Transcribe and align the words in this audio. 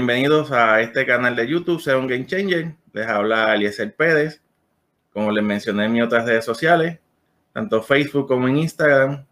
bienvenidos 0.00 0.50
a 0.50 0.80
este 0.80 1.04
canal 1.04 1.36
de 1.36 1.46
YouTube, 1.46 1.78
Sea 1.78 1.98
un 1.98 2.06
Game 2.06 2.24
Changer. 2.24 2.74
Les 2.94 3.06
habla 3.06 3.54
Eliezer 3.54 3.94
Pérez. 3.94 4.40
Como 5.12 5.30
les 5.30 5.44
mencioné 5.44 5.84
en 5.84 5.92
mis 5.92 6.02
otras 6.02 6.24
redes 6.24 6.42
sociales, 6.42 6.98
tanto 7.52 7.82
Facebook 7.82 8.26
como 8.26 8.48
en 8.48 8.56
Instagram, 8.56 9.26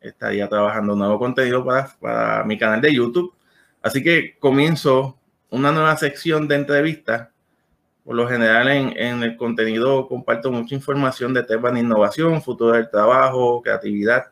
estaría 0.00 0.48
trabajando 0.48 0.94
nuevo 0.94 1.18
contenido 1.18 1.64
para, 1.64 1.88
para 2.00 2.44
mi 2.44 2.56
canal 2.56 2.80
de 2.80 2.94
YouTube. 2.94 3.34
Así 3.82 4.00
que 4.00 4.38
comienzo 4.38 5.18
una 5.50 5.72
nueva 5.72 5.96
sección 5.96 6.46
de 6.46 6.54
entrevistas. 6.54 7.28
Por 8.04 8.14
lo 8.14 8.28
general 8.28 8.68
en, 8.68 8.96
en 8.96 9.24
el 9.24 9.36
contenido 9.36 10.06
comparto 10.06 10.52
mucha 10.52 10.76
información 10.76 11.34
de 11.34 11.42
temas 11.42 11.74
de 11.74 11.80
innovación, 11.80 12.40
futuro 12.42 12.74
del 12.74 12.88
trabajo, 12.88 13.60
creatividad, 13.60 14.30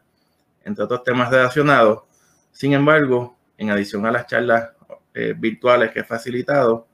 entre 0.65 0.85
otros 0.85 1.03
temas 1.03 1.33
relacionados. 1.33 2.05
Sin 2.53 2.75
embargo, 2.75 3.37
en 3.59 3.71
adición 3.71 4.07
a 4.07 4.13
las 4.13 4.29
charlas 4.29 4.71
eh, 5.15 5.35
virtuales 5.37 5.91
que 5.91 6.01
he 6.01 6.05
facilitado, 6.05 6.87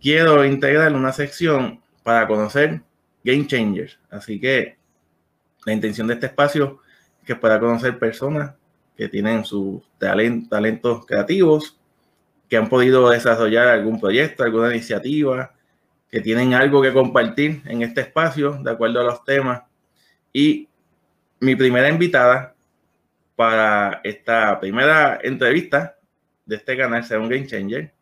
quiero 0.00 0.44
integrar 0.44 0.92
una 0.94 1.12
sección 1.12 1.80
para 2.02 2.26
conocer 2.26 2.82
Game 3.24 3.46
Changers. 3.46 3.98
Así 4.10 4.40
que 4.40 4.76
la 5.64 5.72
intención 5.72 6.06
de 6.06 6.14
este 6.14 6.26
espacio 6.26 6.80
es 7.20 7.26
que 7.26 7.36
para 7.36 7.60
conocer 7.60 7.98
personas 7.98 8.54
que 8.96 9.08
tienen 9.08 9.44
sus 9.44 9.82
talentos 9.98 11.06
creativos, 11.06 11.78
que 12.48 12.56
han 12.56 12.68
podido 12.68 13.08
desarrollar 13.08 13.68
algún 13.68 14.00
proyecto, 14.00 14.42
alguna 14.42 14.74
iniciativa, 14.74 15.54
que 16.10 16.20
tienen 16.20 16.54
algo 16.54 16.82
que 16.82 16.92
compartir 16.92 17.62
en 17.66 17.82
este 17.82 18.00
espacio 18.00 18.58
de 18.62 18.70
acuerdo 18.70 19.00
a 19.00 19.04
los 19.04 19.24
temas. 19.24 19.62
Y 20.32 20.68
mi 21.38 21.54
primera 21.54 21.88
invitada 21.88 22.54
para 23.36 24.00
esta 24.04 24.58
primera 24.60 25.18
entrevista 25.22 25.96
de 26.50 26.56
este 26.56 26.76
canal, 26.76 27.04
sea 27.04 27.20
un 27.20 27.28
Game 27.28 27.46
Changer. 27.46 27.94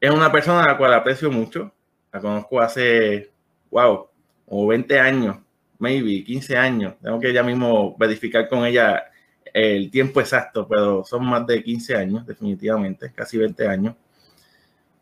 Es 0.00 0.10
una 0.10 0.30
persona 0.32 0.64
a 0.64 0.66
la 0.72 0.76
cual 0.76 0.92
aprecio 0.92 1.30
mucho. 1.30 1.72
La 2.12 2.20
conozco 2.20 2.60
hace, 2.60 3.30
wow, 3.70 4.08
como 4.44 4.66
20 4.66 4.98
años, 4.98 5.36
maybe 5.78 6.24
15 6.24 6.56
años. 6.56 6.94
Tengo 7.00 7.20
que 7.20 7.32
ya 7.32 7.44
mismo 7.44 7.96
verificar 7.96 8.48
con 8.48 8.66
ella 8.66 9.04
el 9.54 9.88
tiempo 9.92 10.20
exacto, 10.20 10.66
pero 10.68 11.04
son 11.04 11.24
más 11.26 11.46
de 11.46 11.62
15 11.62 11.94
años, 11.96 12.26
definitivamente, 12.26 13.12
casi 13.14 13.38
20 13.38 13.68
años. 13.68 13.94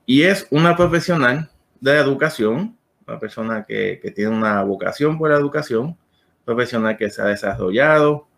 Y 0.04 0.22
es 0.22 0.46
una 0.50 0.76
profesional 0.76 1.50
de 1.80 1.98
educación, 1.98 2.76
una 3.08 3.18
persona 3.18 3.64
que, 3.64 3.98
que 4.02 4.10
tiene 4.10 4.30
una 4.30 4.62
vocación 4.62 5.16
por 5.16 5.30
la 5.30 5.36
educación, 5.36 5.96
profesional 6.44 6.98
que 6.98 7.08
se 7.08 7.22
ha 7.22 7.26
desarrollado, 7.26 8.28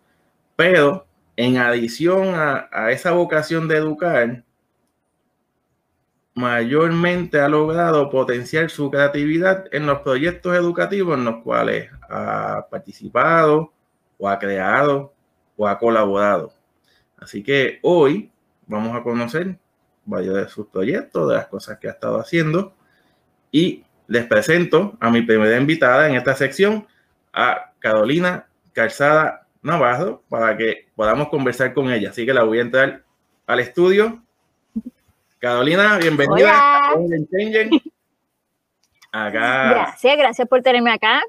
pero 0.55 1.06
en 1.37 1.57
adición 1.57 2.33
a, 2.35 2.91
esa 2.91 3.11
vocación 3.11 3.67
de 3.67 3.77
educar, 3.77 4.43
mayormente 6.33 7.39
ha 7.39 7.47
logrado 7.47 8.09
potenciar 8.09 8.69
su 8.69 8.91
creatividad 8.91 9.65
en 9.71 9.85
los 9.85 10.01
proyectos 10.01 10.55
educativos 10.55 11.17
en 11.17 11.25
los 11.25 11.43
cuales 11.43 11.89
ha 12.09 12.67
participado 12.69 13.71
o 14.17 14.27
ha 14.27 14.39
creado 14.39 15.13
o 15.55 15.67
ha 15.67 15.77
colaborado. 15.77 16.53
Así 17.17 17.43
que 17.43 17.79
hoy 17.83 18.31
vamos 18.65 18.95
a 18.95 19.03
conocer 19.03 19.57
varios 20.05 20.35
de 20.35 20.47
sus 20.47 20.67
proyectos, 20.67 21.29
de 21.29 21.35
las 21.35 21.47
cosas 21.47 21.77
que 21.79 21.87
ha 21.87 21.91
estado 21.91 22.19
haciendo 22.19 22.73
y 23.51 23.85
les 24.07 24.25
presento 24.25 24.97
a 24.99 25.11
mi 25.11 25.21
primera 25.21 25.57
invitada 25.57 26.09
en 26.09 26.15
esta 26.15 26.35
sección, 26.35 26.87
a 27.33 27.73
Carolina 27.79 28.47
Calzada 28.73 29.46
Navarro 29.67 30.23
para 30.29 30.57
que 30.57 30.87
podamos 30.95 31.29
conversar 31.29 31.73
con 31.73 31.91
ella. 31.91 32.09
Así 32.09 32.25
que 32.25 32.33
la 32.33 32.43
voy 32.43 32.59
a 32.59 32.61
entrar 32.61 33.03
al 33.45 33.59
estudio. 33.59 34.23
Carolina, 35.39 35.97
bienvenida. 35.97 36.91
Acá, 39.11 39.69
gracias, 39.69 40.17
gracias 40.17 40.47
por 40.47 40.61
tenerme 40.61 40.91
acá. 40.91 41.21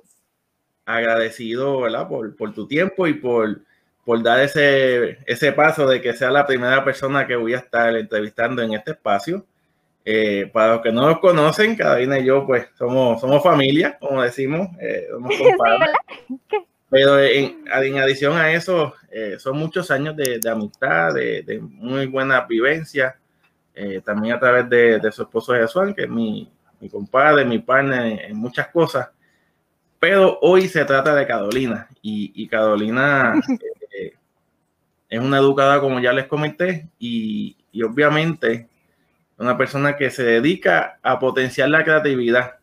Agradecido, 0.87 1.82
¿verdad? 1.82 2.09
Por, 2.09 2.34
por 2.37 2.54
tu 2.54 2.66
tiempo 2.66 3.06
y 3.06 3.15
por, 3.15 3.60
por 4.04 4.22
dar 4.22 4.41
ese, 4.41 5.19
ese 5.26 5.53
paso 5.53 5.87
de 5.87 6.00
que 6.00 6.15
sea 6.15 6.31
la 6.31 6.47
primera 6.47 6.84
persona 6.84 7.26
que 7.26 7.37
voy 7.37 7.55
a 7.55 7.59
estar 7.59 7.94
entrevistando 7.97 8.62
en 8.62 8.72
este 8.72 8.93
espacio. 8.93 9.44
Eh, 10.05 10.49
para 10.53 10.75
los 10.75 10.81
que 10.81 10.91
no 10.91 11.03
nos 11.03 11.19
conocen, 11.19 11.76
Carolina 11.76 12.19
y 12.19 12.25
yo, 12.25 12.47
pues 12.47 12.66
somos, 12.78 13.20
somos 13.20 13.43
familia, 13.43 13.99
como 14.00 14.22
decimos, 14.22 14.69
eh, 14.81 15.06
somos 15.10 15.34
pero 16.91 17.21
en, 17.21 17.69
adición 17.69 18.37
a 18.37 18.53
eso, 18.53 18.94
eh, 19.10 19.37
son 19.38 19.59
muchos 19.59 19.91
años 19.91 20.16
de, 20.16 20.41
amistad, 20.50 21.15
de, 21.15 21.60
muy 21.62 22.06
buena 22.06 22.47
vivencia, 22.47 23.19
eh, 23.75 24.00
también 24.04 24.37
a 24.37 24.41
través 24.41 24.69
de, 24.71 25.12
su 25.12 25.22
esposo 25.22 25.54
Jesús, 25.54 25.94
que 25.94 26.04
es 26.04 26.09
mi, 26.09 26.50
compadre, 26.91 27.44
mi 27.44 27.59
partner 27.59 28.25
en, 28.25 28.37
muchas 28.37 28.69
cosas. 28.69 29.09
Pero 30.00 30.38
hoy 30.41 30.69
se 30.69 30.84
trata 30.84 31.15
de 31.15 31.26
Carolina 31.26 31.88
y, 32.00 32.47
Carolina 32.49 33.34
eh, 33.99 34.15
es 35.10 35.20
una 35.20 35.38
educada, 35.38 35.81
como 35.81 36.00
ya 36.00 36.12
les 36.12 36.26
comenté, 36.26 36.88
y, 36.99 37.56
y 37.70 37.82
obviamente 37.82 38.69
una 39.37 39.59
persona 39.59 39.97
que 39.97 40.10
se 40.10 40.25
dedica 40.25 40.99
a 41.03 41.19
potenciar 41.19 41.69
la 41.69 41.84
creatividad. 41.84 42.56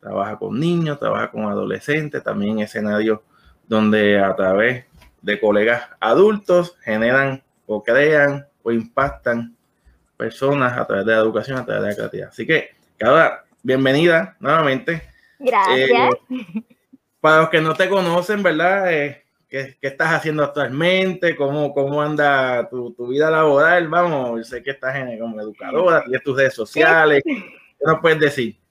Trabaja 0.00 0.36
con 0.36 0.58
niños, 0.58 0.98
trabaja 0.98 1.30
con 1.30 1.46
adolescentes, 1.46 2.22
también 2.22 2.58
en 2.58 2.64
escenarios 2.64 3.20
donde 3.72 4.18
a 4.18 4.36
través 4.36 4.84
de 5.22 5.40
colegas 5.40 5.88
adultos 5.98 6.76
generan 6.82 7.42
o 7.64 7.82
crean 7.82 8.46
o 8.62 8.70
impactan 8.70 9.56
personas 10.14 10.76
a 10.76 10.86
través 10.86 11.06
de 11.06 11.12
la 11.12 11.18
educación, 11.20 11.56
a 11.56 11.64
través 11.64 11.82
de 11.82 11.88
la 11.88 11.94
creatividad. 11.94 12.28
Así 12.28 12.46
que, 12.46 12.68
cada 12.98 13.46
bienvenida 13.62 14.36
nuevamente. 14.40 15.04
Gracias. 15.38 15.88
Eh, 15.90 16.62
para 17.18 17.40
los 17.40 17.48
que 17.48 17.62
no 17.62 17.72
te 17.72 17.88
conocen, 17.88 18.42
¿verdad? 18.42 18.92
Eh, 18.92 19.24
¿qué, 19.48 19.78
estás 19.80 20.12
haciendo 20.12 20.44
actualmente? 20.44 21.34
¿Cómo, 21.34 21.72
cómo 21.72 22.02
anda 22.02 22.68
tu, 22.68 22.94
vida 23.08 23.30
laboral? 23.30 23.88
Vamos, 23.88 24.46
sé 24.46 24.62
que 24.62 24.72
estás 24.72 24.96
en, 24.96 25.18
como 25.18 25.40
educadora, 25.40 26.02
tienes 26.04 26.22
tus 26.22 26.36
redes 26.36 26.52
sociales. 26.52 27.22
¿Qué 27.24 27.86
nos 27.86 28.00
puedes 28.00 28.20
decir? 28.20 28.61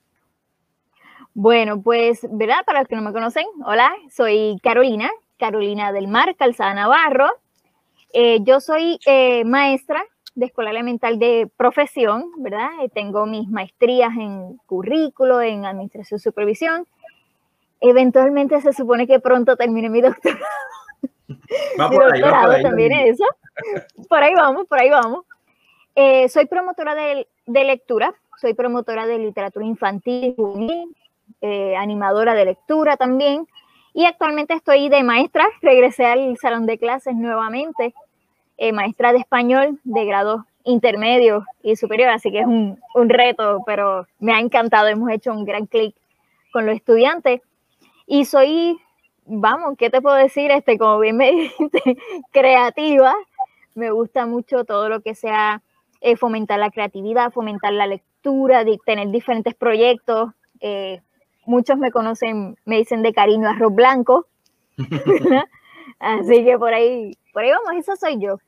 Bueno, 1.34 1.82
pues, 1.82 2.28
¿verdad? 2.30 2.66
Para 2.66 2.80
los 2.80 2.88
que 2.88 2.96
no 2.96 3.02
me 3.02 3.14
conocen, 3.14 3.46
hola, 3.66 3.94
soy 4.10 4.58
Carolina, 4.62 5.10
Carolina 5.38 5.94
del 5.94 6.08
Mar, 6.08 6.36
Calzada 6.36 6.74
Navarro. 6.74 7.30
Eh, 8.14 8.40
yo 8.44 8.60
soy 8.60 9.00
eh, 9.06 9.46
maestra 9.46 10.04
de 10.36 10.48
escuela 10.48 10.72
elemental 10.72 11.20
de 11.20 11.50
profesión, 11.56 12.26
¿verdad? 12.38 12.70
Eh, 12.82 12.90
tengo 12.90 13.26
mis 13.26 13.48
maestrías 13.48 14.12
en 14.18 14.58
currículo, 14.66 15.42
en 15.42 15.66
administración 15.66 16.18
y 16.18 16.22
supervisión. 16.22 16.86
Eventualmente 17.80 18.60
se 18.60 18.74
supone 18.74 19.08
que 19.08 19.20
pronto 19.20 19.56
termine 19.56 19.90
mi 19.90 20.02
doctorado. 20.02 20.42
Va 21.80 21.90
por 21.90 22.14
ahí, 22.14 22.22
va 22.22 22.42
por 22.42 22.52
ahí. 22.52 22.64
también 22.64 22.92
eso. 22.92 23.24
Por 24.10 24.22
ahí 24.22 24.34
vamos, 24.36 24.68
por 24.68 24.80
ahí 24.80 24.90
vamos. 24.90 25.26
soy 26.30 26.46
promotora 26.46 26.94
de, 26.94 27.28
de, 27.46 27.64
lectura, 27.64 28.14
soy 28.40 28.54
promotora 28.54 29.08
de 29.08 29.18
literatura 29.18 29.66
infantil 29.66 30.26
y 30.26 30.36
juvenil, 30.36 30.96
eh, 31.42 31.76
animadora 31.76 32.34
de 32.34 32.46
lectura 32.46 32.98
también. 32.98 33.48
Y 33.94 34.06
actualmente 34.06 34.54
estoy 34.54 34.90
de 34.90 35.04
maestra, 35.04 35.46
regresé 35.62 36.06
al 36.06 36.38
salón 36.38 36.66
de 36.66 36.78
clases 36.78 37.16
nuevamente, 37.16 37.94
eh, 38.58 38.72
maestra 38.72 39.12
de 39.12 39.20
español 39.20 39.80
de 39.84 40.06
grado 40.06 40.46
intermedio 40.64 41.46
y 41.64 41.76
superior, 41.76 42.10
así 42.10 42.32
que 42.32 42.40
es 42.40 42.46
un, 42.46 42.80
un 42.94 43.10
reto, 43.10 43.64
pero 43.66 44.08
me 44.20 44.34
ha 44.34 44.40
encantado, 44.40 44.88
hemos 44.88 45.10
hecho 45.12 45.34
un 45.34 45.44
gran 45.44 45.66
clic 45.66 45.96
con 46.52 46.66
los 46.66 46.76
estudiantes. 46.76 47.42
Y 48.06 48.26
soy, 48.26 48.78
vamos, 49.26 49.76
¿qué 49.78 49.90
te 49.90 50.02
puedo 50.02 50.16
decir? 50.16 50.52
Este, 50.52 50.78
como 50.78 51.00
bien 51.00 51.18
me 51.18 51.32
dijiste, 51.32 51.98
creativa. 52.32 53.16
Me 53.74 53.92
gusta 53.92 54.26
mucho 54.26 54.66
todo 54.66 54.90
lo 54.90 55.02
que 55.02 55.16
sea 55.16 55.62
eh, 56.02 56.18
fomentar 56.18 56.60
la 56.60 56.72
creatividad, 56.72 57.32
fomentar 57.32 57.72
la 57.74 57.88
lectura, 57.88 58.66
tener 58.86 59.10
diferentes 59.10 59.56
proyectos, 59.56 60.32
eh, 60.60 61.02
muchos 61.52 61.78
me 61.78 61.92
conocen, 61.92 62.58
me 62.66 62.78
dicen 62.78 63.04
de 63.04 63.14
cariño 63.14 63.50
arroz 63.50 63.76
blanco. 63.76 64.26
Así 66.00 66.44
que 66.44 66.58
por 66.58 66.74
ahí, 66.74 67.18
por 67.34 67.44
ahí 67.44 67.52
vamos, 67.52 67.74
eso 67.78 67.96
soy 67.96 68.20
yo. 68.20 68.40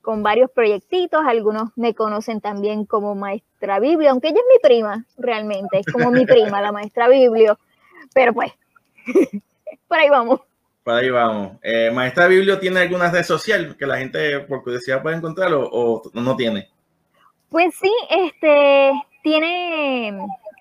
Con 0.00 0.22
varios 0.22 0.50
proyectitos, 0.50 1.22
algunos 1.26 1.70
me 1.76 1.94
conocen 1.94 2.40
también 2.40 2.84
como 2.84 3.14
maestra 3.14 3.80
Biblio, 3.80 4.10
aunque 4.10 4.28
ella 4.28 4.38
es 4.38 4.46
mi 4.48 4.60
prima, 4.62 5.04
realmente, 5.18 5.80
es 5.80 5.86
como 5.86 6.10
mi 6.10 6.26
prima, 6.26 6.60
la 6.60 6.72
maestra 6.72 7.08
Biblio. 7.08 7.58
Pero 8.14 8.32
pues, 8.32 8.52
por 9.88 9.98
ahí 9.98 10.08
vamos. 10.08 10.40
Por 10.84 10.94
ahí 10.94 11.10
vamos. 11.10 11.58
Eh, 11.62 11.90
maestra 11.92 12.28
Biblio 12.28 12.58
tiene 12.60 12.80
alguna 12.80 13.10
red 13.10 13.24
social 13.24 13.74
que 13.76 13.86
la 13.86 13.98
gente 13.98 14.40
por 14.40 14.62
curiosidad 14.62 15.02
puede 15.02 15.16
encontrar 15.16 15.50
o 15.54 16.02
no 16.12 16.36
tiene? 16.36 16.68
Pues 17.48 17.74
sí, 17.80 17.92
este 18.10 18.92
tiene 19.22 20.18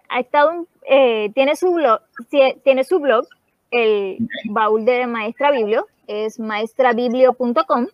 ha 0.10 0.20
estado, 0.20 0.66
eh, 0.88 1.32
tiene, 1.34 1.56
su 1.56 1.74
blog, 1.74 2.02
tiene 2.64 2.84
su 2.84 3.00
blog, 3.00 3.26
el 3.72 4.18
baúl 4.46 4.86
de 4.86 5.08
Maestra 5.08 5.52
Biblio, 5.52 5.88
es 6.08 6.40
maestrabiblio.com, 6.40 7.88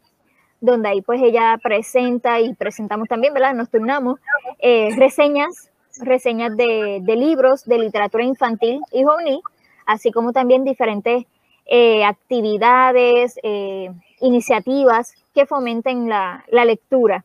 donde 0.62 0.89
ahí 0.89 1.01
pues 1.01 1.21
ella 1.21 1.57
presenta 1.62 2.39
y 2.39 2.53
presentamos 2.53 3.07
también, 3.07 3.33
¿verdad? 3.33 3.53
Nos 3.53 3.69
turnamos 3.69 4.19
eh, 4.59 4.89
reseñas, 4.97 5.71
reseñas 6.01 6.56
de, 6.57 7.01
libros 7.06 7.65
de 7.65 7.80
literatura 7.80 8.24
infantil 8.24 8.81
y 8.91 9.03
juvenil, 9.03 9.41
así 9.86 10.12
como 10.12 10.33
también 10.33 10.63
diferentes 10.63 11.25
eh, 11.65 12.03
actividades, 12.03 13.39
eh, 13.44 13.91
iniciativas 14.21 15.13
que 15.33 15.45
fomenten 15.45 16.09
la, 16.09 16.44
lectura 16.51 17.24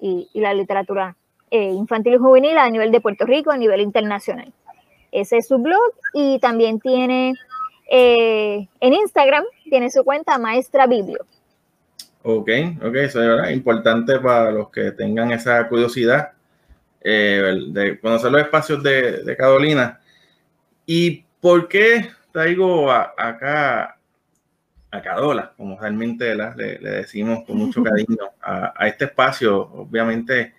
y, 0.00 0.28
y, 0.32 0.40
la 0.40 0.54
literatura 0.54 1.16
infantil 1.50 2.14
y 2.14 2.18
juvenil 2.18 2.58
a 2.58 2.68
nivel 2.68 2.90
de 2.90 3.00
Puerto 3.00 3.26
Rico, 3.26 3.52
a 3.52 3.56
nivel 3.56 3.80
internacional. 3.80 4.52
Ese 5.14 5.38
es 5.38 5.46
su 5.46 5.58
blog 5.58 5.92
y 6.12 6.38
también 6.40 6.80
tiene 6.80 7.34
en 7.88 8.92
Instagram, 8.92 9.44
tiene 9.64 9.90
su 9.90 10.02
cuenta 10.04 10.38
Maestra 10.38 10.86
Biblio. 10.86 11.24
Ok, 12.22 12.48
ok, 12.82 12.94
eso 12.96 13.22
es 13.22 13.28
¿verdad? 13.28 13.50
importante 13.50 14.18
para 14.18 14.50
los 14.50 14.70
que 14.70 14.90
tengan 14.92 15.30
esa 15.30 15.68
curiosidad 15.68 16.32
eh, 17.02 17.60
de 17.68 18.00
conocer 18.00 18.32
los 18.32 18.40
espacios 18.40 18.82
de, 18.82 19.36
Carolina. 19.38 20.00
¿Y 20.86 21.22
por 21.40 21.68
qué 21.68 22.08
traigo 22.32 22.90
acá 22.90 23.98
a 24.90 25.02
Carola, 25.02 25.52
como 25.56 25.78
realmente 25.78 26.34
le, 26.34 26.78
decimos 26.78 27.44
con 27.46 27.58
mucho 27.58 27.82
cariño, 27.84 28.30
a, 28.40 28.88
este 28.88 29.04
espacio? 29.04 29.60
Obviamente, 29.60 30.54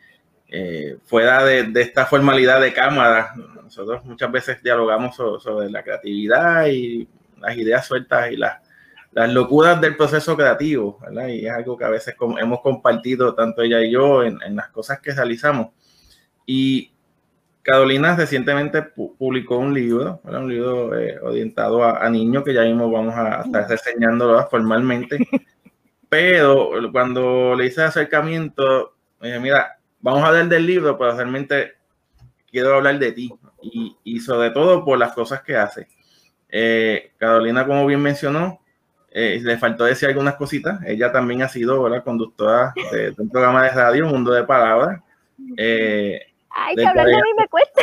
eh, 0.47 0.97
fuera 1.05 1.43
de, 1.43 1.71
esta 1.81 2.05
formalidad 2.05 2.61
de 2.61 2.73
cámara, 2.73 3.33
nosotros 3.63 4.05
muchas 4.05 4.31
veces 4.31 4.63
dialogamos 4.63 5.15
sobre 5.15 5.69
la 5.69 5.83
creatividad 5.83 6.67
y 6.67 7.07
las 7.39 7.57
ideas 7.57 7.85
sueltas 7.85 8.31
y 8.31 8.37
las 8.37 8.65
las 9.15 9.31
locuras 9.31 9.79
del 9.79 9.95
proceso 9.95 10.35
creativo, 10.35 10.99
¿verdad? 11.01 11.29
Y 11.29 11.45
es 11.45 11.51
algo 11.53 11.77
que 11.77 11.85
a 11.85 11.89
veces 11.89 12.13
hemos 12.37 12.59
compartido 12.59 13.33
tanto 13.33 13.61
ella 13.61 13.81
y 13.81 13.91
yo 13.91 14.23
en, 14.23 14.37
las 14.57 14.67
cosas 14.71 14.99
que 14.99 15.13
realizamos. 15.13 15.69
Y 16.45 16.91
Carolina 17.61 18.13
recientemente 18.13 18.83
publicó 18.83 19.57
un 19.57 19.73
libro, 19.73 20.19
un 20.25 20.49
libro 20.49 20.99
eh, 20.99 21.17
orientado 21.21 21.81
a, 21.85 22.09
niños 22.09 22.43
que 22.43 22.53
ya 22.53 22.63
mismo 22.63 22.91
vamos 22.91 23.15
a 23.15 23.43
estar 23.43 23.69
reseñándolo 23.69 24.45
formalmente. 24.49 25.17
Pero 26.09 26.71
cuando 26.91 27.55
le 27.55 27.67
hice 27.67 27.83
acercamiento, 27.83 28.95
me 29.21 29.29
dije, 29.29 29.39
mira, 29.39 29.79
vamos 30.05 30.23
a 30.23 30.27
hablar 30.27 30.47
del 30.47 30.67
libro, 30.67 30.95
pero 30.99 31.15
realmente 31.15 31.73
quiero 32.51 32.75
hablar 32.75 32.99
de 32.99 33.11
ti 33.11 33.33
y, 33.59 33.97
y 34.03 34.19
sobre 34.19 34.51
todo 34.51 34.85
por 34.85 34.99
las 34.99 35.13
cosas 35.13 35.41
que 35.41 35.55
hace. 35.57 35.87
Eh, 36.47 37.11
Carolina, 37.17 37.65
como 37.65 37.87
bien 37.87 38.01
mencionó, 38.03 38.61
eh, 39.09 39.39
le 39.41 39.57
faltó 39.57 39.83
decir 39.83 40.07
algunas 40.07 40.35
cositas. 40.35 40.79
Ella 40.85 41.11
también 41.11 41.41
ha 41.41 41.49
sido 41.49 41.89
la 41.89 42.03
conductora 42.03 42.71
de, 42.91 43.15
un 43.17 43.31
programa 43.31 43.63
de 43.63 43.69
radio, 43.69 44.05
Mundo 44.05 44.31
de 44.31 44.43
Palabras. 44.43 45.01
Eh, 45.57 46.19
Ay, 46.51 46.75
que 46.75 46.85
hablar 46.85 47.07
de 47.07 47.15
mí 47.15 47.29
me 47.35 47.47
cuesta. 47.47 47.81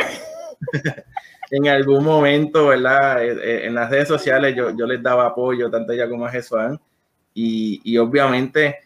en 1.51 1.67
algún 1.67 2.05
momento, 2.05 2.67
¿verdad? 2.67 3.21
Eh, 3.21 3.65
en 3.65 3.75
las 3.75 3.89
redes 3.89 4.07
sociales 4.07 4.55
yo, 4.55 4.69
yo 4.77 4.85
les 4.85 5.03
daba 5.03 5.25
apoyo, 5.25 5.69
tanto 5.69 5.91
ella 5.91 6.07
como 6.07 6.25
a 6.25 6.31
Jesús. 6.31 6.79
Y, 7.33 7.81
y 7.83 7.97
obviamente 7.97 8.77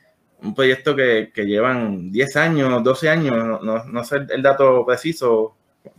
un 0.43 0.53
proyecto 0.53 0.95
que, 0.95 1.31
que, 1.33 1.45
llevan 1.45 2.11
10 2.11 2.35
años, 2.37 2.83
12 2.83 3.09
años, 3.09 3.61
no, 3.63 3.83
no, 3.83 4.03
sé 4.03 4.17
el 4.29 4.41
dato 4.41 4.85
preciso, 4.85 5.55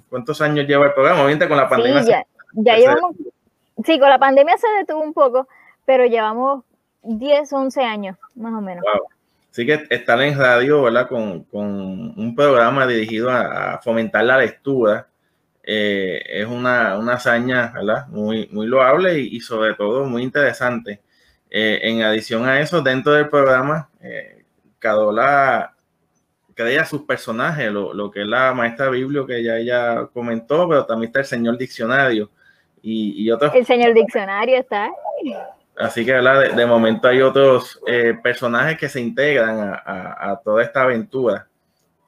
cuántos 0.09 0.41
años 0.41 0.67
lleva 0.67 0.87
el 0.87 0.95
programa, 0.95 1.21
obviamente 1.21 1.49
con 1.49 1.57
la 1.57 1.69
pandemia. 1.69 2.03
Sí, 2.03 2.11
ya, 2.11 2.25
ya 2.53 2.77
llevamos, 2.77 3.17
sí, 3.85 3.99
con 3.99 4.09
la 4.09 4.19
pandemia 4.19 4.57
se 4.57 4.69
detuvo 4.79 5.03
un 5.03 5.13
poco, 5.13 5.49
pero 5.85 6.07
llevamos 6.07 6.65
10, 7.03 7.53
11 7.53 7.83
años, 7.83 8.17
más 8.35 8.53
o 8.53 8.61
menos. 8.61 8.85
Wow. 8.85 9.09
Así 9.51 9.67
que 9.67 9.87
estar 9.91 10.21
en 10.23 10.39
radio, 10.39 10.83
¿verdad? 10.83 11.09
Con, 11.09 11.47
un 11.51 12.35
programa 12.37 12.87
dirigido 12.87 13.31
a, 13.31 13.81
fomentar 13.83 14.25
la 14.25 14.39
lectura 14.39 15.09
eh, 15.65 16.23
es 16.29 16.47
una, 16.47 16.95
hazaña, 17.13 17.73
¿verdad? 17.75 18.07
Muy, 18.09 18.49
muy 18.53 18.67
loable 18.67 19.19
y, 19.19 19.41
sobre 19.41 19.75
todo 19.75 20.05
muy 20.05 20.23
interesante. 20.23 21.01
Eh, 21.51 21.81
en 21.83 22.03
adición 22.03 22.47
a 22.47 22.61
eso, 22.61 22.83
dentro 22.83 23.13
del 23.13 23.29
programa, 23.29 23.89
eh, 24.01 24.45
Cadola 24.79 25.75
crea 26.55 26.85
sus 26.85 27.03
personajes, 27.03 27.71
lo, 27.71 28.11
que 28.11 28.23
es 28.23 28.27
la 28.27 28.53
maestra 28.53 28.91
Biblio 28.91 29.27
que 29.27 29.43
ya 29.43 29.57
ella 29.57 30.09
comentó, 30.13 30.69
pero 30.69 30.85
también 30.85 31.09
está 31.09 31.21
el 31.21 31.27
señor 31.27 31.57
diccionario 31.57 32.31
y, 32.83 33.23
y 33.25 33.31
otros. 33.31 33.55
El 33.55 33.65
señor 33.65 33.95
diccionario 33.95 34.59
está. 34.59 34.91
Así 35.79 36.05
que 36.05 36.13
De, 36.13 36.49
de, 36.57 36.67
momento 36.67 37.07
hay 37.07 37.23
otros 37.23 37.81
eh, 37.87 38.15
personajes 38.21 38.77
que 38.77 38.89
se 38.89 39.01
integran 39.01 39.81
a, 39.85 40.41
toda 40.43 40.65
esta 40.65 40.83
aventura. 40.83 41.47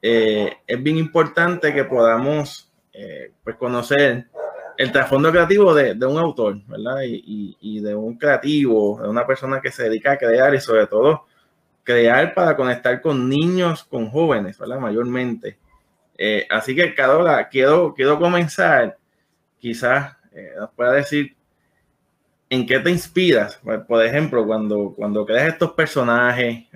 Eh, 0.02 0.52
es 0.66 0.82
bien 0.82 0.98
importante 0.98 1.72
que 1.72 1.84
podamos 1.84 2.72
eh, 2.92 3.32
pues 3.44 3.54
conocer 3.56 4.26
el 4.80 4.92
trasfondo 4.92 5.30
creativo 5.30 5.74
de, 5.74 5.92
un 6.06 6.18
autor, 6.18 6.58
¿verdad? 6.66 7.02
Y, 7.04 7.80
de 7.80 7.94
un 7.94 8.16
creativo, 8.16 9.00
de 9.02 9.08
una 9.08 9.26
persona 9.26 9.60
que 9.60 9.70
se 9.70 9.84
dedica 9.84 10.12
a 10.12 10.18
crear 10.18 10.54
y 10.54 10.60
sobre 10.60 10.86
todo 10.86 11.26
crear 11.82 12.34
para 12.34 12.56
conectar 12.56 13.00
con 13.00 13.28
niños, 13.28 13.84
con 13.84 14.10
jóvenes, 14.10 14.58
¿verdad? 14.58 14.78
Mayormente. 14.78 15.58
así 16.48 16.74
que, 16.74 16.94
Carola, 16.94 17.48
quiero, 17.48 17.94
quiero 17.94 18.18
comenzar, 18.18 18.96
quizás 19.58 20.16
nos 20.58 20.70
pueda 20.70 20.92
decir 20.92 21.36
¿en 22.50 22.66
qué 22.66 22.80
te 22.80 22.90
inspiras? 22.90 23.60
Por 23.86 24.04
ejemplo, 24.04 24.44
cuando, 24.44 24.92
cuando 24.94 25.24
creas 25.24 25.52
estos 25.52 25.72
personajes, 25.72 26.66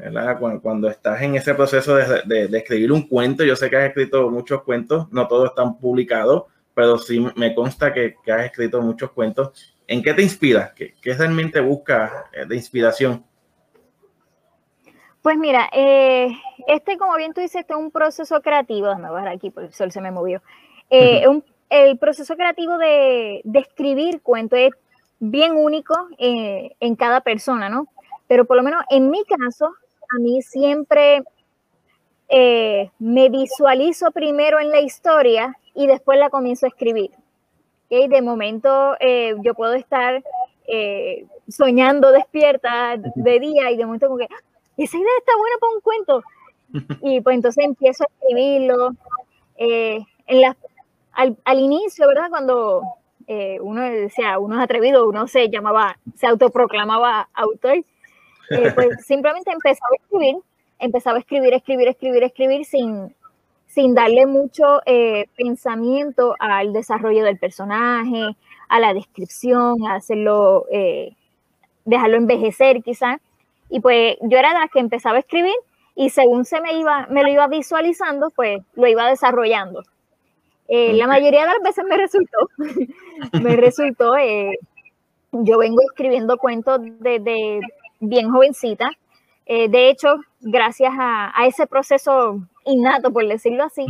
Cuando, 0.62 0.88
estás 0.88 1.20
en 1.22 1.34
ese 1.34 1.54
proceso 1.54 1.96
de, 1.96 2.48
escribir 2.52 2.92
un 2.92 3.08
cuento, 3.08 3.44
yo 3.44 3.56
sé 3.56 3.68
que 3.68 3.76
has 3.76 3.88
escrito 3.88 4.30
muchos 4.30 4.62
cuentos, 4.62 5.08
no 5.10 5.26
todos 5.26 5.50
están 5.50 5.78
publicados, 5.78 6.44
pero 6.74 6.98
sí 6.98 7.24
me 7.36 7.54
consta 7.54 7.92
que, 7.92 8.16
has 8.32 8.44
escrito 8.46 8.82
muchos 8.82 9.12
cuentos. 9.12 9.76
¿En 9.86 10.02
qué 10.02 10.12
te 10.12 10.22
inspiras? 10.22 10.72
¿Qué, 10.72 10.94
realmente 11.02 11.60
buscas 11.60 12.10
eh, 12.32 12.44
de 12.46 12.56
inspiración? 12.56 13.24
Pues 15.22 15.38
mira, 15.38 15.70
eh, 15.72 16.36
este, 16.66 16.98
como 16.98 17.16
bien 17.16 17.32
tú 17.32 17.40
dices, 17.40 17.60
este 17.60 17.72
es 17.72 17.78
un 17.78 17.90
proceso 17.90 18.42
creativo. 18.42 18.88
Déjame 18.88 19.10
bajar 19.10 19.28
aquí, 19.28 19.50
porque 19.50 19.68
el 19.68 19.74
sol 19.74 19.92
se 19.92 20.00
me 20.00 20.10
movió. 20.10 20.42
Eh, 20.90 21.24
el 21.70 21.98
proceso 21.98 22.36
creativo 22.36 22.76
de, 22.76 23.40
de 23.44 23.58
escribir 23.58 24.20
cuentos 24.20 24.58
es 24.58 24.72
bien 25.18 25.52
único 25.52 25.94
eh, 26.18 26.76
en 26.80 26.96
cada 26.96 27.20
persona, 27.20 27.68
¿no? 27.68 27.88
Pero 28.26 28.44
por 28.44 28.56
lo 28.56 28.62
menos 28.62 28.82
en 28.90 29.10
mi 29.10 29.24
caso, 29.24 29.66
a 29.66 30.18
mí 30.18 30.42
siempre 30.42 31.22
me 32.98 33.28
visualizo 33.28 34.10
primero 34.10 34.58
en 34.58 34.70
la 34.70 34.80
historia 34.80 35.56
y 35.74 35.86
después 35.86 36.18
la 36.18 36.30
comienzo 36.30 36.66
a 36.66 36.68
escribir. 36.68 37.10
¿Okay? 37.86 38.08
De 38.08 38.22
momento 38.22 38.96
eh, 39.00 39.34
yo 39.42 39.54
puedo 39.54 39.74
estar 39.74 40.22
soñando 41.46 42.10
despierta 42.10 42.96
de 42.96 43.40
día 43.40 43.70
y 43.70 43.76
de 43.76 43.84
momento 43.84 44.06
como 44.06 44.18
que, 44.18 44.24
ah, 44.24 44.42
esa 44.78 44.96
idea 44.96 45.10
está 45.18 45.32
buena 45.36 45.56
para 45.60 45.72
un 45.74 45.80
cuento. 45.80 46.22
Y 47.02 47.20
pues 47.20 47.36
entonces 47.36 47.64
empiezo 47.64 48.04
a 48.04 48.06
escribirlo. 48.06 48.92
en 49.56 50.44
al, 51.12 51.36
al, 51.44 51.58
inicio, 51.60 52.08
¿verdad? 52.08 52.28
Cuando 52.28 52.82
eh, 53.26 53.58
uno 53.60 53.82
decía, 53.82 54.38
uno 54.38 54.56
es 54.56 54.62
atrevido, 54.62 55.08
uno 55.08 55.26
se 55.26 55.48
llamaba, 55.48 55.98
se 56.14 56.26
autoproclamaba 56.26 57.28
autor, 57.32 57.84
eh, 58.50 58.72
pues 58.74 58.88
simplemente 59.06 59.50
empezaba 59.50 59.90
a 59.92 60.02
escribir, 60.02 60.36
empezaba 60.78 61.16
a 61.16 61.20
escribir, 61.20 61.54
escribir, 61.54 61.88
escribir, 61.88 62.22
escribir 62.22 62.64
sin, 62.66 63.14
sin 63.74 63.94
darle 63.94 64.26
mucho 64.26 64.80
eh, 64.86 65.26
pensamiento 65.36 66.36
al 66.38 66.72
desarrollo 66.72 67.24
del 67.24 67.38
personaje, 67.38 68.36
a 68.68 68.80
la 68.80 68.94
descripción, 68.94 69.86
a 69.86 69.96
hacerlo, 69.96 70.66
dejarlo 71.84 72.16
envejecer 72.16 72.82
quizás. 72.82 73.20
Y 73.68 73.80
pues 73.80 74.16
yo 74.20 74.38
era 74.38 74.52
de 74.52 74.60
las 74.60 74.70
que 74.70 74.80
empezaba 74.80 75.16
a 75.16 75.20
escribir 75.20 75.54
y 75.96 76.10
según 76.10 76.44
se 76.44 76.60
me 76.60 76.74
iba, 76.74 77.06
me 77.08 77.22
lo 77.22 77.28
iba 77.28 77.46
visualizando, 77.46 78.30
pues 78.30 78.60
lo 78.74 78.86
iba 78.86 79.08
desarrollando. 79.08 79.82
Eh, 80.66 80.94
la 80.94 81.06
mayoría 81.06 81.40
de 81.40 81.46
las 81.46 81.62
veces 81.62 81.84
me 81.84 81.96
resultó, 81.96 82.48
me 83.42 83.56
resultó, 83.56 84.16
eh, 84.16 84.58
yo 85.32 85.58
vengo 85.58 85.82
escribiendo 85.82 86.38
cuentos 86.38 86.80
desde 87.00 87.60
bien 88.00 88.30
jovencita. 88.30 88.90
Eh, 89.46 89.68
de 89.68 89.90
hecho, 89.90 90.16
gracias 90.40 90.92
a, 90.98 91.32
ese 91.46 91.66
proceso 91.66 92.40
innato, 92.64 93.12
por 93.12 93.26
decirlo 93.26 93.64
así, 93.64 93.86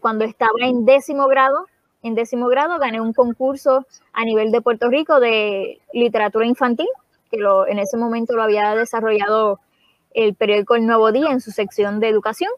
cuando 0.00 0.24
estaba 0.24 0.52
en 0.60 0.84
décimo 0.84 1.28
grado, 1.28 1.66
en 2.02 2.14
décimo 2.14 2.48
grado 2.48 2.78
gané 2.78 3.00
un 3.00 3.12
concurso 3.12 3.86
a 4.12 4.24
nivel 4.24 4.52
de 4.52 4.60
Puerto 4.60 4.88
Rico 4.88 5.20
de 5.20 5.80
literatura 5.92 6.46
infantil, 6.46 6.88
que 7.30 7.38
lo, 7.38 7.66
en 7.66 7.78
ese 7.78 7.96
momento 7.96 8.34
lo 8.34 8.42
había 8.42 8.74
desarrollado 8.74 9.60
el 10.12 10.34
periódico 10.34 10.74
El 10.74 10.86
Nuevo 10.86 11.12
Día 11.12 11.30
en 11.30 11.40
su 11.40 11.50
sección 11.50 12.00
de 12.00 12.08
educación. 12.08 12.50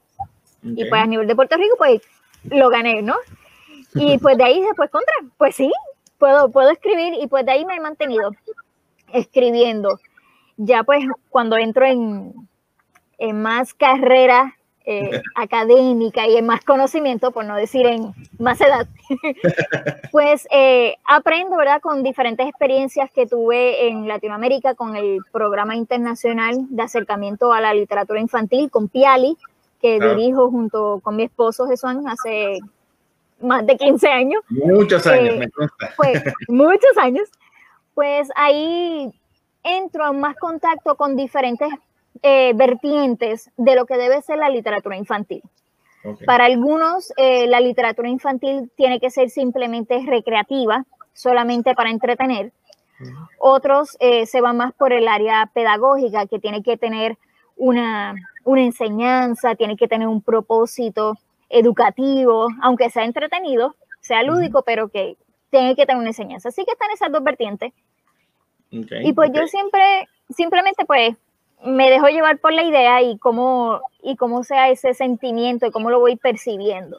Y 0.63 0.85
pues 0.89 1.03
a 1.03 1.07
nivel 1.07 1.27
de 1.27 1.35
Puerto 1.35 1.57
Rico, 1.57 1.77
pues 1.79 2.03
lo 2.45 2.69
gané, 2.69 3.03
¿no? 3.03 3.17
Y 3.95 4.19
pues 4.23 4.37
de 4.37 4.45
ahí 4.45 4.61
después 4.61 4.91
contra, 4.91 5.15
pues 5.39 5.57
sí, 5.57 5.73
puedo, 6.19 6.51
puedo 6.51 6.71
escribir 6.71 7.15
y 7.21 7.27
pues 7.27 7.45
de 7.47 7.53
ahí 7.53 7.65
me 7.65 7.77
he 7.77 7.81
mantenido 7.81 8.31
escribiendo. 9.13 9.99
Ya 10.57 10.85
pues 10.85 11.05
cuando 11.31 11.57
entro 11.57 11.87
en, 11.87 12.35
en 13.19 13.43
más 13.43 13.73
carrera 13.73 14.57
eh, 14.87 15.23
académica 15.35 16.27
y 16.27 16.37
en 16.37 16.47
más 16.47 16.65
conocimiento, 16.65 17.31
por 17.33 17.45
no 17.45 17.57
decir 17.57 17.87
en 17.87 18.15
más 18.39 18.61
edad, 18.61 18.87
pues 20.13 20.49
eh, 20.51 20.97
aprendo, 21.05 21.57
¿verdad? 21.57 21.81
Con 21.81 22.03
diferentes 22.03 22.47
experiencias 22.47 23.11
que 23.11 23.27
tuve 23.27 23.89
en 23.89 24.09
Latinoamérica 24.09 24.75
con 24.75 24.97
el 24.97 25.19
programa 25.33 25.77
internacional 25.77 26.67
de 26.69 26.83
acercamiento 26.83 27.53
a 27.53 27.61
la 27.61 27.75
literatura 27.75 28.21
infantil 28.21 28.71
con 28.71 28.89
Piali, 28.89 29.37
que 29.81 29.99
dirijo 29.99 30.51
junto 30.51 31.01
con 31.03 31.17
mi 31.17 31.25
esposo 31.25 31.67
Jesús 31.67 31.91
hace 32.07 32.61
más 33.41 33.67
de 33.67 33.77
15 33.77 34.09
años. 34.09 34.43
Muchos 34.49 35.07
años, 35.07 35.37
me 35.37 35.51
consta. 35.51 35.91
Pues, 35.97 36.23
muchos 36.49 36.99
años. 36.99 37.29
Pues 37.95 38.29
ahí 38.35 39.11
entro 39.63 40.11
en 40.11 40.21
más 40.21 40.37
contacto 40.37 40.95
con 40.95 41.17
diferentes 41.17 41.69
eh, 42.23 42.53
vertientes 42.55 43.51
de 43.57 43.75
lo 43.75 43.87
que 43.87 43.97
debe 43.97 44.21
ser 44.23 44.39
la 44.39 44.51
literatura 44.51 44.97
infantil. 44.97 45.43
Para 46.25 46.47
algunos, 46.47 47.13
eh, 47.17 47.47
la 47.47 47.61
literatura 47.61 48.09
infantil 48.09 48.71
tiene 48.75 49.01
que 49.01 49.11
ser 49.11 49.29
simplemente 49.29 50.03
recreativa, 50.07 50.87
solamente 51.13 51.75
para 51.75 51.91
entretener. 51.91 52.53
Otros 53.39 53.97
eh, 54.01 54.27
se 54.27 54.41
van 54.41 54.57
más 54.57 54.73
por 54.73 54.93
el 54.93 55.09
área 55.09 55.51
pedagógica, 55.53 56.27
que 56.27 56.39
tiene 56.39 56.63
que 56.63 56.77
tener 56.77 57.19
una, 57.57 58.15
una 58.45 58.63
enseñanza, 58.63 59.55
tiene 59.55 59.77
que 59.77 59.89
tener 59.89 60.09
un 60.09 60.23
propósito 60.23 61.19
educativo, 61.49 62.49
aunque 62.63 62.91
sea 62.91 63.05
entretenido, 63.05 63.75
sea 64.01 64.23
lúdico, 64.23 64.63
pero 64.63 64.89
que 64.89 65.17
tiene 65.51 65.75
que 65.77 65.85
tener 65.85 66.01
una 66.01 66.11
enseñanza. 66.11 66.49
Así 66.49 66.65
que 66.65 66.73
están 66.73 66.91
esas 66.93 67.13
dos 67.13 67.23
vertientes. 67.23 67.73
y 68.71 69.13
pues 69.13 69.31
yo 69.35 69.47
siempre, 69.47 70.09
simplemente 70.31 70.85
pues 70.85 71.17
me 71.65 71.91
dejo 71.91 72.09
llevar 72.09 72.39
por 72.39 72.53
la 72.53 72.63
idea 72.63 73.03
y 73.03 73.19
cómo, 73.19 73.81
y 74.03 74.17
cómo 74.17 74.45
sea 74.45 74.71
ese 74.71 74.95
sentimiento 74.95 75.67
y 75.67 75.71
cómo 75.71 75.91
lo 75.91 76.01
voy 76.01 76.17
percibiendo. 76.17 76.99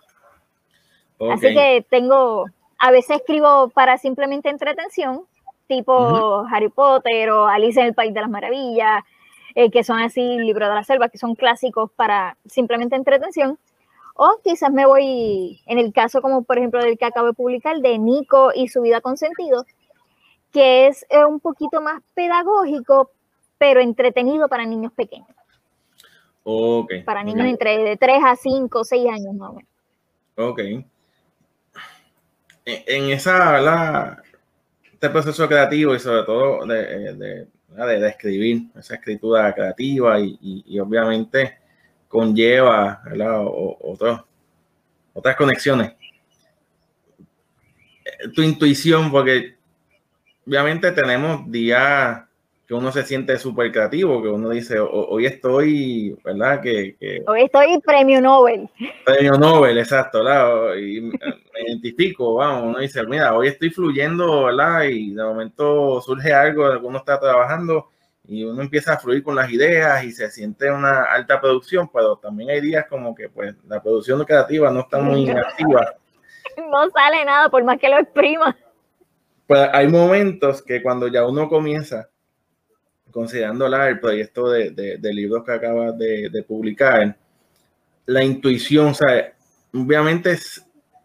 Así 1.31 1.53
que 1.53 1.85
tengo, 1.89 2.45
a 2.79 2.91
veces 2.91 3.17
escribo 3.17 3.69
para 3.69 3.97
simplemente 3.97 4.49
entretención, 4.49 5.23
tipo 5.67 6.45
Harry 6.51 6.69
Potter 6.69 7.29
o 7.29 7.47
Alice 7.47 7.79
en 7.79 7.87
el 7.87 7.93
País 7.93 8.13
de 8.13 8.21
las 8.21 8.29
Maravillas, 8.29 9.03
eh, 9.53 9.69
que 9.69 9.83
son 9.83 9.99
así 9.99 10.21
libros 10.39 10.69
de 10.69 10.75
la 10.75 10.83
selva, 10.83 11.09
que 11.09 11.17
son 11.17 11.35
clásicos 11.35 11.91
para 11.91 12.37
simplemente 12.45 12.95
entretención. 12.95 13.59
O 14.15 14.39
quizás 14.43 14.71
me 14.71 14.85
voy, 14.85 15.61
en 15.65 15.79
el 15.79 15.93
caso 15.93 16.21
como 16.21 16.43
por 16.43 16.57
ejemplo 16.57 16.81
del 16.81 16.97
que 16.97 17.05
acabo 17.05 17.27
de 17.27 17.33
publicar, 17.33 17.77
de 17.79 17.97
Nico 17.97 18.51
y 18.53 18.67
su 18.67 18.81
vida 18.81 19.01
con 19.01 19.17
sentido, 19.17 19.65
que 20.51 20.87
es 20.87 21.05
eh, 21.09 21.23
un 21.23 21.39
poquito 21.39 21.81
más 21.81 22.01
pedagógico, 22.13 23.11
pero 23.61 23.79
entretenido 23.79 24.49
para 24.49 24.65
niños 24.65 24.91
pequeños. 24.91 25.27
Okay. 26.41 27.03
Para 27.03 27.23
niños 27.23 27.45
entre 27.45 27.77
de 27.77 27.95
3 27.95 28.17
a 28.25 28.35
5, 28.35 28.83
6 28.83 29.07
años 29.07 29.35
más 29.35 29.51
o 29.51 29.53
menos. 29.53 29.69
Ok. 30.35 30.59
En 32.65 33.11
esa, 33.11 33.61
la 33.61 34.23
Este 34.91 35.11
proceso 35.11 35.47
creativo 35.47 35.93
y 35.93 35.99
sobre 35.99 36.23
todo 36.23 36.65
de, 36.65 37.13
de, 37.13 37.47
de, 37.99 38.07
escribir, 38.07 38.63
esa 38.75 38.95
escritura 38.95 39.53
creativa 39.53 40.19
y, 40.19 40.39
y, 40.41 40.79
obviamente 40.79 41.59
conlleva 42.07 43.03
otras 45.13 45.35
conexiones. 45.35 45.93
Tu 48.33 48.41
intuición, 48.41 49.11
porque 49.11 49.55
obviamente 50.47 50.91
tenemos 50.93 51.49
días 51.51 52.23
que 52.71 52.75
uno 52.75 52.89
se 52.89 53.03
siente 53.03 53.37
súper 53.37 53.69
creativo, 53.69 54.23
que 54.23 54.29
uno 54.29 54.49
dice, 54.51 54.79
hoy 54.79 55.25
estoy, 55.25 56.17
¿verdad? 56.23 56.61
Que, 56.61 56.95
hoy 57.27 57.41
estoy 57.41 57.77
premio 57.81 58.21
Nobel. 58.21 58.69
Premio 59.03 59.33
Nobel, 59.33 59.77
exacto, 59.77 60.23
¿verdad? 60.23 60.75
Y 60.77 61.01
me, 61.01 61.19
identifico, 61.67 62.35
vamos, 62.35 62.69
uno 62.69 62.79
dice, 62.79 63.05
mira, 63.05 63.35
hoy 63.35 63.49
estoy 63.49 63.71
fluyendo, 63.71 64.45
¿verdad? 64.45 64.83
Y 64.83 65.13
de 65.13 65.21
momento 65.21 65.99
surge 65.99 66.31
algo 66.31 66.69
de 66.69 66.79
que 66.79 66.85
uno 66.85 66.99
está 66.99 67.19
trabajando 67.19 67.89
y 68.25 68.45
uno 68.45 68.61
empieza 68.61 68.93
a 68.93 68.99
fluir 68.99 69.21
con 69.21 69.35
las 69.35 69.51
ideas 69.51 70.05
y 70.05 70.13
se 70.13 70.31
siente 70.31 70.71
una 70.71 71.03
alta 71.11 71.41
producción, 71.41 71.89
pero 71.93 72.15
también 72.19 72.51
hay 72.51 72.61
días 72.61 72.85
como 72.87 73.13
que 73.13 73.27
pues 73.27 73.53
la 73.67 73.83
producción 73.83 74.23
creativa 74.23 74.71
no 74.71 74.79
está 74.79 74.97
muy 74.99 75.29
activa. 75.29 75.95
No 76.55 76.89
sale 76.89 77.25
nada 77.25 77.49
por 77.49 77.65
más 77.65 77.77
que 77.79 77.89
lo 77.89 77.97
exprima. 77.97 78.57
Pues 79.45 79.69
hay 79.73 79.89
momentos 79.89 80.61
que 80.61 80.81
cuando 80.81 81.09
ya 81.09 81.25
uno 81.27 81.49
comienza 81.49 82.07
considerando 83.11 83.67
el 83.67 83.99
proyecto 83.99 84.49
de, 84.49 84.99
libros 85.01 85.43
que 85.43 85.51
acabas 85.51 85.97
de, 85.97 86.45
publicar, 86.47 87.15
la 88.05 88.23
intuición, 88.23 88.93
o 88.93 89.79
obviamente 89.79 90.37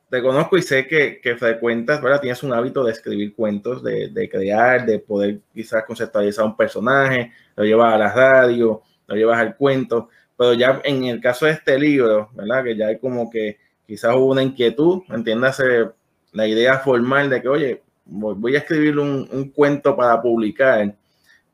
te 0.08 0.22
conozco 0.22 0.56
y 0.56 0.62
sé 0.62 0.86
que, 0.86 1.20
que 1.20 1.36
frecuentas, 1.36 2.00
¿verdad? 2.00 2.20
Tienes 2.20 2.42
un 2.42 2.52
hábito 2.52 2.84
de 2.84 2.92
escribir 2.92 3.34
cuentos, 3.34 3.82
de, 3.82 4.08
de, 4.08 4.28
crear, 4.28 4.86
de 4.86 4.98
poder 4.98 5.40
quizás 5.52 5.84
conceptualizar 5.84 6.44
un 6.44 6.56
personaje, 6.56 7.32
lo 7.56 7.64
llevas 7.64 7.94
a 7.94 7.98
la 7.98 8.12
radio, 8.12 8.82
lo 9.06 9.16
llevas 9.16 9.38
al 9.38 9.56
cuento, 9.56 10.08
pero 10.36 10.54
ya 10.54 10.80
en 10.84 11.04
el 11.04 11.20
caso 11.20 11.46
de 11.46 11.52
este 11.52 11.78
libro, 11.78 12.30
¿verdad? 12.34 12.64
Que 12.64 12.76
ya 12.76 12.86
hay 12.88 12.98
como 12.98 13.30
que 13.30 13.58
quizás 13.86 14.14
hubo 14.14 14.26
una 14.26 14.42
inquietud, 14.42 15.02
entiéndase 15.08 15.90
la 16.32 16.46
idea 16.46 16.78
formal 16.78 17.30
de 17.30 17.42
que, 17.42 17.48
oye, 17.48 17.82
voy 18.04 18.54
a 18.54 18.58
escribir 18.58 18.98
un, 18.98 19.28
un 19.32 19.50
cuento 19.50 19.96
para 19.96 20.20
publicar 20.20 20.94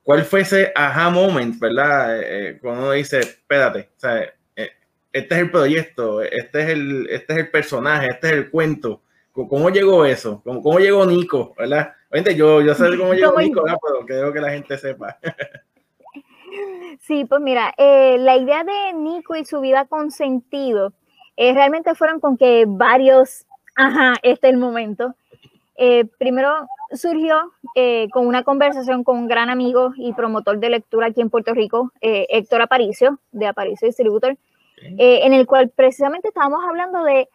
¿Cuál 0.02 0.25
fue 0.25 0.40
ese 0.40 0.73
aha 0.75 1.11
moment, 1.11 1.59
verdad? 1.61 2.21
Eh, 2.21 2.49
eh, 2.49 2.59
cuando 2.61 2.82
uno 2.82 2.92
dice, 2.92 3.21
espérate, 3.21 3.90
o 3.97 4.00
sea, 4.00 4.23
eh, 4.56 4.71
este 5.12 5.35
es 5.35 5.40
el 5.40 5.50
proyecto, 5.50 6.23
este 6.23 6.62
es 6.62 6.68
el, 6.71 7.09
este 7.09 7.32
es 7.35 7.38
el 7.38 7.50
personaje, 7.50 8.09
este 8.11 8.26
es 8.28 8.32
el 8.32 8.50
cuento. 8.50 9.02
¿Cómo 9.32 9.71
llegó 9.71 10.04
eso? 10.04 10.42
¿Cómo, 10.44 10.61
cómo 10.61 10.78
llegó 10.78 11.06
Nico? 11.06 11.54
¿Verdad? 11.56 11.94
Obviamente 12.11 12.35
yo, 12.35 12.61
yo 12.61 12.75
sé 12.75 12.99
cómo 12.99 13.14
llegó 13.14 13.38
Nico, 13.40 13.62
pero 13.64 14.04
creo 14.04 14.32
que 14.32 14.40
la 14.40 14.50
gente 14.50 14.76
sepa. 14.76 15.18
Sí, 17.00 17.25
pues 17.25 17.40
mira, 17.40 17.73
la 17.78 18.37
idea 18.37 18.62
de 18.62 18.92
Nico 18.92 19.35
y 19.35 19.44
su 19.44 19.61
vida 19.61 19.87
con 19.87 20.11
sentido 20.11 20.92
realmente 21.37 21.94
fueron 21.94 22.21
con 22.21 22.37
que 22.37 22.64
varios, 22.68 23.47
ajá, 23.75 24.14
este 24.23 24.49
es 24.49 24.52
el 24.52 24.59
momento. 24.61 25.14
Primero, 26.19 26.69
surgió 26.97 27.52
eh, 27.75 28.09
con 28.12 28.26
una 28.26 28.43
conversación 28.43 29.05
con 29.05 29.19
un 29.19 29.29
gran 29.29 29.50
amigo 29.50 29.93
y 29.97 30.12
promotor 30.12 30.59
de 30.59 30.71
lectura 30.71 31.09
aquí 31.09 31.21
en 31.21 31.31
Puerto 31.31 31.55
Rico, 31.55 31.93
eh, 32.00 32.26
Héctor 32.31 32.62
Aparicio, 32.62 33.19
de 33.33 33.47
Aparicio 33.47 33.87
Distributor, 33.87 34.37
eh, 34.99 35.21
en 35.25 35.33
el 35.33 35.47
cual 35.47 35.71
precisamente 35.71 36.29
estábamos 36.29 36.61
hablando 36.69 37.05
de 37.05 37.29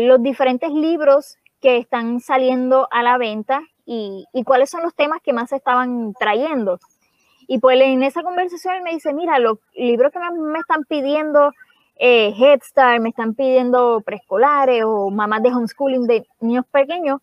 los 0.00 0.22
diferentes 0.22 0.70
libros 0.70 1.36
que 1.60 1.76
están 1.76 2.20
saliendo 2.20 2.88
a 2.90 3.02
la 3.02 3.18
venta 3.18 3.60
y, 3.84 4.24
y, 4.32 4.42
cuáles 4.42 4.70
son 4.70 4.82
los 4.82 4.94
temas 4.94 5.20
que 5.22 5.34
más 5.34 5.50
se 5.50 5.56
estaban 5.56 6.14
trayendo. 6.18 6.78
Y 7.46 7.58
pues 7.58 7.78
en 7.78 8.02
esa 8.02 8.22
conversación 8.22 8.76
él 8.76 8.82
me 8.82 8.92
dice, 8.92 9.12
mira, 9.12 9.38
los 9.38 9.58
libros 9.74 10.12
que 10.12 10.18
me 10.18 10.58
están 10.58 10.84
pidiendo 10.84 11.52
Head 11.98 12.60
Start, 12.62 13.02
me 13.02 13.10
están 13.10 13.34
pidiendo 13.34 14.00
preescolares 14.00 14.82
o 14.86 15.10
mamás 15.10 15.42
de 15.42 15.50
homeschooling 15.50 16.06
de 16.06 16.26
niños 16.40 16.64
pequeños, 16.72 17.20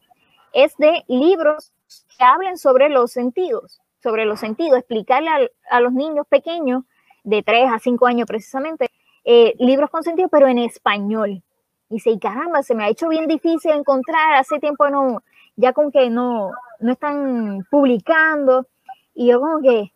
es 0.53 0.77
de 0.77 1.03
libros 1.07 1.74
que 2.17 2.24
hablen 2.24 2.57
sobre 2.57 2.89
los 2.89 3.12
sentidos, 3.12 3.81
sobre 4.01 4.25
los 4.25 4.39
sentidos, 4.39 4.79
explicarle 4.79 5.51
a, 5.69 5.79
los 5.79 5.93
niños 5.93 6.27
pequeños 6.27 6.83
de 7.24 7.41
3 7.41 7.72
a 7.72 7.79
5 7.79 8.05
años 8.05 8.27
precisamente, 8.27 8.89
eh, 9.24 9.55
libros 9.60 9.89
con 9.89 10.03
sentido, 10.03 10.29
pero 10.29 10.48
en 10.48 10.60
español. 10.60 11.41
Y 11.89 11.95
dice, 11.95 12.12
y 12.12 12.19
caramba, 12.19 12.63
se 12.63 12.75
me 12.75 12.83
ha 12.83 12.89
hecho 12.89 13.10
bien 13.10 13.27
difícil 13.27 13.72
encontrar, 13.72 14.36
hace 14.36 14.60
tiempo 14.60 14.89
no, 14.89 15.24
ya 15.55 15.74
con 15.74 15.91
que 15.91 16.10
no, 16.10 16.51
no 16.79 16.91
están 16.91 17.65
publicando. 17.69 18.67
Y 19.15 19.27
yo 19.27 19.39
como 19.39 19.62
que, 19.62 19.91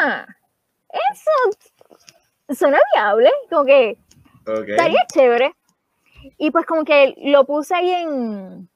ah, 0.00 0.26
eso 1.10 2.54
suena 2.54 2.78
viable, 2.94 3.30
como 3.50 3.64
que 3.64 3.98
estaría 4.66 5.04
chévere. 5.12 5.54
Y 6.38 6.50
pues 6.50 6.66
como 6.66 6.84
que 6.84 7.14
lo 7.18 7.44
puse 7.44 7.74
ahí 7.74 7.90
en, 7.90 8.68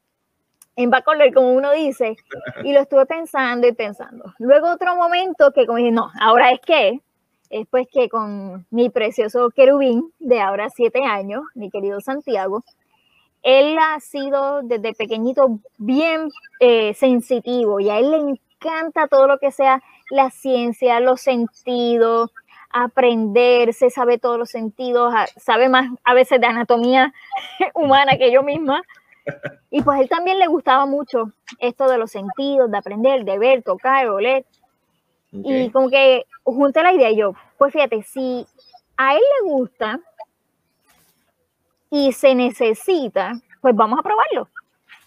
en 0.76 0.91
backorder, 0.91 1.33
como 1.35 1.52
uno 1.52 1.73
dice, 1.73 2.17
y 2.64 2.73
lo 2.73 2.81
estuve 2.81 3.07
pensando 3.07 3.67
y 3.67 3.73
pensando. 3.73 4.33
Luego 4.38 4.71
otro 4.71 4.97
momento 4.97 5.52
que 5.52 5.67
como 5.67 5.79
dije, 5.79 5.91
no, 5.91 6.11
ahora 6.21 6.50
es 6.50 6.61
que, 6.61 7.00
es 7.50 7.67
pues 7.69 7.87
que 7.93 8.09
con 8.09 8.67
mi 8.71 8.88
precioso 8.88 9.50
querubín 9.50 10.12
de 10.19 10.41
ahora 10.41 10.71
siete 10.71 11.05
años, 11.05 11.43
mi 11.55 11.71
querido 11.71 12.00
Santiago, 12.00 12.64
él 13.43 13.76
ha 13.79 13.99
sido 14.00 14.62
desde 14.62 14.95
pequeño 14.95 15.35
bien 15.76 16.29
eh, 16.61 16.95
sensitivo 16.95 17.81
y 17.81 17.91
a 17.91 17.99
él 17.99 18.11
le 18.11 18.19
encanta 18.19 19.09
todo 19.09 19.26
lo 19.26 19.38
que 19.38 19.50
sea 19.50 19.83
la 20.11 20.31
ciencia, 20.31 21.00
los 21.00 21.21
sentidos, 21.21 22.31
aprender, 22.71 23.75
se 23.75 23.91
sabe 23.91 24.19
todos 24.19 24.38
los 24.38 24.50
sentidos, 24.50 25.12
sabe 25.37 25.69
más 25.69 25.91
a 26.05 26.14
veces 26.14 26.41
de 26.41 26.47
anatomía 26.47 27.12
humana 27.75 28.17
que 28.17 28.33
yo 28.33 28.43
misma. 28.43 28.83
Y 29.71 29.83
pues 29.83 30.00
él 30.00 30.09
también 30.09 30.38
le 30.38 30.47
gustaba 30.47 30.87
mucho 30.87 31.33
esto 31.59 31.88
de 31.88 31.99
los 31.99 32.11
sentidos, 32.11 32.71
de 32.71 32.79
aprender, 32.79 33.25
de 33.25 33.38
ver, 33.38 33.62
tocar, 33.62 34.09
oler. 34.09 34.45
Y 35.31 35.71
como 35.71 35.88
que 35.88 36.26
junté 36.45 36.83
la 36.83 36.93
idea 36.93 37.11
y 37.11 37.17
yo, 37.17 37.33
pues 37.57 37.73
fíjate, 37.73 38.02
si 38.02 38.47
a 38.97 39.14
él 39.14 39.21
le 39.21 39.50
gusta 39.50 39.99
y 41.91 42.12
se 42.12 42.35
necesita, 42.35 43.33
pues 43.61 43.75
vamos 43.75 43.99
a 43.99 44.02
probarlo. 44.02 44.49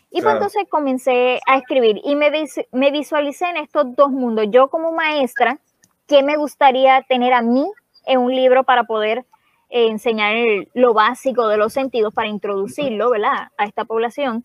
Y 0.10 0.22
pues 0.22 0.34
entonces 0.34 0.64
comencé 0.70 1.40
a 1.46 1.58
escribir 1.58 2.00
y 2.04 2.16
me, 2.16 2.32
me 2.72 2.92
visualicé 2.92 3.50
en 3.50 3.58
estos 3.58 3.96
dos 3.96 4.10
mundos. 4.10 4.46
Yo 4.50 4.70
como 4.70 4.94
maestra, 4.94 5.60
¿qué 6.08 6.24
me 6.24 6.38
gustaría 6.38 7.02
tener 7.04 7.34
a 7.34 7.42
mí 7.42 7.70
en 8.06 8.20
un 8.20 8.34
libro 8.34 8.64
para 8.64 8.86
poder 8.86 9.26
enseñar 9.70 10.36
lo 10.74 10.94
básico 10.94 11.48
de 11.48 11.58
los 11.58 11.74
sentidos, 11.74 12.14
para 12.14 12.28
introducirlo, 12.28 13.10
¿verdad? 13.10 13.50
A 13.58 13.66
esta 13.66 13.86
población. 13.86 14.44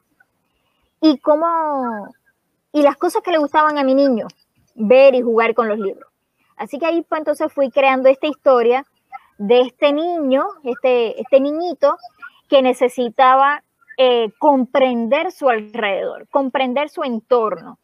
Y 1.00 1.19
cómo, 1.19 2.09
y 2.73 2.83
las 2.83 2.97
cosas 2.97 3.23
que 3.23 3.31
le 3.31 3.39
gustaban 3.39 3.79
a 3.79 3.85
mi 3.85 3.95
niño, 3.95 4.27
ver 4.75 5.15
y 5.15 5.23
jugar 5.23 5.55
con 5.55 5.69
los 5.69 5.79
libros. 5.79 6.11
Así 6.57 6.79
que 6.79 6.87
ahí 6.87 7.03
pues 7.09 7.21
entonces 7.21 7.53
fui 7.53 7.71
creando 7.71 8.09
esta 8.09 8.27
historia 8.27 8.85
de 9.39 9.62
este 9.62 9.93
niño, 9.93 10.45
este, 10.65 11.19
este 11.21 11.41
niñito 11.41 11.97
que 12.49 12.61
necesitaba 12.61 13.62
eh, 13.97 14.31
comprender 14.39 15.33
su 15.33 15.49
alrededor, 15.49 16.29
comprender 16.29 16.91
su 16.91 17.03
entorno, 17.03 17.79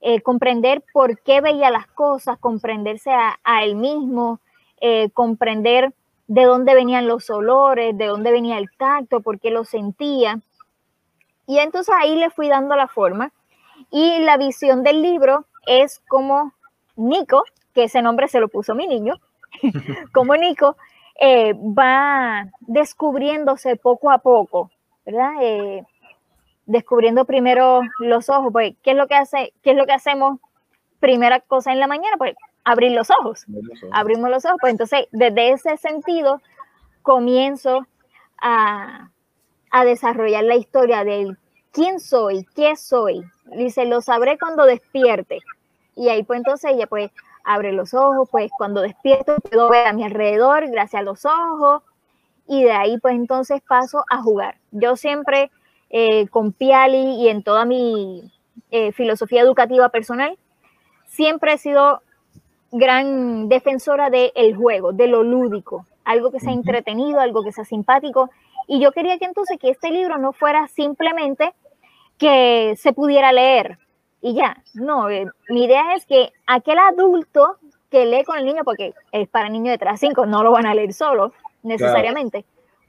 eh, 0.00 0.20
comprender 0.20 0.82
por 0.92 1.20
qué 1.20 1.40
veía 1.40 1.70
las 1.70 1.86
cosas, 1.86 2.38
comprenderse 2.38 3.10
a, 3.12 3.64
él 3.64 3.76
mismo, 3.76 4.40
eh, 4.80 5.10
comprender 5.10 5.92
de 6.26 6.44
dónde 6.44 6.74
venían 6.74 7.06
los 7.06 7.30
olores, 7.30 7.96
de 7.96 8.06
dónde 8.06 8.32
venía 8.32 8.58
el 8.58 8.70
tacto, 8.76 9.20
por 9.20 9.38
qué 9.38 9.50
lo 9.50 9.64
sentía. 9.64 10.40
Y 11.46 11.58
entonces 11.58 11.94
ahí 11.98 12.16
le 12.16 12.30
fui 12.30 12.48
dando 12.48 12.74
la 12.76 12.88
forma. 12.88 13.32
Y 13.90 14.18
la 14.20 14.36
visión 14.36 14.82
del 14.82 15.02
libro 15.02 15.46
es 15.66 16.00
como 16.08 16.52
Nico, 16.96 17.44
que 17.74 17.84
ese 17.84 18.02
nombre 18.02 18.28
se 18.28 18.40
lo 18.40 18.48
puso 18.48 18.74
mi 18.74 18.86
niño, 18.86 19.14
como 20.12 20.36
Nico 20.36 20.76
va 21.18 22.46
descubriéndose 22.60 23.76
poco 23.76 24.10
a 24.10 24.18
poco 24.18 24.70
¿verdad? 25.06 25.30
Eh, 25.40 25.84
descubriendo 26.66 27.24
primero 27.24 27.80
los 28.00 28.28
ojos, 28.28 28.52
pues, 28.52 28.74
¿qué 28.82 28.90
es 28.90 28.96
lo 28.96 29.06
que 29.06 29.14
hace, 29.14 29.54
qué 29.62 29.70
es 29.70 29.76
lo 29.76 29.86
que 29.86 29.92
hacemos 29.92 30.40
primera 30.98 31.40
cosa 31.40 31.72
en 31.72 31.78
la 31.78 31.86
mañana? 31.86 32.16
Pues 32.18 32.34
abrir 32.66 32.92
los 32.92 33.08
ojos. 33.10 33.46
Abrimos 33.92 34.28
los 34.28 34.44
ojos, 34.44 34.58
pues 34.60 34.72
entonces 34.72 35.06
desde 35.12 35.52
ese 35.52 35.76
sentido 35.76 36.42
comienzo 37.02 37.86
a, 38.42 39.10
a 39.70 39.84
desarrollar 39.84 40.42
la 40.42 40.56
historia 40.56 41.04
del 41.04 41.38
quién 41.70 42.00
soy, 42.00 42.44
qué 42.56 42.74
soy. 42.74 43.22
Dice, 43.56 43.86
lo 43.86 44.00
sabré 44.00 44.36
cuando 44.36 44.64
despierte. 44.64 45.38
Y 45.94 46.08
ahí 46.08 46.24
pues 46.24 46.38
entonces 46.38 46.72
ella 46.72 46.88
pues 46.88 47.12
abre 47.44 47.72
los 47.72 47.94
ojos, 47.94 48.28
pues 48.32 48.50
cuando 48.58 48.80
despierto 48.80 49.36
puedo 49.36 49.70
ver 49.70 49.86
a 49.86 49.92
mi 49.92 50.02
alrededor 50.02 50.68
gracias 50.68 51.00
a 51.00 51.04
los 51.04 51.24
ojos, 51.24 51.84
y 52.48 52.64
de 52.64 52.72
ahí 52.72 52.98
pues 52.98 53.14
entonces 53.14 53.62
paso 53.62 54.04
a 54.10 54.20
jugar. 54.20 54.58
Yo 54.72 54.96
siempre 54.96 55.52
eh, 55.90 56.26
con 56.28 56.52
Piali 56.52 57.14
y 57.22 57.28
en 57.28 57.44
toda 57.44 57.64
mi 57.64 58.32
eh, 58.72 58.90
filosofía 58.90 59.42
educativa 59.42 59.88
personal, 59.90 60.36
siempre 61.06 61.52
he 61.52 61.58
sido 61.58 62.02
gran 62.72 63.48
defensora 63.48 64.10
del 64.10 64.56
juego, 64.56 64.92
de 64.92 65.06
lo 65.06 65.22
lúdico, 65.22 65.86
algo 66.04 66.30
que 66.30 66.40
sea 66.40 66.52
entretenido, 66.52 67.20
algo 67.20 67.42
que 67.42 67.52
sea 67.52 67.64
simpático. 67.64 68.30
Y 68.66 68.80
yo 68.80 68.92
quería 68.92 69.18
que 69.18 69.24
entonces 69.24 69.58
que 69.58 69.70
este 69.70 69.90
libro 69.90 70.18
no 70.18 70.32
fuera 70.32 70.66
simplemente 70.68 71.54
que 72.18 72.74
se 72.76 72.92
pudiera 72.92 73.32
leer 73.32 73.78
y 74.20 74.34
ya. 74.34 74.62
No, 74.74 75.08
eh, 75.10 75.26
mi 75.48 75.64
idea 75.64 75.94
es 75.94 76.06
que 76.06 76.32
aquel 76.46 76.78
adulto 76.78 77.58
que 77.90 78.06
lee 78.06 78.24
con 78.24 78.38
el 78.38 78.44
niño, 78.44 78.62
porque 78.64 78.94
es 79.12 79.28
para 79.28 79.48
niños 79.48 79.72
de 79.72 79.78
3 79.78 79.92
a 79.92 79.96
5, 79.96 80.26
no 80.26 80.42
lo 80.42 80.50
van 80.52 80.66
a 80.66 80.74
leer 80.74 80.92
solo, 80.92 81.32
necesariamente, 81.62 82.44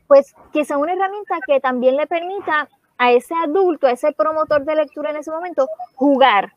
pues 0.07 0.33
que 0.53 0.65
sea 0.65 0.77
una 0.77 0.93
herramienta 0.93 1.37
que 1.45 1.59
también 1.59 1.97
le 1.97 2.07
permita 2.07 2.69
a 2.97 3.11
ese 3.11 3.33
adulto, 3.35 3.87
a 3.87 3.91
ese 3.91 4.11
promotor 4.13 4.63
de 4.65 4.75
lectura 4.75 5.11
en 5.11 5.17
ese 5.17 5.31
momento, 5.31 5.67
jugar 5.95 6.53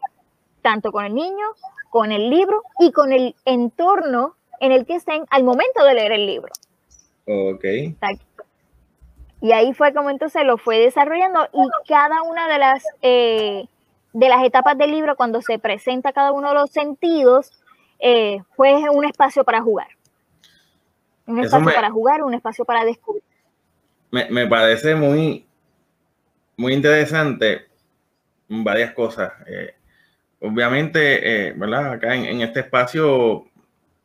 tanto 0.62 0.92
con 0.92 1.04
el 1.04 1.14
niño, 1.14 1.46
con 1.90 2.12
el 2.12 2.30
libro 2.30 2.62
y 2.78 2.92
con 2.92 3.12
el 3.12 3.34
entorno 3.44 4.36
en 4.60 4.72
el 4.72 4.86
que 4.86 4.94
estén 4.94 5.24
al 5.30 5.44
momento 5.44 5.84
de 5.84 5.94
leer 5.94 6.12
el 6.12 6.26
libro. 6.26 6.52
Ok. 7.26 7.64
Y 9.42 9.52
ahí 9.52 9.72
fue 9.74 9.92
como 9.92 10.10
entonces 10.10 10.44
lo 10.44 10.58
fue 10.58 10.78
desarrollando 10.78 11.48
y 11.52 11.88
cada 11.88 12.22
una 12.22 12.48
de 12.48 12.58
las, 12.58 12.84
eh, 13.02 13.66
de 14.12 14.28
las 14.28 14.44
etapas 14.44 14.76
del 14.76 14.90
libro, 14.90 15.16
cuando 15.16 15.40
se 15.42 15.58
presenta 15.58 16.12
cada 16.12 16.32
uno 16.32 16.48
de 16.48 16.54
los 16.54 16.70
sentidos, 16.70 17.50
eh, 17.98 18.42
fue 18.54 18.88
un 18.90 19.04
espacio 19.04 19.44
para 19.44 19.62
jugar. 19.62 19.88
Un 21.26 21.40
espacio 21.40 21.72
para 21.72 21.90
jugar, 21.90 22.22
un 22.22 22.34
espacio 22.34 22.64
para 22.64 22.84
descubrir. 22.84 23.22
Me, 24.10 24.46
parece 24.46 24.94
muy, 24.94 25.46
muy 26.56 26.74
interesante 26.74 27.66
varias 28.48 28.92
cosas. 28.92 29.32
Eh, 29.46 29.74
obviamente, 30.40 31.48
eh, 31.48 31.52
¿verdad? 31.56 31.92
Acá 31.92 32.14
en, 32.14 32.40
este 32.40 32.60
espacio, 32.60 33.46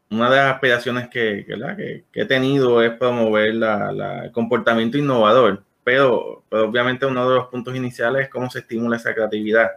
una 0.09 0.29
de 0.29 0.35
las 0.37 0.53
aspiraciones 0.55 1.07
que, 1.09 1.45
que, 1.45 2.03
he 2.13 2.25
tenido 2.25 2.81
es 2.81 2.91
promover 2.91 3.49
el 3.49 4.31
comportamiento 4.31 4.97
innovador, 4.97 5.63
pero, 5.83 6.43
pero, 6.49 6.69
obviamente 6.69 7.05
uno 7.05 7.29
de 7.29 7.35
los 7.35 7.47
puntos 7.47 7.75
iniciales 7.75 8.23
es 8.23 8.29
cómo 8.29 8.49
se 8.49 8.59
estimula 8.59 8.97
esa 8.97 9.13
creatividad. 9.13 9.71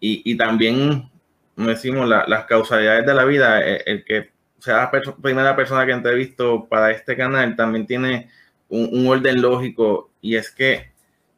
Y, 0.00 0.22
y 0.24 0.36
también, 0.36 1.10
como 1.54 1.68
decimos, 1.68 2.08
las 2.08 2.44
causalidades 2.46 3.06
de 3.06 3.14
la 3.14 3.24
vida, 3.24 3.60
el, 3.60 3.82
el 3.86 4.04
que 4.04 4.30
sea 4.60 4.90
la 4.92 5.14
primera 5.20 5.56
persona 5.56 5.86
que 5.86 5.92
entrevisto 5.92 6.66
para 6.68 6.90
este 6.90 7.16
canal, 7.16 7.56
también 7.56 7.86
tiene 7.86 8.30
un, 8.68 9.06
orden 9.06 9.42
lógico 9.42 10.10
y 10.20 10.36
es 10.36 10.50
que 10.50 10.92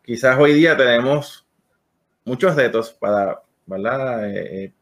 quizás 0.04 0.38
hoy 0.38 0.52
día 0.52 0.76
tenemos 0.76 1.46
muchos 2.24 2.54
retos 2.54 2.92
para 2.92 3.42
eh, 3.68 4.64
eh, 4.64 4.72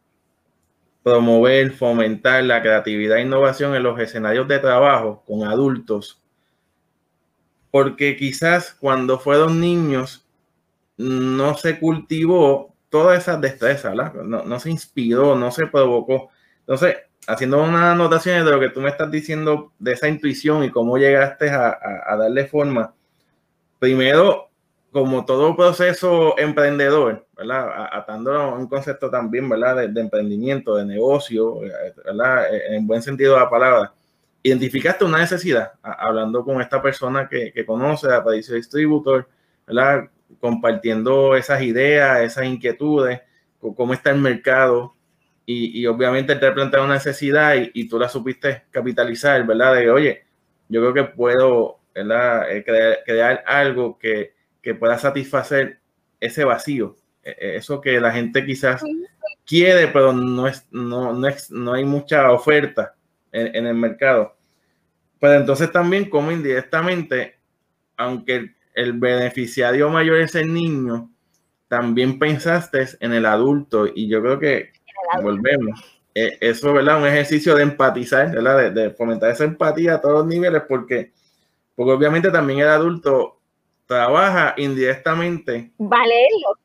promover, 1.03 1.73
fomentar 1.73 2.45
la 2.45 2.63
creatividad 2.63 3.19
e 3.19 3.23
innovación 3.23 3.75
en 3.75 3.83
los 3.83 3.99
escenarios 3.99 4.49
de 4.49 4.59
trabajo 4.59 5.23
con 5.27 5.45
adultos, 5.45 6.23
porque 7.71 8.17
quizás 8.17 8.75
cuando 8.75 9.19
fueron 9.19 9.61
niños 9.61 10.27
no 10.97 11.57
se 11.57 11.79
cultivó 11.79 12.75
toda 12.91 13.17
esa 13.17 13.37
destreza, 13.37 13.95
no, 13.95 14.43
no 14.45 14.61
se 14.61 14.71
inspiró, 14.71 15.37
no 15.37 15.51
se 15.51 15.67
provocó. 15.67 16.31
Entonces, 16.61 16.97
haciendo 17.27 17.63
unas 17.63 17.85
anotaciones 17.85 18.45
de 18.45 18.51
lo 18.51 18.61
que 18.61 18.71
tú 18.71 18.81
me 18.81 18.91
estás 18.91 19.11
diciendo 19.11 19.73
de 19.79 19.93
esa 19.93 20.09
intuición 20.09 20.65
y 20.65 20.71
cómo 20.71 20.99
llegaste 20.99 21.51
a, 21.51 22.17
darle 22.19 22.47
forma. 22.47 22.95
Primero, 23.79 24.50
como 24.91 25.25
todo 25.25 25.57
proceso 25.57 26.37
emprendedor, 26.39 27.27
¿verdad? 27.37 27.89
Atándolo 27.93 28.41
a 28.41 28.55
un 28.55 28.69
concepto 28.69 29.11
también, 29.11 29.49
¿verdad? 29.49 29.89
De, 29.89 30.01
emprendimiento, 30.01 30.77
de 30.77 30.85
negocio, 30.85 31.61
¿verdad? 32.05 32.47
En 32.71 32.87
buen 32.87 33.03
sentido 33.03 33.35
de 33.35 33.41
la 33.41 33.51
palabra. 33.51 33.93
Identificaste 34.43 35.05
una 35.05 35.19
necesidad, 35.19 35.73
hablando 35.83 36.45
con 36.45 36.61
esta 36.61 36.81
persona 36.83 37.29
que, 37.29 37.53
que 37.53 37.67
conoce 37.67 38.13
a 38.13 38.25
Patricio 38.25 38.55
Distributor, 38.55 39.29
¿verdad? 39.67 40.09
Compartiendo 40.41 41.37
esas 41.37 41.63
ideas, 41.63 42.21
esas 42.21 42.47
inquietudes, 42.47 43.21
cómo 43.61 43.93
está 43.93 44.11
el 44.11 44.19
mercado, 44.19 44.95
y, 45.53 45.87
obviamente 45.87 46.37
te 46.37 46.53
plantea 46.53 46.83
una 46.83 46.95
necesidad 46.95 47.55
y, 47.75 47.89
tú 47.89 47.99
la 47.99 48.09
supiste 48.09 48.65
capitalizar, 48.71 49.45
¿verdad? 49.45 49.75
De 49.75 49.91
oye, 49.91 50.25
yo 50.69 50.81
creo 50.81 50.95
que 50.95 51.13
puedo 51.13 51.81
eh, 51.95 52.65
Crear, 53.05 53.43
algo 53.47 53.99
que, 53.99 54.35
pueda 54.79 54.99
satisfacer 54.99 55.81
ese 56.21 56.45
vacío, 56.45 56.97
e, 57.23 57.31
e, 57.31 57.57
eso 57.57 57.81
que 57.81 58.01
la 58.01 58.13
gente 58.13 58.45
quizás 58.45 58.83
quiere, 59.47 59.89
pero 59.89 60.13
no, 60.13 60.47
es, 60.47 60.67
no, 60.71 61.13
no, 61.13 61.29
es, 61.29 61.51
no 61.51 61.73
hay 61.73 61.85
mucha 61.85 62.31
oferta 62.31 62.95
en, 63.33 63.67
el 63.67 63.75
mercado. 63.75 64.37
Pues 65.19 65.33
entonces 65.39 65.71
también 65.71 66.09
como 66.09 66.33
indirectamente, 66.33 67.37
aunque 67.97 68.55
el 68.75 68.93
beneficiario 68.95 69.91
mayor 69.91 70.19
es 70.19 70.35
el 70.35 70.53
niño, 70.53 71.11
también 71.69 72.19
pensaste 72.19 72.87
en 73.01 73.13
el 73.13 73.27
adulto 73.27 73.87
y 73.87 74.09
yo 74.09 74.21
creo 74.23 74.39
que 74.39 74.71
volvemos. 75.23 76.01
Eh, 76.15 76.39
eso, 76.41 76.73
¿verdad? 76.73 77.01
Un 77.01 77.07
ejercicio 77.07 77.55
de 77.55 77.63
empatizar, 77.63 78.33
¿verdad? 78.33 78.73
De, 78.73 78.91
fomentar 78.91 79.31
esa 79.31 79.45
empatía 79.45 79.95
a 79.95 80.01
todos 80.01 80.15
los 80.21 80.27
niveles, 80.27 80.63
porque, 80.69 81.13
porque 81.77 81.93
obviamente 81.93 82.31
también 82.31 82.61
el 82.61 82.69
adulto 82.69 83.40
trabaja 83.91 84.55
indirectamente. 84.57 85.73
Valerlo. 85.77 86.57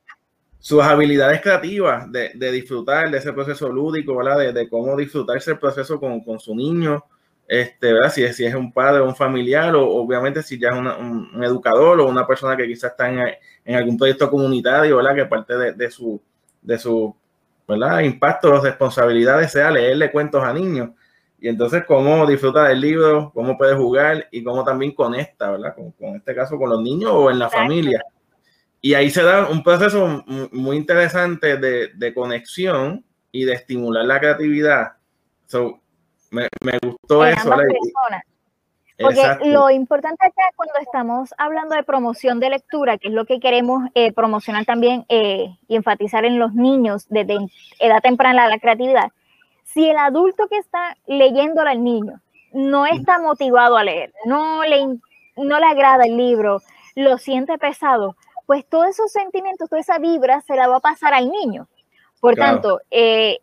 Sus 0.59 0.83
habilidades 0.83 1.41
creativas 1.41 2.11
de, 2.11 2.51
disfrutar 2.51 3.09
de 3.09 3.17
ese 3.17 3.33
proceso 3.33 3.67
lúdico, 3.67 4.15
¿verdad? 4.15 4.53
De, 4.53 4.69
cómo 4.69 4.95
disfrutarse 4.95 5.51
el 5.51 5.57
proceso 5.57 5.99
con, 5.99 6.39
su 6.39 6.55
niño, 6.55 7.03
este, 7.47 7.93
¿verdad? 7.93 8.11
Si, 8.11 8.31
si 8.31 8.45
es 8.45 8.53
un 8.53 8.71
padre 8.71 9.01
o 9.01 9.05
un 9.05 9.15
familiar, 9.15 9.75
o 9.75 9.87
obviamente 9.87 10.43
si 10.43 10.59
ya 10.59 10.69
es 10.69 10.77
un, 10.77 11.43
educador 11.43 11.99
o 11.99 12.07
una 12.07 12.27
persona 12.27 12.55
que 12.55 12.67
quizás 12.67 12.91
está 12.91 13.09
en, 13.09 13.75
algún 13.75 13.97
proyecto 13.97 14.29
comunitario, 14.29 14.97
¿verdad? 14.97 15.15
Que 15.15 15.25
parte 15.25 15.73
de, 15.73 15.89
su, 15.89 16.21
de 16.61 16.77
su 16.77 17.15
¿verdad? 17.67 18.01
Impacto, 18.01 18.61
responsabilidades 18.61 19.51
sea 19.51 19.71
leerle 19.71 20.11
cuentos 20.11 20.43
a 20.43 20.53
niños. 20.53 20.91
Y 21.39 21.49
entonces 21.49 21.83
cómo 21.85 22.25
disfruta 22.25 22.67
del 22.67 22.81
libro, 22.81 23.31
cómo 23.33 23.57
puede 23.57 23.75
jugar 23.75 24.27
y 24.31 24.43
cómo 24.43 24.63
también 24.63 24.93
conecta, 24.93 25.51
¿verdad? 25.51 25.75
Con, 25.75 25.91
con 25.91 26.15
este 26.15 26.33
caso 26.33 26.57
con 26.57 26.69
los 26.69 26.81
niños 26.81 27.11
o 27.13 27.29
en 27.29 27.39
la 27.39 27.49
familia. 27.49 28.03
Y 28.81 28.93
ahí 28.93 29.09
se 29.09 29.23
da 29.23 29.47
un 29.49 29.63
proceso 29.63 30.23
muy 30.51 30.77
interesante 30.77 31.57
de, 31.57 31.89
de 31.95 32.13
conexión 32.13 33.03
y 33.31 33.43
de 33.43 33.53
estimular 33.53 34.05
la 34.05 34.19
creatividad. 34.19 34.93
So, 35.47 35.79
me, 36.31 36.47
me 36.63 36.77
gustó 36.81 37.25
eso. 37.25 37.51
Porque 38.97 39.21
lo 39.43 39.69
importante 39.69 40.25
acá 40.25 40.43
cuando 40.55 40.75
estamos 40.79 41.33
hablando 41.37 41.75
de 41.75 41.83
promoción 41.83 42.39
de 42.39 42.49
lectura, 42.49 42.97
que 42.97 43.09
es 43.09 43.13
lo 43.13 43.25
que 43.25 43.39
queremos 43.41 43.89
eh, 43.93 44.13
promocionar 44.13 44.63
también 44.65 45.05
eh, 45.09 45.57
y 45.67 45.75
enfatizar 45.75 46.23
en 46.23 46.39
los 46.39 46.53
niños 46.53 47.05
desde 47.09 47.37
edad 47.79 48.01
temprana 48.01 48.47
la 48.47 48.59
creatividad, 48.59 49.11
si 49.75 49.89
el 49.89 49.97
adulto 49.97 50.47
que 50.47 50.57
está 50.57 50.97
leyéndole 51.05 51.69
al 51.69 51.83
niño 51.83 52.21
no 52.53 52.85
está 52.85 53.19
motivado 53.19 53.75
a 53.75 53.83
leer, 53.83 54.13
no 54.23 54.63
le, 54.63 54.85
no 55.35 55.59
le 55.59 55.65
agrada 55.65 56.05
el 56.05 56.15
libro, 56.15 56.61
lo 56.95 57.17
siente 57.17 57.57
pesado, 57.57 58.15
pues 58.45 58.65
todos 58.65 58.87
esos 58.87 59.11
sentimientos, 59.11 59.69
toda 59.69 59.81
esa 59.81 59.99
vibra 59.99 60.39
se 60.41 60.55
la 60.55 60.69
va 60.69 60.77
a 60.77 60.79
pasar 60.79 61.13
al 61.13 61.29
niño. 61.29 61.67
Por 62.21 62.35
tanto, 62.35 62.79
eh, 62.89 63.39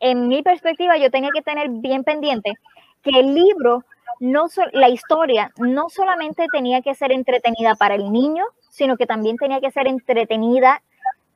en 0.00 0.26
mi 0.26 0.42
perspectiva, 0.42 0.96
yo 0.96 1.12
tenía 1.12 1.30
que 1.32 1.42
tener 1.42 1.68
bien 1.70 2.02
pendiente 2.02 2.54
que 3.02 3.20
el 3.20 3.32
libro 3.32 3.84
no 4.18 4.46
la 4.72 4.88
historia 4.88 5.52
no 5.58 5.88
solamente 5.88 6.46
tenía 6.52 6.82
que 6.82 6.96
ser 6.96 7.12
entretenida 7.12 7.76
para 7.76 7.94
el 7.94 8.10
niño, 8.10 8.44
sino 8.68 8.96
que 8.96 9.06
también 9.06 9.36
tenía 9.36 9.60
que 9.60 9.70
ser 9.70 9.86
entretenida 9.86 10.82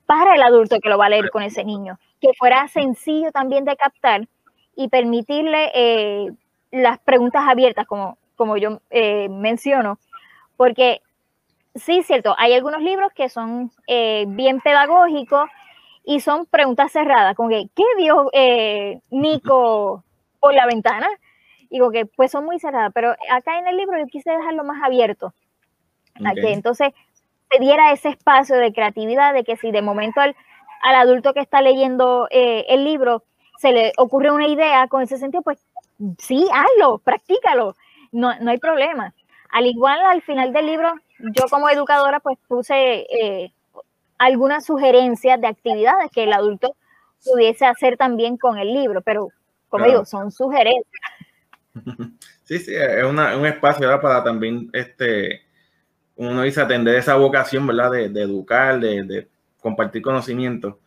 para 0.05 0.35
el 0.35 0.43
adulto 0.43 0.81
que 0.81 0.89
lo 0.89 0.99
va 0.99 1.07
a 1.07 1.11
leer 1.11 1.31
con 1.31 1.45
ese 1.45 1.65
niño, 1.65 1.99
que 2.21 2.29
fuera 2.39 2.69
sencillo 2.69 3.33
también 3.33 3.65
de 3.65 3.77
captar 3.77 4.29
y 4.75 4.89
permitirle 4.89 5.71
eh, 5.75 6.33
las 6.71 6.99
preguntas 6.99 7.45
abiertas, 7.47 7.87
como, 7.87 8.19
como 8.37 8.57
yo 8.57 8.81
eh, 8.91 9.29
menciono, 9.29 9.99
porque 10.57 11.01
sí, 11.75 12.03
cierto, 12.03 12.35
hay 12.39 12.55
algunos 12.55 12.83
libros 12.83 13.13
que 13.15 13.29
son 13.29 13.71
eh, 13.87 14.25
bien 14.29 14.61
pedagógicos 14.61 15.49
y 16.05 16.21
son 16.21 16.47
preguntas 16.47 16.93
cerradas, 16.93 17.35
como 17.35 17.49
que, 17.49 17.69
¿qué 17.75 17.85
vio 17.97 18.31
Nico 19.11 20.05
por 20.41 20.55
la 20.55 20.67
ventana? 20.67 21.09
digo 21.71 21.91
que 21.91 22.07
pues 22.07 22.31
son 22.31 22.45
muy 22.45 22.59
cerradas, 22.59 22.93
pero 22.95 23.15
acá 23.31 23.59
en 23.59 23.67
el 23.67 23.77
libro 23.77 23.99
yo 23.99 24.07
quise 24.07 24.31
dejarlo 24.31 24.65
más 24.65 24.83
abierto, 24.83 25.33
a 26.25 26.33
que 26.33 26.53
entonces 26.53 26.93
se 27.51 27.59
diera 27.59 27.93
ese 27.93 28.09
espacio 28.11 28.57
de 28.57 28.73
creatividad, 28.73 29.35
de 29.35 29.45
que 29.45 29.57
si 29.57 29.71
de 29.71 29.83
momento 29.83 30.21
al, 30.83 30.95
adulto 30.95 31.35
que 31.35 31.41
está 31.41 31.61
leyendo 31.61 32.29
eh, 32.31 32.65
el 32.69 32.85
libro 32.85 33.25
se 33.59 33.73
le 33.73 33.93
ocurre 33.97 34.31
una 34.31 34.47
idea 34.47 34.87
con 34.89 35.03
ese 35.03 35.17
sentido, 35.19 35.43
pues 35.43 35.59
sí, 36.19 36.47
hazlo, 36.53 36.99
practícalo, 36.99 37.75
no, 38.13 38.39
no 38.41 38.51
hay 38.51 38.59
problema. 38.59 39.15
Al 39.51 39.67
igual 39.67 39.99
al 40.05 40.23
final 40.23 40.53
del 40.53 40.67
libro, 40.67 40.93
yo 41.19 41.47
como 41.49 41.69
educadora 41.71 42.21
pues 42.21 42.39
puse 42.47 43.07
eh, 43.11 43.53
algunas 44.19 44.67
sugerencias 44.67 45.41
de 45.41 45.47
actividades 45.47 46.11
que 46.11 46.25
el 46.25 46.33
adulto 46.33 46.77
pudiese 47.25 47.65
hacer 47.65 47.97
también 47.97 48.37
con 48.37 48.59
el 48.59 48.73
libro, 48.73 49.01
pero 49.01 49.29
como 49.69 49.87
digo, 49.87 50.05
son 50.05 50.31
sugerencias. 50.31 50.85
Sí, 52.45 52.61
sí, 52.61 52.73
es 52.77 53.03
un 53.03 53.19
espacio 53.45 54.01
para 54.01 54.23
también 54.23 54.71
este, 54.73 55.43
uno 56.15 56.43
dice 56.43 56.61
atender 56.61 56.95
esa 56.95 57.17
vocación, 57.17 57.67
¿verdad? 57.67 57.91
De, 57.91 58.23
educar, 58.23 58.79
de, 58.79 59.29
compartir 59.67 60.01
conocimiento. 60.01 60.79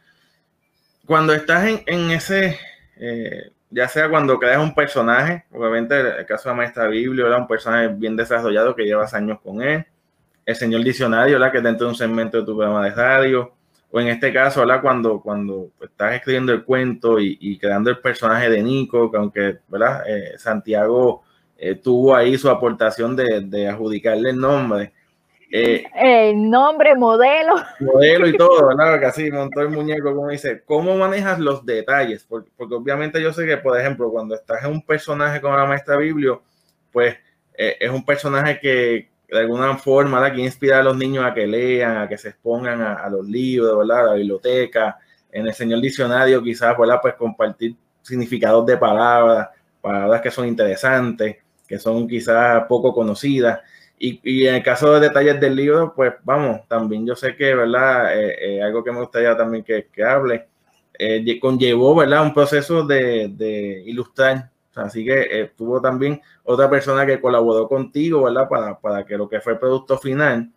Cuando 1.05 1.33
estás 1.33 1.67
en, 1.85 2.11
ese, 2.11 2.57
eh, 2.95 3.51
ya 3.69 3.89
sea 3.89 4.09
cuando 4.09 4.39
creas 4.39 4.63
un 4.63 4.73
personaje, 4.73 5.43
obviamente 5.51 5.99
el 5.99 6.25
caso 6.25 6.47
de 6.47 6.55
Maestra 6.55 6.87
Biblia 6.87 7.27
era 7.27 7.35
un 7.35 7.47
personaje 7.47 7.89
bien 7.89 8.15
desarrollado 8.15 8.73
que 8.77 8.85
llevas 8.85 9.13
años 9.13 9.41
con 9.41 9.61
él, 9.61 9.85
el 10.45 10.55
señor 10.55 10.81
diccionario, 10.85 11.37
¿verdad? 11.37 11.51
Que 11.51 11.59
dentro 11.59 11.87
de 11.87 11.91
un 11.91 11.97
segmento 11.97 12.37
de 12.39 12.45
tu 12.45 12.55
programa 12.55 12.85
de 12.85 12.91
radio, 12.91 13.51
o 13.91 13.99
en 13.99 14.07
este 14.07 14.31
caso, 14.31 14.61
¿verdad? 14.61 14.81
Cuando, 14.81 15.19
cuando 15.19 15.71
estás 15.81 16.15
escribiendo 16.15 16.53
el 16.53 16.63
cuento 16.63 17.19
y, 17.19 17.57
creando 17.57 17.89
el 17.89 17.99
personaje 17.99 18.49
de 18.49 18.63
Nico, 18.63 19.11
que 19.11 19.17
aunque, 19.17 19.57
¿verdad? 19.67 20.03
Eh, 20.07 20.37
Santiago 20.37 21.23
eh, 21.57 21.75
tuvo 21.75 22.15
ahí 22.15 22.37
su 22.37 22.49
aportación 22.49 23.13
de, 23.17 23.67
adjudicarle 23.67 24.29
el 24.29 24.37
nombre. 24.39 24.93
Eh, 25.51 25.83
el 25.95 26.49
nombre, 26.49 26.95
modelo. 26.95 27.55
Modelo 27.79 28.27
y 28.27 28.33
todo, 28.38 28.67
¿verdad? 28.67 28.99
Que 28.99 29.05
así 29.05 29.31
montó 29.31 29.62
el 29.62 29.69
muñeco, 29.69 30.13
como 30.15 30.29
dice. 30.29 30.62
¿Cómo 30.65 30.95
manejas 30.95 31.39
los 31.39 31.65
detalles? 31.65 32.25
Porque, 32.27 32.49
porque, 32.55 32.75
obviamente 32.75 33.21
yo 33.21 33.33
sé 33.33 33.45
que, 33.45 33.57
por 33.57 33.79
ejemplo, 33.79 34.12
cuando 34.12 34.35
estás 34.35 34.63
en 34.63 34.71
un 34.71 34.81
personaje 34.81 35.41
como 35.41 35.57
la 35.57 35.65
maestra 35.65 35.97
Biblio, 35.97 36.43
pues 36.91 37.17
es 37.53 37.89
un 37.89 38.05
personaje 38.05 38.57
que, 38.62 39.09
de 39.29 39.39
alguna 39.39 39.77
forma, 39.77 40.19
¿verdad? 40.19 40.35
que 40.35 40.41
inspira 40.41 40.79
a 40.79 40.83
los 40.83 40.97
niños 40.97 41.25
a 41.25 41.33
que 41.33 41.45
lean, 41.45 41.97
a 41.97 42.07
que 42.07 42.17
se 42.17 42.29
expongan 42.29 42.81
a, 42.81 43.07
los 43.09 43.27
libros, 43.27 43.77
¿verdad? 43.77 43.99
a 43.99 44.12
la 44.12 44.13
biblioteca, 44.15 44.97
en 45.31 45.47
el 45.47 45.53
señor 45.53 45.81
diccionario 45.81 46.41
quizás, 46.41 46.75
¿verdad? 46.77 46.99
pues 47.01 47.13
compartir 47.15 47.75
significados 48.01 48.65
de 48.65 48.77
palabras, 48.77 49.49
palabras 49.81 50.21
que 50.21 50.31
son 50.31 50.47
interesantes, 50.47 51.38
que 51.67 51.77
son 51.77 52.07
quizás 52.07 52.65
poco 52.67 52.93
conocidas. 52.93 53.59
Y, 53.99 54.19
y, 54.23 54.47
en 54.47 54.55
el 54.55 54.63
caso 54.63 54.93
de 54.93 55.01
detalles 55.01 55.39
del 55.41 55.55
libro, 55.55 55.93
pues 55.93 56.13
vamos, 56.23 56.62
también 56.67 57.05
yo 57.05 57.15
sé 57.15 57.35
que, 57.35 57.53
¿verdad? 57.53 58.17
Eh, 58.17 58.57
eh, 58.57 58.63
algo 58.63 58.83
que 58.83 58.91
me 58.91 59.01
gustaría 59.01 59.35
también 59.35 59.63
que, 59.63 59.88
que 59.91 60.03
hable, 60.03 60.47
eh, 60.97 61.39
conllevó, 61.39 61.95
¿verdad? 61.95 62.23
Un 62.23 62.33
proceso 62.33 62.85
de, 62.85 63.27
de 63.29 63.83
ilustrar 63.85 64.49
Así 64.75 65.05
que 65.05 65.27
eh, 65.29 65.51
tuvo 65.55 65.81
también 65.81 66.21
otra 66.43 66.69
persona 66.69 67.05
que 67.05 67.19
colaboró 67.19 67.67
contigo, 67.67 68.23
¿verdad? 68.23 68.47
Para, 68.47 68.79
para 68.79 69.05
que 69.05 69.17
lo 69.17 69.27
que 69.27 69.41
fue 69.41 69.53
el 69.53 69.59
producto 69.59 69.97
final. 69.97 70.51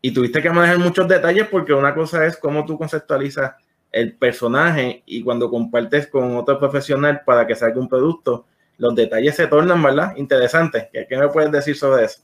Y 0.00 0.12
tuviste 0.12 0.40
que 0.42 0.50
manejar 0.50 0.78
muchos 0.78 1.08
detalles 1.08 1.48
porque 1.48 1.72
una 1.72 1.94
cosa 1.94 2.24
es 2.26 2.36
cómo 2.36 2.64
tú 2.64 2.78
conceptualizas 2.78 3.54
el 3.90 4.16
personaje 4.16 5.02
y 5.06 5.22
cuando 5.22 5.50
compartes 5.50 6.06
con 6.06 6.36
otro 6.36 6.58
profesional 6.58 7.22
para 7.24 7.46
que 7.46 7.54
salga 7.54 7.80
un 7.80 7.88
producto, 7.88 8.46
los 8.76 8.94
detalles 8.94 9.34
se 9.34 9.46
tornan, 9.46 9.82
¿verdad? 9.82 10.14
Interesantes. 10.16 10.88
¿Qué, 10.92 11.16
me 11.16 11.28
puedes 11.28 11.50
decir 11.50 11.76
sobre 11.76 12.04
eso? 12.04 12.22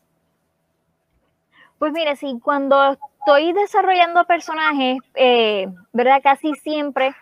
Pues 1.78 1.92
mire, 1.92 2.16
sí, 2.16 2.38
cuando 2.42 2.96
estoy 3.20 3.52
desarrollando 3.52 4.24
personajes, 4.24 4.98
eh, 5.14 5.66
¿verdad? 5.92 6.20
Casi 6.22 6.54
siempre 6.54 7.14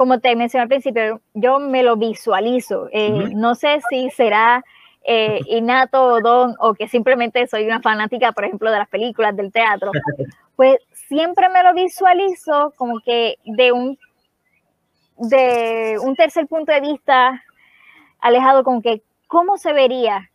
como 0.00 0.18
te 0.18 0.34
mencioné 0.34 0.62
al 0.62 0.68
principio, 0.68 1.20
yo 1.34 1.58
me 1.58 1.82
lo 1.82 1.94
visualizo. 1.94 2.88
Eh, 2.90 3.34
no 3.34 3.54
sé 3.54 3.82
si 3.90 4.08
será 4.08 4.64
eh, 5.04 5.40
innato 5.44 6.02
o 6.02 6.20
don 6.22 6.56
o 6.58 6.72
que 6.72 6.88
simplemente 6.88 7.46
soy 7.46 7.66
una 7.66 7.82
fanática, 7.82 8.32
por 8.32 8.46
ejemplo, 8.46 8.70
de 8.70 8.78
las 8.78 8.88
películas, 8.88 9.36
del 9.36 9.52
teatro. 9.52 9.90
Pues 10.56 10.78
siempre 11.06 11.50
me 11.50 11.62
lo 11.62 11.74
visualizo 11.74 12.72
como 12.76 13.00
que 13.00 13.36
de 13.44 13.72
un, 13.72 13.98
de 15.18 15.98
un 16.02 16.16
tercer 16.16 16.46
punto 16.46 16.72
de 16.72 16.80
vista 16.80 17.44
alejado, 18.20 18.64
con 18.64 18.80
que 18.80 19.02
cómo 19.26 19.58
se 19.58 19.74
vería 19.74 20.30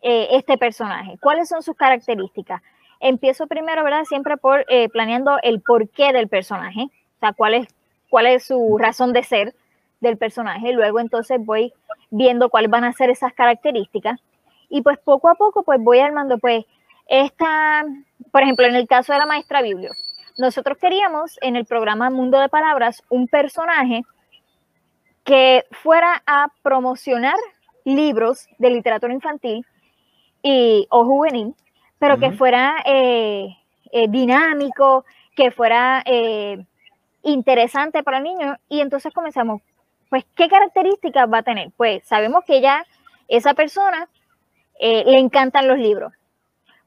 eh, 0.00 0.28
este 0.30 0.56
personaje, 0.56 1.18
cuáles 1.20 1.50
son 1.50 1.62
sus 1.62 1.76
características. 1.76 2.62
Empiezo 3.06 3.46
primero, 3.46 3.84
¿verdad? 3.84 4.04
Siempre 4.04 4.36
por 4.38 4.64
planeando 4.92 5.38
el 5.42 5.60
porqué 5.60 6.12
del 6.12 6.28
personaje, 6.28 6.84
o 6.84 7.20
sea, 7.20 7.34
cuál 7.34 7.54
es 7.54 7.68
cuál 8.14 8.26
es 8.26 8.44
su 8.44 8.78
razón 8.78 9.12
de 9.12 9.24
ser 9.24 9.56
del 10.00 10.16
personaje. 10.16 10.72
Luego 10.72 11.00
entonces 11.00 11.44
voy 11.44 11.72
viendo 12.10 12.48
cuáles 12.48 12.70
van 12.70 12.84
a 12.84 12.92
ser 12.92 13.10
esas 13.10 13.32
características. 13.32 14.20
Y 14.68 14.82
pues 14.82 14.98
poco 14.98 15.28
a 15.28 15.34
poco 15.34 15.64
pues 15.64 15.80
voy 15.82 15.98
armando 15.98 16.38
pues 16.38 16.64
esta, 17.08 17.84
por 18.30 18.42
ejemplo, 18.42 18.66
en 18.66 18.76
el 18.76 18.86
caso 18.86 19.12
de 19.12 19.18
la 19.18 19.26
maestra 19.26 19.62
Biblio, 19.62 19.90
nosotros 20.38 20.78
queríamos 20.78 21.38
en 21.42 21.56
el 21.56 21.64
programa 21.64 22.08
Mundo 22.08 22.38
de 22.38 22.48
Palabras 22.48 23.02
un 23.08 23.26
personaje 23.26 24.02
que 25.24 25.64
fuera 25.72 26.22
a 26.24 26.52
promocionar 26.62 27.36
libros 27.84 28.46
de 28.58 28.70
literatura 28.70 29.12
infantil 29.12 29.66
y, 30.40 30.86
o 30.88 31.04
juvenil, 31.04 31.54
pero 32.04 32.18
que 32.18 32.32
fuera 32.32 32.76
eh, 32.84 33.56
eh, 33.90 34.08
dinámico, 34.10 35.06
que 35.34 35.50
fuera 35.50 36.02
eh, 36.04 36.62
interesante 37.22 38.02
para 38.02 38.18
el 38.18 38.24
niño 38.24 38.58
y 38.68 38.82
entonces 38.82 39.10
comenzamos, 39.14 39.62
pues, 40.10 40.26
¿qué 40.36 40.50
características 40.50 41.32
va 41.32 41.38
a 41.38 41.42
tener? 41.42 41.70
Pues 41.78 42.06
sabemos 42.06 42.44
que 42.44 42.60
ya 42.60 42.84
esa 43.26 43.54
persona 43.54 44.06
le 44.78 45.18
encantan 45.18 45.66
los 45.66 45.78
libros. 45.78 46.12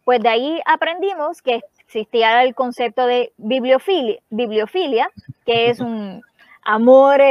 Pues 0.05 0.21
de 0.21 0.29
ahí 0.29 0.61
aprendimos 0.67 1.41
que 1.41 1.61
existía 1.79 2.43
el 2.43 2.53
concepto 2.53 3.07
de 3.07 3.33
bibliofilia, 3.37 4.19
bibliofilia 4.29 5.09
que 5.47 5.71
es 5.71 5.79
un 5.79 6.21
amor 6.63 7.21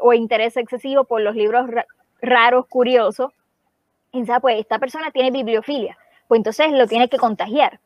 o 0.00 0.14
interés 0.14 0.56
excesivo 0.56 1.04
por 1.04 1.20
los 1.20 1.36
libros 1.36 1.68
raros, 2.22 2.66
curiosos. 2.66 3.30
Y 4.12 4.24
pues 4.40 4.58
esta 4.58 4.78
persona 4.78 5.10
tiene 5.10 5.30
bibliofilia, 5.30 5.98
pues 6.28 6.38
entonces 6.38 6.72
lo 6.72 6.86
tiene 6.86 7.08
que 7.08 7.18
contagiar. 7.18 7.80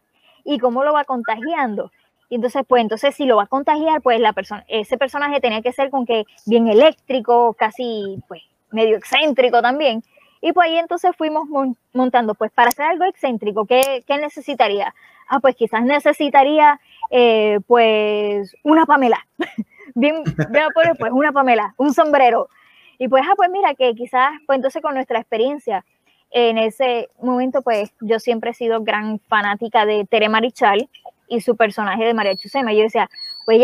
¿Y 0.44 0.58
cómo 0.58 0.84
lo 0.84 0.92
va 0.92 1.04
contagiando? 1.04 1.90
Y 2.28 2.36
entonces, 2.36 2.62
pues, 2.66 2.80
entonces 2.82 3.14
si 3.14 3.26
lo 3.26 3.36
va 3.36 3.44
a 3.44 3.46
contagiar, 3.46 4.00
pues 4.02 4.20
la 4.20 4.32
persona, 4.32 4.64
ese 4.68 4.96
personaje 4.96 5.40
tenía 5.40 5.62
que 5.62 5.72
ser 5.72 5.90
con 5.90 6.06
que 6.06 6.24
bien 6.46 6.68
eléctrico, 6.68 7.54
casi, 7.54 8.22
pues, 8.28 8.42
medio 8.70 8.96
excéntrico 8.96 9.60
también. 9.60 10.02
Y 10.40 10.52
pues 10.52 10.68
ahí 10.68 10.78
entonces 10.78 11.10
fuimos 11.16 11.48
montando, 11.92 12.34
pues 12.34 12.50
para 12.52 12.68
hacer 12.68 12.86
algo 12.86 13.04
excéntrico, 13.04 13.66
¿qué, 13.66 14.02
qué 14.06 14.16
necesitaría? 14.16 14.94
Ah, 15.28 15.38
pues 15.40 15.54
quizás 15.54 15.82
necesitaría 15.82 16.80
eh, 17.10 17.60
pues 17.66 18.54
una 18.64 18.86
Pamela. 18.86 19.26
Bien, 19.96 20.22
bien 20.22 20.68
pues 20.72 21.10
una 21.10 21.32
Pamela, 21.32 21.74
un 21.76 21.92
sombrero. 21.92 22.48
Y 22.96 23.08
pues, 23.08 23.24
ah, 23.28 23.32
pues 23.36 23.50
mira, 23.50 23.74
que 23.74 23.92
quizás, 23.94 24.30
pues 24.46 24.56
entonces 24.56 24.80
con 24.80 24.94
nuestra 24.94 25.18
experiencia 25.18 25.84
en 26.30 26.58
ese 26.58 27.08
momento, 27.20 27.62
pues 27.62 27.92
yo 28.00 28.18
siempre 28.20 28.50
he 28.50 28.54
sido 28.54 28.82
gran 28.82 29.18
fanática 29.20 29.84
de 29.84 30.04
Tere 30.04 30.28
Marichal 30.28 30.88
y 31.28 31.40
su 31.40 31.56
personaje 31.56 32.04
de 32.04 32.14
María 32.14 32.36
Chusema. 32.36 32.72
Yo 32.72 32.82
decía, 32.82 33.08
pues 33.44 33.62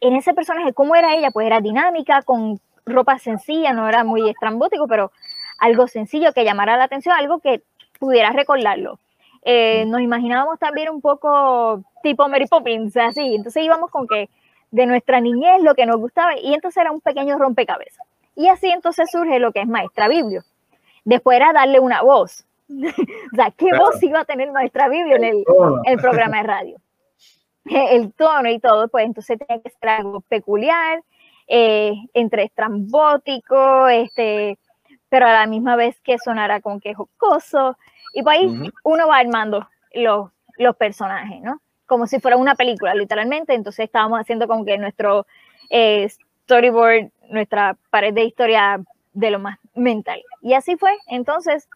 en 0.00 0.16
ese 0.16 0.34
personaje, 0.34 0.72
¿cómo 0.72 0.94
era 0.94 1.14
ella? 1.14 1.30
Pues 1.30 1.46
era 1.46 1.60
dinámica, 1.60 2.22
con 2.22 2.60
ropa 2.86 3.18
sencilla, 3.18 3.72
no 3.72 3.88
era 3.88 4.04
muy 4.04 4.28
estrambótico, 4.28 4.86
pero 4.86 5.10
algo 5.58 5.88
sencillo 5.88 6.32
que 6.32 6.44
llamara 6.44 6.76
la 6.76 6.84
atención, 6.84 7.16
algo 7.16 7.38
que 7.38 7.62
pudiera 7.98 8.30
recordarlo. 8.30 8.98
Eh, 9.44 9.84
nos 9.86 10.00
imaginábamos 10.00 10.58
también 10.58 10.88
un 10.90 11.00
poco 11.00 11.82
tipo 12.02 12.28
Mary 12.28 12.46
Poppins, 12.46 12.96
así. 12.96 13.34
Entonces 13.34 13.62
íbamos 13.62 13.90
con 13.90 14.06
que 14.06 14.28
de 14.70 14.86
nuestra 14.86 15.20
niñez 15.20 15.62
lo 15.62 15.74
que 15.74 15.86
nos 15.86 15.96
gustaba 15.96 16.38
y 16.38 16.52
entonces 16.54 16.80
era 16.80 16.90
un 16.90 17.00
pequeño 17.00 17.38
rompecabezas. 17.38 18.06
Y 18.36 18.48
así 18.48 18.68
entonces 18.70 19.10
surge 19.10 19.38
lo 19.38 19.52
que 19.52 19.60
es 19.60 19.68
Maestra 19.68 20.08
Biblio. 20.08 20.42
Después 21.04 21.36
era 21.36 21.52
darle 21.52 21.80
una 21.80 22.02
voz. 22.02 22.44
o 22.68 23.36
sea, 23.36 23.50
¿qué 23.56 23.68
voz 23.76 24.02
iba 24.02 24.20
a 24.20 24.24
tener 24.24 24.50
Maestra 24.52 24.88
Biblio 24.88 25.16
en 25.16 25.24
el, 25.24 25.44
el 25.84 25.96
programa 25.98 26.38
de 26.38 26.42
radio? 26.42 26.76
El 27.66 28.12
tono 28.12 28.50
y 28.50 28.58
todo, 28.58 28.88
pues 28.88 29.06
entonces 29.06 29.38
tenía 29.38 29.62
que 29.62 29.70
ser 29.70 29.88
algo 29.88 30.20
peculiar, 30.22 31.02
eh, 31.46 31.94
entre 32.12 32.44
estrambótico, 32.44 33.88
este, 33.88 34.58
pero 35.08 35.26
a 35.26 35.32
la 35.32 35.46
misma 35.46 35.76
vez 35.76 35.98
que 36.00 36.18
sonara 36.18 36.60
como 36.60 36.80
que 36.80 36.94
jocoso. 36.94 37.76
Y 38.12 38.22
pues 38.22 38.38
ahí 38.38 38.70
uno 38.84 39.08
va 39.08 39.18
armando 39.18 39.66
los, 39.92 40.30
los 40.58 40.76
personajes, 40.76 41.40
¿no? 41.42 41.60
Como 41.86 42.06
si 42.06 42.20
fuera 42.20 42.36
una 42.36 42.54
película, 42.54 42.94
literalmente. 42.94 43.54
Entonces 43.54 43.84
estábamos 43.84 44.20
haciendo 44.20 44.46
como 44.46 44.64
que 44.64 44.78
nuestro 44.78 45.26
eh, 45.70 46.08
storyboard, 46.44 47.10
nuestra 47.30 47.76
pared 47.90 48.14
de 48.14 48.24
historia 48.24 48.80
de 49.14 49.30
lo 49.30 49.38
más 49.38 49.58
mental. 49.74 50.22
Y 50.42 50.52
así 50.52 50.76
fue. 50.76 50.96
Entonces, 51.06 51.68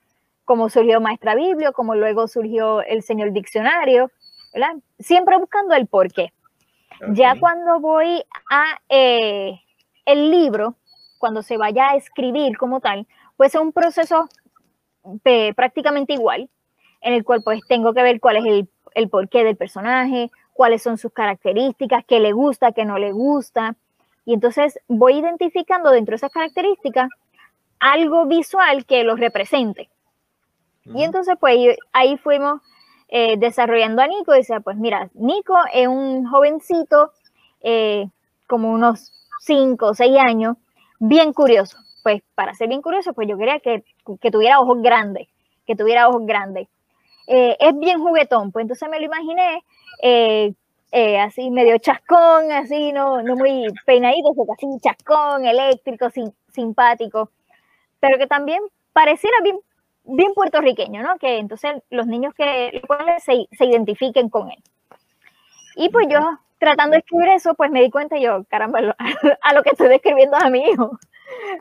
como 0.44 0.68
surgió 0.68 1.00
Maestra 1.00 1.34
Biblio, 1.34 1.72
como 1.72 1.94
luego 1.94 2.28
surgió 2.28 2.82
el 2.82 3.02
Señor 3.02 3.32
Diccionario, 3.32 4.10
¿verdad? 4.52 4.76
Siempre 4.98 5.38
buscando 5.38 5.74
el 5.74 5.86
porqué. 5.86 6.32
Ya 7.12 7.38
cuando 7.38 7.80
voy 7.80 8.24
a 8.50 8.80
eh, 8.88 9.60
el 10.04 10.30
libro, 10.30 10.74
cuando 11.18 11.42
se 11.42 11.56
vaya 11.56 11.90
a 11.90 11.96
escribir 11.96 12.56
como 12.58 12.80
tal, 12.80 13.06
pues 13.36 13.54
es 13.54 13.60
un 13.60 13.72
proceso 13.72 14.28
prácticamente 15.54 16.14
igual, 16.14 16.50
en 17.00 17.12
el 17.14 17.24
cual 17.24 17.42
pues 17.44 17.60
tengo 17.68 17.94
que 17.94 18.02
ver 18.02 18.18
cuál 18.18 18.38
es 18.38 18.44
el, 18.46 18.68
el 18.94 19.08
porqué 19.08 19.44
del 19.44 19.56
personaje, 19.56 20.30
cuáles 20.54 20.82
son 20.82 20.98
sus 20.98 21.12
características, 21.12 22.04
qué 22.04 22.18
le 22.18 22.32
gusta, 22.32 22.72
qué 22.72 22.84
no 22.84 22.98
le 22.98 23.12
gusta. 23.12 23.76
Y 24.24 24.34
entonces 24.34 24.80
voy 24.88 25.18
identificando 25.18 25.90
dentro 25.90 26.12
de 26.12 26.16
esas 26.16 26.32
características 26.32 27.08
algo 27.80 28.26
visual 28.26 28.84
que 28.86 29.04
los 29.04 29.18
represente. 29.18 29.88
Y 30.84 31.02
entonces 31.02 31.36
pues 31.38 31.76
ahí 31.92 32.16
fuimos 32.16 32.60
eh, 33.08 33.36
desarrollando 33.38 34.02
a 34.02 34.06
Nico 34.06 34.34
y 34.34 34.38
decía, 34.38 34.60
pues 34.60 34.76
mira, 34.76 35.08
Nico 35.14 35.56
es 35.72 35.88
un 35.88 36.26
jovencito, 36.26 37.12
eh, 37.62 38.06
como 38.46 38.70
unos 38.70 39.12
5 39.40 39.86
o 39.86 39.94
6 39.94 40.18
años, 40.18 40.56
bien 40.98 41.32
curioso. 41.32 41.78
Pues 42.02 42.22
para 42.34 42.54
ser 42.54 42.68
bien 42.68 42.82
curioso, 42.82 43.12
pues 43.14 43.28
yo 43.28 43.36
quería 43.38 43.60
que, 43.60 43.82
que 44.20 44.30
tuviera 44.30 44.60
ojos 44.60 44.82
grandes, 44.82 45.28
que 45.66 45.74
tuviera 45.74 46.08
ojos 46.08 46.26
grandes. 46.26 46.68
Eh, 47.26 47.56
es 47.60 47.78
bien 47.78 48.00
juguetón, 48.00 48.52
pues 48.52 48.62
entonces 48.64 48.88
me 48.88 48.98
lo 48.98 49.06
imaginé 49.06 49.62
así 51.20 51.50
medio 51.50 51.76
chascón, 51.78 52.50
así 52.52 52.92
no, 52.92 53.22
no 53.22 53.36
muy 53.36 53.66
peinadito, 53.84 54.34
casi 54.46 54.66
chascón, 54.80 55.44
eléctrico, 55.44 56.08
simpático, 56.50 57.30
pero 58.00 58.18
que 58.18 58.26
también 58.26 58.60
pareciera 58.92 59.36
bien 59.42 59.58
bien 60.08 60.32
puertorriqueño, 60.34 61.02
¿no? 61.02 61.18
Que 61.18 61.38
entonces 61.38 61.82
los 61.90 62.06
niños 62.06 62.34
que 62.34 62.82
se, 63.18 63.46
se 63.52 63.64
identifiquen 63.64 64.30
con 64.30 64.50
él. 64.50 64.62
Y 65.76 65.90
pues 65.90 66.08
yo 66.08 66.18
tratando 66.58 66.94
de 66.94 67.00
escribir 67.00 67.28
eso, 67.28 67.54
pues 67.54 67.70
me 67.70 67.82
di 67.82 67.90
cuenta 67.90 68.18
yo, 68.18 68.44
caramba, 68.48 68.96
a 69.42 69.54
lo 69.54 69.62
que 69.62 69.70
estoy 69.70 69.88
describiendo 69.88 70.36
a 70.36 70.50
mi 70.50 70.64
hijo. 70.64 70.98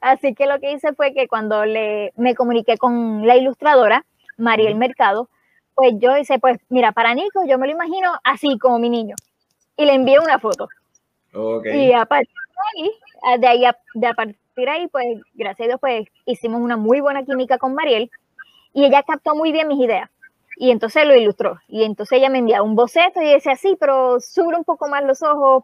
Así 0.01 0.33
que 0.33 0.47
lo 0.47 0.59
que 0.59 0.71
hice 0.71 0.93
fue 0.93 1.13
que 1.13 1.27
cuando 1.27 1.65
le, 1.65 2.13
me 2.15 2.35
comuniqué 2.35 2.77
con 2.77 3.27
la 3.27 3.35
ilustradora, 3.35 4.05
Mariel 4.37 4.75
Mercado, 4.75 5.29
pues 5.75 5.93
yo 5.97 6.17
hice, 6.17 6.39
pues 6.39 6.57
mira, 6.69 6.93
para 6.93 7.13
Nico 7.13 7.45
yo 7.45 7.57
me 7.59 7.67
lo 7.67 7.73
imagino 7.73 8.13
así 8.23 8.57
como 8.57 8.79
mi 8.79 8.89
niño. 8.89 9.15
Y 9.75 9.85
le 9.85 9.93
envié 9.93 10.19
una 10.19 10.39
foto. 10.39 10.69
Y 11.65 11.93
a 11.93 12.05
partir 12.05 12.33
de 12.33 12.81
ahí, 12.81 13.39
de, 13.39 13.47
ahí 13.47 13.63
de 13.93 14.07
a 14.07 14.13
partir 14.13 14.37
de 14.65 14.69
ahí, 14.69 14.87
pues 14.87 15.05
gracias 15.33 15.65
a 15.65 15.69
Dios, 15.69 15.79
pues 15.79 16.07
hicimos 16.25 16.61
una 16.61 16.77
muy 16.77 17.01
buena 17.01 17.23
química 17.23 17.57
con 17.57 17.73
Mariel 17.73 18.09
y 18.73 18.85
ella 18.85 19.03
captó 19.03 19.35
muy 19.35 19.51
bien 19.51 19.67
mis 19.67 19.79
ideas. 19.79 20.09
Y 20.59 20.71
entonces 20.71 21.05
lo 21.05 21.15
ilustró. 21.15 21.59
Y 21.67 21.83
entonces 21.83 22.17
ella 22.17 22.29
me 22.29 22.39
enviaba 22.39 22.63
un 22.63 22.75
boceto 22.75 23.21
y 23.21 23.31
decía, 23.31 23.55
sí, 23.55 23.77
pero 23.79 24.19
sube 24.19 24.55
un 24.55 24.63
poco 24.63 24.87
más 24.87 25.03
los 25.03 25.21
ojos, 25.21 25.63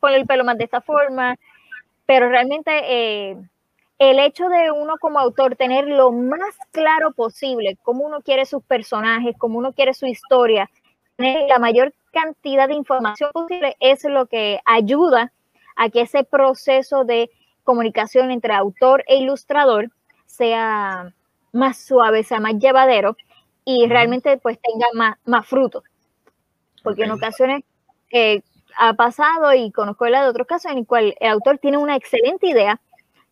ponle 0.00 0.16
el 0.16 0.26
pelo 0.26 0.44
más 0.44 0.58
de 0.58 0.64
esta 0.64 0.80
forma. 0.80 1.36
Pero 2.06 2.28
realmente 2.28 2.70
eh, 2.72 3.36
el 3.98 4.18
hecho 4.18 4.48
de 4.48 4.72
uno 4.72 4.94
como 5.00 5.20
autor 5.20 5.54
tener 5.54 5.86
lo 5.86 6.10
más 6.10 6.56
claro 6.72 7.12
posible 7.12 7.78
cómo 7.82 8.04
uno 8.04 8.20
quiere 8.20 8.44
sus 8.46 8.64
personajes, 8.64 9.36
cómo 9.38 9.58
uno 9.58 9.72
quiere 9.72 9.94
su 9.94 10.06
historia, 10.06 10.68
tener 11.16 11.48
la 11.48 11.60
mayor 11.60 11.94
cantidad 12.12 12.66
de 12.66 12.74
información 12.74 13.30
posible 13.32 13.76
es 13.78 14.02
lo 14.04 14.26
que 14.26 14.60
ayuda 14.64 15.32
a 15.76 15.88
que 15.88 16.02
ese 16.02 16.24
proceso 16.24 17.04
de 17.04 17.30
comunicación 17.64 18.30
entre 18.30 18.54
autor 18.54 19.04
e 19.06 19.16
ilustrador 19.16 19.90
sea 20.26 21.12
más 21.52 21.76
suave, 21.78 22.24
sea 22.24 22.40
más 22.40 22.54
llevadero 22.58 23.16
y 23.64 23.86
realmente 23.86 24.38
pues 24.38 24.58
tenga 24.60 24.86
más, 24.94 25.18
más 25.24 25.46
fruto. 25.46 25.82
Porque 26.82 27.04
en 27.04 27.12
ocasiones 27.12 27.64
eh, 28.10 28.42
ha 28.78 28.94
pasado 28.94 29.52
y 29.54 29.70
conozco 29.70 30.06
la 30.06 30.22
de 30.22 30.28
otros 30.28 30.46
casos 30.46 30.72
en 30.72 30.78
el 30.78 30.86
cual 30.86 31.14
el 31.20 31.30
autor 31.30 31.58
tiene 31.58 31.76
una 31.76 31.96
excelente 31.96 32.46
idea, 32.46 32.80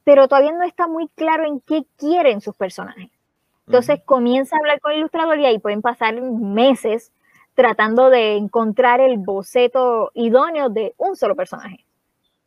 pero 0.04 0.28
todavía 0.28 0.52
no 0.52 0.64
está 0.64 0.86
muy 0.86 1.08
claro 1.08 1.44
en 1.44 1.60
qué 1.60 1.84
quieren 1.96 2.40
sus 2.40 2.54
personajes. 2.56 3.10
Entonces 3.66 4.00
comienza 4.04 4.56
a 4.56 4.58
hablar 4.58 4.80
con 4.80 4.92
el 4.92 4.98
ilustrador 4.98 5.38
y 5.38 5.46
ahí 5.46 5.58
pueden 5.58 5.82
pasar 5.82 6.20
meses 6.20 7.12
tratando 7.54 8.10
de 8.10 8.36
encontrar 8.36 9.00
el 9.00 9.18
boceto 9.18 10.10
idóneo 10.14 10.68
de 10.70 10.94
un 10.96 11.14
solo 11.16 11.36
personaje. 11.36 11.84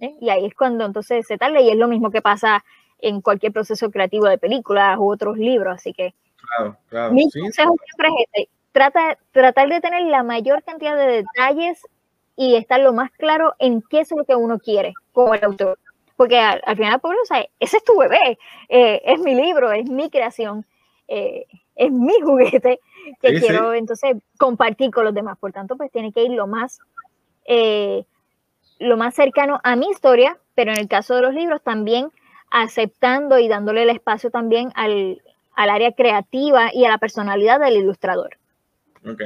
¿Eh? 0.04 0.16
Y 0.20 0.30
ahí 0.30 0.46
es 0.46 0.56
cuando 0.56 0.86
entonces 0.86 1.26
se 1.26 1.38
tarda 1.38 1.60
y 1.62 1.70
es 1.70 1.78
lo 1.78 1.88
mismo 1.88 2.12
que 2.12 2.22
pasa 2.22 2.64
en 3.00 3.22
cualquier 3.22 3.52
proceso 3.52 3.92
creativo 3.92 4.26
de 4.26 4.38
películas 4.38 4.98
u 4.98 5.12
otros 5.12 5.38
libros. 5.38 5.76
Así 5.76 5.94
que 5.94 6.14
claro, 6.38 6.78
claro. 6.90 7.14
mi 7.14 7.30
consejo 7.30 7.76
siempre 7.86 8.08
es 8.08 8.26
este, 8.34 8.50
trata, 8.72 9.18
tratar 9.32 9.70
de 9.70 9.80
tener 9.80 10.04
la 10.04 10.24
mayor 10.24 10.64
cantidad 10.64 10.98
de 10.98 11.24
detalles 11.24 11.82
y 12.36 12.56
estar 12.56 12.80
lo 12.80 12.94
más 12.94 13.12
claro 13.12 13.54
en 13.60 13.82
qué 13.82 14.02
es 14.02 14.12
lo 14.12 14.26
que 14.26 14.36
uno 14.36 14.60
quiere 14.60 14.94
como 15.14 15.34
el 15.34 15.44
autor. 15.44 15.80
Porque 16.16 16.40
al, 16.40 16.76
final, 16.76 17.00
por 17.00 17.16
o 17.16 17.26
sea, 17.26 17.46
ese 17.60 17.78
es 17.78 17.84
tu 17.84 17.98
bebé, 17.98 18.38
eh, 18.70 19.02
es 19.06 19.20
mi 19.20 19.34
libro, 19.34 19.72
es 19.72 19.90
mi 19.90 20.10
creación, 20.10 20.66
eh, 21.08 21.46
es 21.76 21.92
mi 21.92 22.14
juguete 22.22 22.80
que 23.22 23.40
quiero 23.40 23.74
entonces 23.74 24.18
compartir 24.38 24.92
con 24.92 25.06
los 25.06 25.14
demás. 25.14 25.38
Por 25.40 25.52
tanto, 25.52 25.76
pues 25.76 25.92
tiene 25.92 26.12
que 26.12 26.24
ir 26.24 26.32
lo 26.32 26.48
más, 26.48 26.80
eh, 27.46 28.06
lo 28.84 28.98
más 28.98 29.16
cercano 29.16 29.60
a 29.64 29.76
mi 29.76 29.88
historia, 29.90 30.38
pero 30.56 30.72
en 30.72 30.80
el 30.80 30.88
caso 30.88 31.16
de 31.16 31.22
los 31.22 31.34
libros 31.34 31.62
también 31.64 32.12
aceptando 32.52 33.40
y 33.40 33.48
dándole 33.48 33.84
el 33.84 33.90
espacio 33.90 34.30
también 34.30 34.72
al, 34.76 35.22
área 35.56 35.92
creativa 35.92 36.74
y 36.74 36.86
a 36.86 36.90
la 36.90 36.98
personalidad 36.98 37.60
del 37.60 37.78
ilustrador. 37.78 38.38
Ok. 39.06 39.22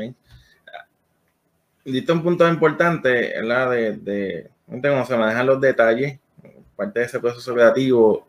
Diste 1.85 2.11
un 2.11 2.23
punto 2.23 2.47
importante, 2.47 3.41
la 3.41 3.69
de, 3.69 3.97
de 3.97 4.49
cómo 4.65 5.05
se 5.05 5.17
manejan 5.17 5.45
los 5.45 5.61
detalles, 5.61 6.19
parte 6.75 6.99
de 6.99 7.05
ese 7.05 7.19
proceso 7.19 7.53
creativo, 7.53 8.27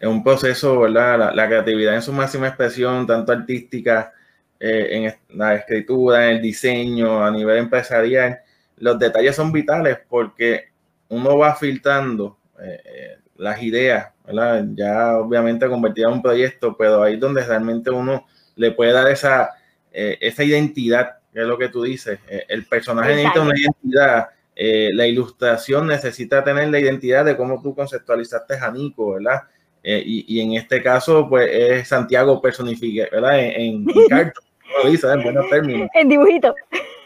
es 0.00 0.08
un 0.08 0.24
proceso, 0.24 0.80
¿verdad? 0.80 1.34
La, 1.34 1.46
creatividad 1.46 1.94
en 1.94 2.00
su 2.00 2.12
máxima 2.12 2.48
expresión, 2.48 3.06
tanto 3.06 3.32
artística, 3.32 4.14
eh, 4.58 4.88
en 5.28 5.38
la 5.38 5.54
escritura, 5.56 6.28
en 6.28 6.36
el 6.36 6.42
diseño, 6.42 7.22
a 7.22 7.30
nivel 7.30 7.58
empresarial, 7.58 8.40
los 8.80 8.98
detalles 8.98 9.36
son 9.36 9.52
vitales 9.52 9.98
porque 10.08 10.70
uno 11.08 11.38
va 11.38 11.54
filtrando 11.54 12.38
eh, 12.60 12.80
eh, 12.84 13.18
las 13.36 13.62
ideas, 13.62 14.12
¿verdad? 14.26 14.64
Ya 14.74 15.16
obviamente 15.16 15.68
convertida 15.68 16.08
en 16.08 16.14
un 16.14 16.22
proyecto, 16.22 16.76
pero 16.76 17.02
ahí 17.02 17.14
es 17.14 17.20
donde 17.20 17.42
realmente 17.42 17.90
uno 17.90 18.26
le 18.56 18.72
puede 18.72 18.92
dar 18.92 19.08
esa, 19.08 19.50
eh, 19.92 20.18
esa 20.20 20.44
identidad, 20.44 21.18
que 21.32 21.40
es 21.40 21.46
lo 21.46 21.56
que 21.56 21.68
tú 21.68 21.82
dices. 21.82 22.18
Eh, 22.28 22.44
el 22.48 22.66
personaje 22.66 23.14
necesita 23.14 23.40
una 23.40 23.58
identidad, 23.58 24.28
eh, 24.54 24.90
la 24.92 25.06
ilustración 25.06 25.86
necesita 25.86 26.44
tener 26.44 26.68
la 26.68 26.78
identidad 26.78 27.24
de 27.24 27.36
cómo 27.36 27.62
tú 27.62 27.74
conceptualizaste 27.74 28.58
a 28.58 28.70
Nico, 28.70 29.14
¿verdad? 29.14 29.44
Eh, 29.82 30.02
y, 30.04 30.40
en 30.40 30.52
este 30.52 30.82
caso, 30.82 31.26
pues 31.26 31.48
es 31.50 31.88
Santiago 31.88 32.42
personifique, 32.42 33.08
¿verdad? 33.10 33.40
En, 33.40 33.86
en, 33.86 33.86
cartón, 34.10 34.44
en 34.84 35.22
buenos 35.22 35.48
términos. 35.48 35.88
En 35.94 36.08
dibujito. 36.10 36.54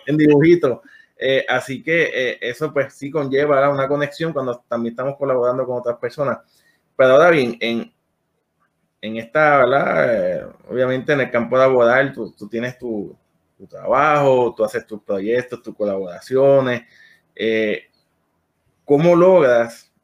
En 0.06 0.16
dibujito. 0.16 0.82
Eh, 1.26 1.46
así 1.48 1.82
que 1.82 2.10
eh, 2.12 2.38
eso 2.40 2.72
pues 2.72 2.92
sí 2.94 3.10
conlleva 3.10 3.70
una 3.70 3.88
conexión 3.88 4.32
cuando 4.32 4.62
también 4.68 4.92
estamos 4.92 5.16
colaborando 5.16 5.64
con 5.64 5.78
otras 5.78 5.96
personas. 5.98 6.38
Pero 6.96 7.12
ahora 7.12 7.30
bien, 7.30 7.56
en, 7.60 7.92
en 9.00 9.16
esta, 9.16 9.58
¿verdad? 9.58 10.50
obviamente 10.68 11.12
en 11.12 11.20
el 11.22 11.30
campo 11.30 11.56
laboral 11.56 12.12
tú, 12.12 12.32
tú 12.36 12.48
tienes 12.48 12.78
tu, 12.78 13.16
tu, 13.56 13.66
trabajo, 13.66 14.54
tú 14.54 14.64
haces 14.64 14.86
tus 14.86 15.02
proyectos, 15.02 15.62
tus 15.62 15.74
colaboraciones. 15.74 16.82
¿Cómo 18.84 19.16
logras 19.16 19.94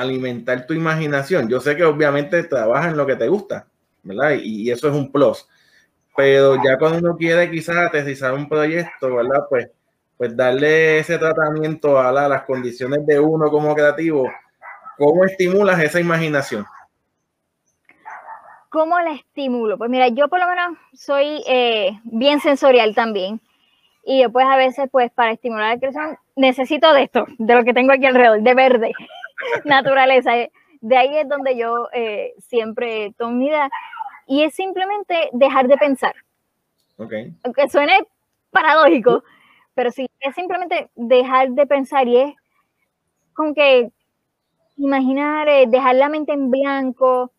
alimentar 0.00 0.66
tu 0.66 0.74
imaginación. 0.74 1.48
Yo 1.48 1.60
sé 1.60 1.76
que 1.76 1.84
obviamente 1.84 2.42
trabajas 2.44 2.92
en 2.92 2.96
lo 2.96 3.06
que 3.06 3.16
te 3.16 3.28
gusta, 3.28 3.66
¿verdad? 4.02 4.38
Y, 4.42 4.70
eso 4.70 4.88
es 4.88 4.94
un 4.94 5.10
plus. 5.10 5.48
Pero 6.16 6.56
ya 6.56 6.78
cuando 6.78 6.98
uno 6.98 7.16
quiere 7.16 7.50
quizás 7.50 7.76
aterrizar 7.76 8.34
un 8.34 8.48
proyecto, 8.48 9.14
¿verdad? 9.14 9.44
Pues, 9.48 9.68
pues 10.16 10.36
darle 10.36 10.98
ese 10.98 11.18
tratamiento 11.18 11.98
a 11.98 12.10
las 12.12 12.42
condiciones 12.42 13.04
de 13.06 13.20
uno 13.20 13.50
como 13.50 13.74
creativo, 13.74 14.30
¿cómo 14.96 15.24
estimulas 15.24 15.80
esa 15.80 16.00
imaginación? 16.00 16.64
¿Cómo 18.68 18.98
la 19.00 19.12
estimulo? 19.12 19.78
Pues 19.78 19.90
mira, 19.90 20.08
yo 20.08 20.28
por 20.28 20.40
lo 20.40 20.46
menos 20.46 20.78
soy 20.92 21.42
eh, 21.46 21.98
bien 22.04 22.40
sensorial 22.40 22.94
también. 22.94 23.40
Y 24.04 24.22
yo 24.22 24.30
pues 24.30 24.46
a 24.46 24.56
veces 24.56 24.88
pues 24.90 25.10
para 25.12 25.32
estimular 25.32 25.74
la 25.74 25.80
creación 25.80 26.18
necesito 26.36 26.92
de 26.92 27.04
esto, 27.04 27.26
de 27.38 27.54
lo 27.54 27.64
que 27.64 27.74
tengo 27.74 27.92
aquí 27.92 28.06
alrededor, 28.06 28.42
de 28.42 28.54
verde. 28.54 28.92
naturaleza. 29.64 30.32
De 30.80 30.96
ahí 30.96 31.16
es 31.16 31.28
donde 31.28 31.56
yo 31.56 31.88
eh, 31.92 32.34
siempre 32.38 33.14
tomo 33.16 33.32
mi 33.32 33.46
idea. 33.46 33.70
Y 34.26 34.42
es 34.42 34.54
simplemente 34.54 35.30
dejar 35.32 35.68
de 35.68 35.76
pensar. 35.76 36.14
Okay. 36.96 37.32
Aunque 37.44 37.68
suene 37.68 37.98
paradójico, 38.50 39.22
pero 39.76 39.90
sí, 39.90 40.08
es 40.20 40.34
simplemente 40.34 40.90
dejar 40.94 41.50
de 41.50 41.66
pensar 41.66 42.08
y 42.08 42.16
es 42.16 42.34
como 43.34 43.52
que 43.52 43.92
imaginar, 44.78 45.48
eh, 45.48 45.66
dejar 45.68 45.96
la 45.96 46.08
mente 46.08 46.32
en 46.32 46.50
blanco 46.50 47.30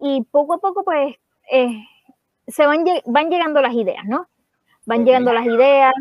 y 0.00 0.22
poco 0.30 0.54
a 0.54 0.58
poco 0.58 0.84
pues 0.84 1.16
eh, 1.52 1.84
se 2.48 2.66
van, 2.66 2.82
van 3.04 3.28
llegando 3.28 3.60
las 3.60 3.74
ideas, 3.74 4.06
¿no? 4.06 4.26
Van 4.86 5.04
llegando 5.04 5.34
las 5.34 5.44
ideas. 5.44 5.92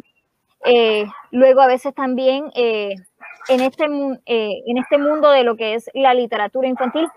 luego 1.31 1.59
a 1.59 1.67
veces 1.67 1.93
también 1.93 2.51
en 2.55 3.59
este, 3.59 3.85
eh, 4.25 4.63
en 4.65 4.77
este 4.77 4.97
mundo 4.97 5.29
de 5.31 5.43
lo 5.43 5.57
que 5.57 5.73
es 5.73 5.89
la 5.93 6.13
literatura 6.13 6.69
infantil, 6.69 7.07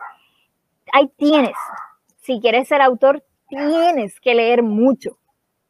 ahí 0.93 1.09
tienes, 1.17 1.57
si 2.17 2.41
quieres 2.41 2.67
ser 2.67 2.83
autor, 2.83 3.23
tienes 3.49 4.21
que 4.21 4.35
leer 4.35 4.65
mucho, 4.65 5.17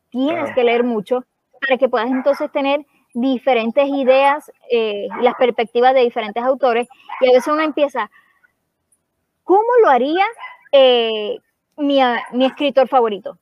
tienes 0.08 0.54
que 0.54 0.64
leer 0.64 0.84
mucho 0.84 1.26
para 1.60 1.78
que 1.78 1.88
puedas 1.88 2.10
entonces 2.10 2.50
tener 2.52 2.84
diferentes 3.14 3.88
ideas, 3.88 4.50
eh, 4.70 5.08
las 5.20 5.34
perspectivas 5.34 5.94
de 5.94 6.00
diferentes 6.00 6.42
autores, 6.42 6.88
y 7.20 7.28
a 7.28 7.32
veces 7.32 7.52
uno 7.52 7.62
empieza, 7.62 8.10
¿cómo 9.44 9.68
lo 9.82 9.88
haría 9.88 10.24
eh, 10.72 11.38
mi, 11.76 12.00
mi, 12.32 12.46
escritor 12.46 12.88
favorito? 12.88 13.38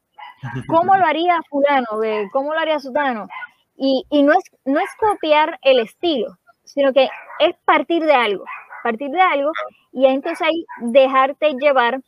¿Cómo 0.68 0.96
lo 0.96 1.04
haría 1.04 1.40
fulano? 1.48 1.86
¿Cómo 2.32 2.54
lo 2.54 2.60
haría 2.60 2.78
sutano? 2.78 3.28
Y, 3.76 4.04
y 4.10 4.22
no, 4.22 4.32
es, 4.32 4.44
no 4.64 4.78
es 4.78 4.88
copiar 4.98 5.58
el 5.62 5.80
estilo, 5.80 6.36
sino 6.64 6.92
que 6.92 7.08
es 7.40 7.54
partir 7.64 8.04
de 8.04 8.14
algo, 8.14 8.44
partir 8.82 9.10
de 9.10 9.20
algo 9.20 9.50
y 9.92 10.06
entonces 10.06 10.46
ahí 10.46 10.64
dejarte 10.78 11.54
llevar 11.54 12.00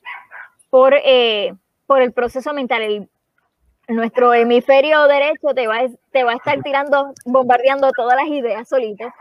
por, 0.70 0.94
eh, 0.94 1.54
por 1.86 2.02
el 2.02 2.12
proceso 2.12 2.52
mental. 2.52 2.82
El, 2.82 3.08
nuestro 3.88 4.34
hemisferio 4.34 5.06
derecho 5.08 5.54
te 5.54 5.66
va, 5.66 5.80
te 6.12 6.24
va 6.24 6.32
a 6.32 6.36
estar 6.36 6.62
tirando, 6.62 7.12
bombardeando 7.24 7.90
todas 7.92 8.16
las 8.16 8.28
ideas 8.28 8.68
solitas 8.68 9.12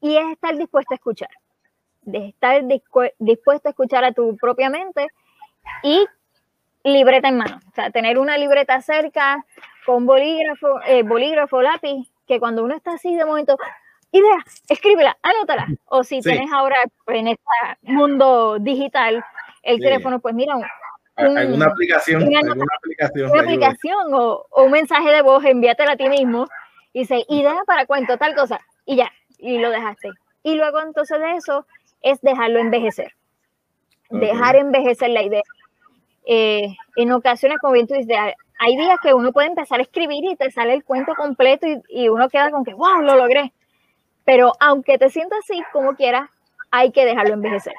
y 0.00 0.16
es 0.16 0.26
estar 0.32 0.56
dispuesto 0.56 0.92
a 0.92 0.96
escuchar, 0.96 1.30
de 2.02 2.28
estar 2.28 2.62
dispuesto 3.18 3.68
a 3.68 3.70
escuchar 3.70 4.04
a 4.04 4.12
tu 4.12 4.36
propia 4.36 4.68
mente 4.68 5.06
y 5.82 6.04
libreta 6.84 7.28
en 7.28 7.38
mano, 7.38 7.60
o 7.70 7.74
sea, 7.74 7.90
tener 7.90 8.18
una 8.18 8.36
libreta 8.36 8.80
cerca 8.80 9.44
con 9.86 10.04
bolígrafo, 10.04 10.80
eh, 10.86 11.02
bolígrafo, 11.04 11.62
lápiz, 11.62 12.10
que 12.26 12.40
cuando 12.40 12.64
uno 12.64 12.74
está 12.74 12.94
así 12.94 13.14
de 13.14 13.24
momento, 13.24 13.56
idea, 14.10 14.44
escríbela, 14.68 15.16
anótala. 15.22 15.66
O 15.86 16.04
si 16.04 16.20
tienes 16.20 16.52
ahora 16.52 16.76
pues, 17.04 17.18
en 17.18 17.28
este 17.28 17.42
mundo 17.82 18.58
digital 18.58 19.24
el 19.62 19.80
teléfono, 19.80 20.20
pues 20.20 20.34
mira, 20.34 20.54
alguna 21.16 21.66
aplicación, 21.66 22.22
una, 22.22 22.40
alguna 22.40 22.74
aplicación, 22.76 23.30
una 23.30 23.42
aplicación 23.42 24.14
o, 24.14 24.46
un 24.56 24.70
mensaje 24.70 25.10
de 25.10 25.22
voz, 25.22 25.44
envíatela 25.44 25.92
a 25.92 25.96
ti 25.96 26.08
mismo 26.08 26.46
y 26.92 27.00
dice, 27.00 27.24
idea 27.28 27.60
para 27.66 27.86
cuento, 27.86 28.16
tal 28.18 28.34
cosa, 28.34 28.60
y 28.84 28.96
ya, 28.96 29.10
y 29.38 29.58
lo 29.58 29.70
dejaste. 29.70 30.10
Y 30.42 30.54
luego 30.54 30.80
entonces 30.80 31.18
de 31.20 31.36
eso 31.36 31.66
es 32.02 32.20
dejarlo 32.20 32.58
envejecer. 32.58 33.12
Dejar 34.10 34.56
envejecer 34.56 35.10
la 35.10 35.22
idea. 35.22 35.42
Eh, 36.26 36.74
en 36.96 37.12
ocasiones, 37.12 37.58
como 37.60 37.72
bien 37.72 37.86
tú 37.86 37.94
dices, 37.94 38.16
hay 38.58 38.76
días 38.76 38.98
que 39.02 39.14
uno 39.14 39.32
puede 39.32 39.48
empezar 39.48 39.80
a 39.80 39.82
escribir 39.82 40.24
y 40.24 40.36
te 40.36 40.50
sale 40.50 40.74
el 40.74 40.84
cuento 40.84 41.14
completo 41.14 41.66
y, 41.66 41.80
y 41.88 42.08
uno 42.08 42.28
queda 42.28 42.50
con 42.50 42.64
que, 42.64 42.74
wow, 42.74 43.00
lo 43.00 43.16
logré. 43.16 43.52
Pero 44.24 44.52
aunque 44.60 44.98
te 44.98 45.08
sientas 45.08 45.38
así, 45.40 45.62
como 45.72 45.94
quieras, 45.94 46.28
hay 46.70 46.92
que 46.92 47.04
dejarlo 47.04 47.34
envejecer. 47.34 47.74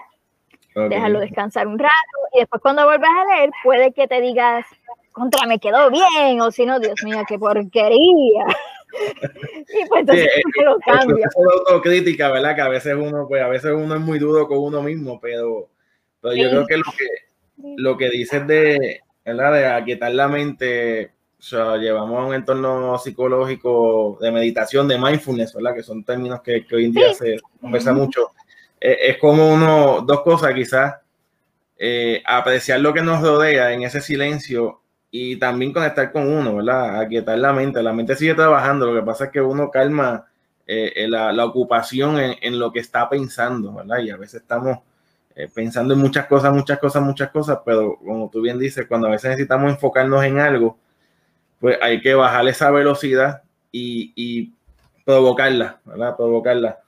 Dejarlo 0.75 1.19
descansar 1.19 1.67
un 1.67 1.77
rato 1.77 1.93
y 2.33 2.39
después 2.39 2.61
cuando 2.61 2.85
vuelvas 2.85 3.09
a 3.09 3.35
leer, 3.35 3.51
puede 3.63 3.91
que 3.91 4.07
te 4.07 4.21
digas, 4.21 4.65
contra, 5.11 5.45
me 5.45 5.59
quedó 5.59 5.91
bien, 5.91 6.41
o 6.41 6.51
si 6.51 6.65
no, 6.65 6.79
Dios 6.79 7.03
mío, 7.03 7.21
qué 7.27 7.37
porquería. 7.37 8.45
y 9.69 9.87
pues 9.87 10.01
entonces 10.01 10.29
sí, 10.33 10.41
eh, 10.41 10.63
lo 10.65 10.77
cambia. 10.79 11.27
Es 11.27 11.35
autocrítica, 11.67 12.31
¿verdad? 12.31 12.55
Que 12.55 12.61
a 12.61 12.69
veces 12.69 12.95
uno, 12.95 13.27
pues 13.27 13.41
a 13.43 13.47
veces 13.47 13.71
uno 13.71 13.95
es 13.95 14.01
muy 14.01 14.19
duro 14.19 14.47
con 14.47 14.59
uno 14.59 14.81
mismo, 14.81 15.19
pero, 15.19 15.69
pero 16.21 16.35
yo 16.35 16.49
creo 16.49 16.65
que 16.65 16.77
lo 16.77 16.83
que, 16.97 17.73
lo 17.77 17.97
que 17.97 18.09
dices 18.09 18.47
de, 18.47 19.01
¿verdad? 19.23 19.53
De 19.53 19.65
aquietar 19.67 20.11
la 20.11 20.27
mente 20.27 21.11
o 21.43 21.45
sea, 21.45 21.75
llevamos 21.75 22.17
a 22.17 22.25
un 22.25 22.33
entorno 22.33 22.97
psicológico 22.97 24.17
de 24.21 24.31
meditación, 24.31 24.87
de 24.87 24.97
mindfulness, 24.97 25.53
¿verdad? 25.53 25.75
Que 25.75 25.83
son 25.83 26.01
términos 26.05 26.41
que, 26.41 26.65
hoy 26.71 26.85
en 26.85 26.93
día 26.93 27.13
se 27.13 27.37
conversa 27.59 27.91
mucho. 27.91 28.31
Eh, 28.83 29.11
es 29.11 29.17
como 29.17 29.47
uno, 29.49 30.01
dos 30.05 30.23
cosas 30.23 30.53
quizás, 30.53 30.95
eh, 31.77 32.21
apreciar 32.25 32.81
lo 32.81 32.93
que 32.93 33.01
nos 33.01 33.21
rodea 33.21 33.71
en 33.71 33.83
ese 33.83 34.01
silencio 34.01 34.81
y 35.09 35.37
también 35.37 35.71
conectar 35.71 36.11
con 36.11 36.27
uno, 36.27 36.57
¿verdad? 36.57 36.99
Aquietar 36.99 37.37
la 37.39 37.53
mente. 37.53 37.81
La 37.81 37.93
mente 37.93 38.17
sigue 38.17 38.35
trabajando, 38.35 38.87
lo 38.91 38.99
que 38.99 39.05
pasa 39.05 39.25
es 39.25 39.31
que 39.31 39.41
uno 39.41 39.71
calma 39.71 40.25
eh, 40.67 41.05
la, 41.07 41.31
la, 41.31 41.45
ocupación 41.45 42.19
en, 42.19 42.35
en, 42.41 42.59
lo 42.59 42.73
que 42.73 42.79
está 42.79 43.09
pensando, 43.09 43.73
¿verdad? 43.73 43.99
Y 43.99 44.09
a 44.09 44.17
veces 44.17 44.41
estamos 44.41 44.79
pensando 45.55 45.95
en 45.95 45.99
muchas 45.99 46.27
cosas, 46.27 46.53
muchas 46.53 46.77
cosas, 46.77 47.01
muchas 47.01 47.31
cosas, 47.31 47.59
pero 47.65 47.97
como 47.97 48.29
tú 48.29 48.41
bien 48.41 48.59
dices, 48.59 48.85
cuando 48.87 49.07
a 49.07 49.11
veces 49.11 49.31
necesitamos 49.31 49.71
enfocarnos 49.71 50.23
en 50.25 50.39
algo, 50.39 50.77
pues 51.59 51.77
hay 51.81 52.01
que 52.01 52.13
bajar 52.13 52.47
esa 52.47 52.69
velocidad 52.69 53.41
y, 53.71 54.53
provocarla, 55.05 55.79
¿verdad? 55.85 56.15
Provocarla. 56.15 56.82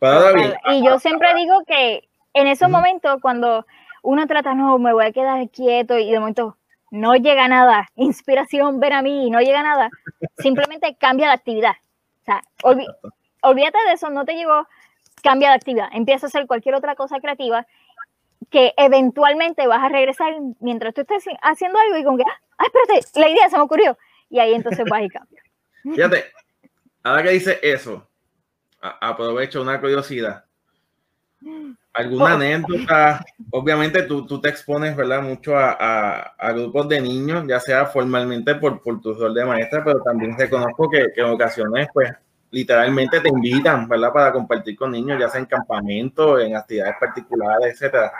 Y 0.00 0.84
yo 0.84 0.98
siempre 0.98 1.34
digo 1.34 1.64
que 1.66 2.08
en 2.34 2.46
esos 2.46 2.68
momentos, 2.68 3.20
cuando 3.20 3.66
uno 4.02 4.26
trata, 4.26 4.54
no, 4.54 4.78
me 4.78 4.92
voy 4.92 5.06
a 5.06 5.12
quedar 5.12 5.48
quieto 5.50 5.98
y 5.98 6.10
de 6.10 6.20
momento 6.20 6.56
no 6.90 7.14
llega 7.16 7.48
nada, 7.48 7.88
inspiración, 7.96 8.80
ven 8.80 8.92
a 8.92 9.02
mí, 9.02 9.30
no 9.30 9.40
llega 9.40 9.62
nada, 9.62 9.90
simplemente 10.38 10.96
cambia 10.98 11.26
la 11.26 11.34
actividad. 11.34 11.74
O 12.22 12.24
sea, 12.24 12.42
olvídate 13.42 13.78
de 13.86 13.92
eso, 13.94 14.10
no 14.10 14.24
te 14.24 14.34
llegó, 14.34 14.66
cambia 15.22 15.48
de 15.48 15.56
actividad, 15.56 15.88
empieza 15.92 16.26
a 16.26 16.28
hacer 16.28 16.46
cualquier 16.46 16.74
otra 16.74 16.94
cosa 16.94 17.20
creativa 17.20 17.66
que 18.50 18.72
eventualmente 18.76 19.66
vas 19.66 19.82
a 19.82 19.88
regresar 19.88 20.34
mientras 20.60 20.94
tú 20.94 21.02
estés 21.02 21.24
haciendo 21.42 21.78
algo 21.78 21.96
y 21.98 22.04
con 22.04 22.16
que, 22.16 22.24
ah, 22.58 22.64
espérate, 22.64 23.06
la 23.20 23.28
idea 23.28 23.48
se 23.48 23.56
me 23.56 23.62
ocurrió 23.62 23.98
y 24.30 24.38
ahí 24.38 24.54
entonces 24.54 24.86
va 24.90 25.02
y 25.02 25.08
cambia. 25.08 25.42
Fíjate, 25.82 26.24
ahora 27.02 27.22
que 27.22 27.30
dice 27.30 27.58
eso, 27.62 28.06
aprovecho 28.80 29.62
una 29.62 29.80
curiosidad. 29.80 30.44
¿Alguna 31.94 32.24
oh. 32.24 32.28
anécdota? 32.28 33.24
Obviamente 33.50 34.02
tú, 34.02 34.24
tú, 34.24 34.40
te 34.40 34.48
expones, 34.48 34.94
¿verdad? 34.94 35.20
Mucho 35.20 35.56
a, 35.56 36.34
a, 36.38 36.52
grupos 36.52 36.88
de 36.88 37.00
niños, 37.00 37.44
ya 37.48 37.58
sea 37.58 37.86
formalmente 37.86 38.54
por, 38.54 38.80
por 38.82 39.00
tu 39.00 39.14
rol 39.14 39.34
de 39.34 39.44
maestra, 39.44 39.82
pero 39.84 40.00
también 40.02 40.38
reconozco 40.38 40.88
que, 40.88 41.06
que 41.12 41.20
en 41.22 41.30
ocasiones, 41.30 41.88
pues, 41.92 42.12
literalmente 42.50 43.20
te 43.20 43.28
invitan, 43.28 43.88
¿verdad? 43.88 44.12
Para 44.12 44.32
compartir 44.32 44.76
con 44.76 44.92
niños, 44.92 45.18
ya 45.18 45.28
sea 45.28 45.40
en 45.40 45.46
campamentos, 45.46 46.40
en 46.40 46.56
actividades 46.56 46.94
particulares, 47.00 47.74
etcétera. 47.74 48.12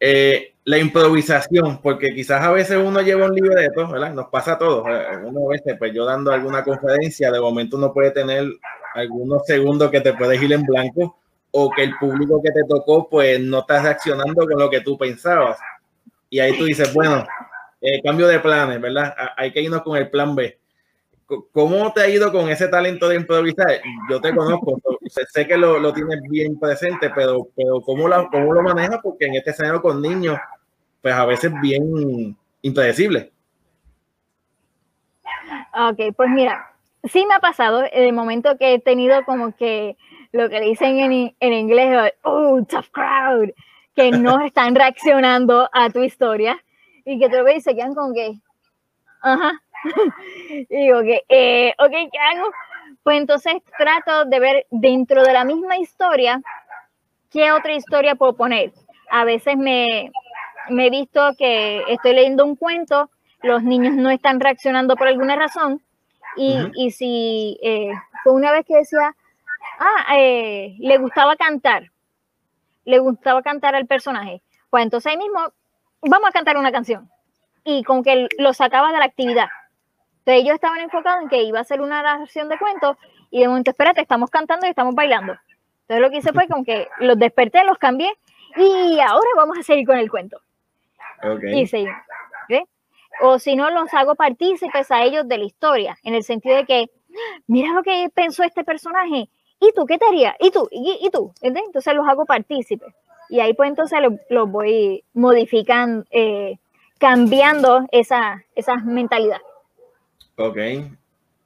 Eh, 0.00 0.54
la 0.64 0.78
improvisación, 0.78 1.80
porque 1.80 2.14
quizás 2.14 2.42
a 2.42 2.50
veces 2.50 2.76
uno 2.76 3.00
lleva 3.00 3.26
un 3.26 3.34
libreto, 3.34 3.88
¿verdad? 3.88 4.12
Nos 4.12 4.26
pasa 4.28 4.52
a 4.52 4.58
todos. 4.58 4.86
Eh, 4.88 5.18
uno 5.24 5.46
a 5.46 5.52
veces, 5.52 5.76
pues 5.78 5.92
yo 5.94 6.04
dando 6.04 6.32
alguna 6.32 6.64
conferencia, 6.64 7.30
de 7.30 7.40
momento 7.40 7.76
uno 7.76 7.92
puede 7.92 8.10
tener 8.10 8.44
algunos 8.94 9.44
segundos 9.44 9.90
que 9.90 10.00
te 10.00 10.14
puedes 10.14 10.40
ir 10.42 10.52
en 10.52 10.62
blanco 10.62 11.18
o 11.50 11.70
que 11.70 11.84
el 11.84 11.96
público 11.98 12.40
que 12.42 12.50
te 12.50 12.64
tocó 12.68 13.08
pues 13.08 13.40
no 13.40 13.60
está 13.60 13.82
reaccionando 13.82 14.46
con 14.46 14.58
lo 14.58 14.70
que 14.70 14.80
tú 14.80 14.96
pensabas. 14.96 15.58
Y 16.30 16.40
ahí 16.40 16.56
tú 16.58 16.64
dices, 16.64 16.92
bueno, 16.92 17.24
eh, 17.80 18.02
cambio 18.02 18.26
de 18.26 18.40
planes, 18.40 18.80
¿verdad? 18.80 19.14
Hay 19.36 19.52
que 19.52 19.62
irnos 19.62 19.82
con 19.82 19.96
el 19.96 20.10
plan 20.10 20.34
B. 20.34 20.58
¿Cómo 21.52 21.92
te 21.92 22.02
ha 22.02 22.08
ido 22.08 22.30
con 22.32 22.48
ese 22.48 22.68
talento 22.68 23.08
de 23.08 23.16
improvisar? 23.16 23.80
Yo 24.10 24.20
te 24.20 24.34
conozco, 24.34 24.80
sé 25.32 25.46
que 25.46 25.56
lo, 25.56 25.78
lo 25.78 25.92
tienes 25.92 26.20
bien 26.28 26.58
presente, 26.58 27.10
pero, 27.14 27.48
pero 27.54 27.80
¿cómo, 27.80 28.08
la, 28.08 28.28
¿cómo 28.30 28.52
lo 28.52 28.62
manejas? 28.62 28.98
Porque 29.02 29.26
en 29.26 29.34
este 29.34 29.50
escenario 29.50 29.80
con 29.80 30.02
niños, 30.02 30.38
pues 31.00 31.14
a 31.14 31.24
veces 31.24 31.52
bien 31.62 32.36
impredecible. 32.62 33.32
Ok, 35.72 36.14
pues 36.16 36.30
mira, 36.30 36.73
sí 37.04 37.26
me 37.26 37.34
ha 37.34 37.40
pasado 37.40 37.84
en 37.84 38.04
el 38.04 38.12
momento 38.12 38.56
que 38.58 38.74
he 38.74 38.78
tenido 38.78 39.24
como 39.24 39.54
que 39.54 39.96
lo 40.32 40.48
que 40.48 40.60
dicen 40.60 40.98
en, 40.98 41.34
en 41.38 41.52
inglés, 41.52 42.12
oh, 42.22 42.62
tough 42.68 42.90
crowd, 42.90 43.50
que 43.94 44.10
no 44.10 44.40
están 44.44 44.74
reaccionando 44.74 45.68
a 45.72 45.90
tu 45.90 46.02
historia 46.02 46.62
y 47.04 47.18
que 47.18 47.28
te 47.28 47.36
lo 47.38 47.44
ves 47.44 47.58
y 47.58 47.60
se 47.60 47.74
quedan 47.74 47.94
con 47.94 48.14
que, 48.14 48.34
ajá, 49.22 49.60
y 50.48 50.76
digo 50.76 51.02
que, 51.02 51.22
eh, 51.28 51.74
ok, 51.78 51.92
¿qué 52.10 52.18
hago? 52.18 52.50
Pues 53.02 53.18
entonces 53.18 53.54
trato 53.78 54.24
de 54.24 54.40
ver 54.40 54.66
dentro 54.70 55.22
de 55.22 55.32
la 55.32 55.44
misma 55.44 55.76
historia, 55.76 56.40
¿qué 57.30 57.52
otra 57.52 57.74
historia 57.74 58.14
puedo 58.14 58.34
poner? 58.34 58.72
A 59.10 59.24
veces 59.24 59.56
me, 59.56 60.10
me 60.70 60.86
he 60.86 60.90
visto 60.90 61.32
que 61.36 61.82
estoy 61.88 62.14
leyendo 62.14 62.44
un 62.44 62.56
cuento, 62.56 63.10
los 63.42 63.62
niños 63.62 63.94
no 63.94 64.10
están 64.10 64.40
reaccionando 64.40 64.96
por 64.96 65.06
alguna 65.06 65.36
razón, 65.36 65.82
y, 66.36 66.70
y 66.74 66.90
si 66.90 67.58
eh, 67.62 67.92
fue 68.22 68.32
una 68.32 68.52
vez 68.52 68.64
que 68.66 68.76
decía, 68.76 69.14
ah, 69.78 70.16
eh, 70.16 70.76
le 70.78 70.98
gustaba 70.98 71.36
cantar, 71.36 71.90
le 72.84 72.98
gustaba 72.98 73.42
cantar 73.42 73.74
al 73.74 73.86
personaje, 73.86 74.42
pues 74.70 74.82
entonces 74.84 75.10
ahí 75.10 75.18
mismo 75.18 75.52
vamos 76.02 76.28
a 76.28 76.32
cantar 76.32 76.56
una 76.56 76.72
canción. 76.72 77.10
Y 77.64 77.82
con 77.82 78.02
que 78.02 78.28
lo 78.38 78.52
sacaba 78.52 78.92
de 78.92 78.98
la 78.98 79.06
actividad. 79.06 79.48
Entonces 80.18 80.42
ellos 80.42 80.54
estaban 80.54 80.80
enfocados 80.80 81.22
en 81.22 81.28
que 81.28 81.42
iba 81.42 81.60
a 81.60 81.64
ser 81.64 81.80
una 81.80 82.02
narración 82.02 82.48
de 82.48 82.58
cuentos 82.58 82.96
y 83.30 83.40
de 83.40 83.48
momento, 83.48 83.70
espérate, 83.70 84.02
estamos 84.02 84.30
cantando 84.30 84.66
y 84.66 84.70
estamos 84.70 84.94
bailando. 84.94 85.34
Entonces 85.82 86.00
lo 86.00 86.10
que 86.10 86.18
hice 86.18 86.32
fue 86.32 86.46
con 86.46 86.64
que 86.64 86.88
los 86.98 87.18
desperté, 87.18 87.64
los 87.64 87.78
cambié 87.78 88.12
y 88.56 89.00
ahora 89.00 89.28
vamos 89.36 89.58
a 89.58 89.62
seguir 89.62 89.86
con 89.86 89.96
el 89.96 90.10
cuento. 90.10 90.40
Okay. 91.22 91.60
Y 91.60 91.66
seguimos. 91.66 91.96
O 93.22 93.38
si 93.38 93.56
no, 93.56 93.70
los 93.70 93.92
hago 93.94 94.14
partícipes 94.14 94.90
a 94.90 95.04
ellos 95.04 95.28
de 95.28 95.38
la 95.38 95.44
historia, 95.44 95.98
en 96.02 96.14
el 96.14 96.24
sentido 96.24 96.56
de 96.56 96.64
que, 96.64 96.90
mira 97.46 97.72
lo 97.72 97.82
que 97.82 98.10
pensó 98.14 98.42
este 98.42 98.64
personaje, 98.64 99.28
¿y 99.60 99.72
tú 99.74 99.86
qué 99.86 99.98
te 99.98 100.06
harías? 100.06 100.34
¿Y 100.40 100.50
tú? 100.50 100.68
¿Y, 100.70 101.08
tú? 101.10 101.32
Entonces 101.40 101.94
los 101.94 102.06
hago 102.06 102.26
partícipes. 102.26 102.92
Y 103.28 103.40
ahí 103.40 103.54
pues 103.54 103.70
entonces 103.70 103.98
los 104.28 104.50
voy 104.50 105.02
modificando, 105.14 106.04
eh, 106.10 106.58
cambiando 106.98 107.86
esa, 107.90 108.44
esa 108.54 108.76
mentalidad. 108.76 109.40
Ok. 110.36 110.58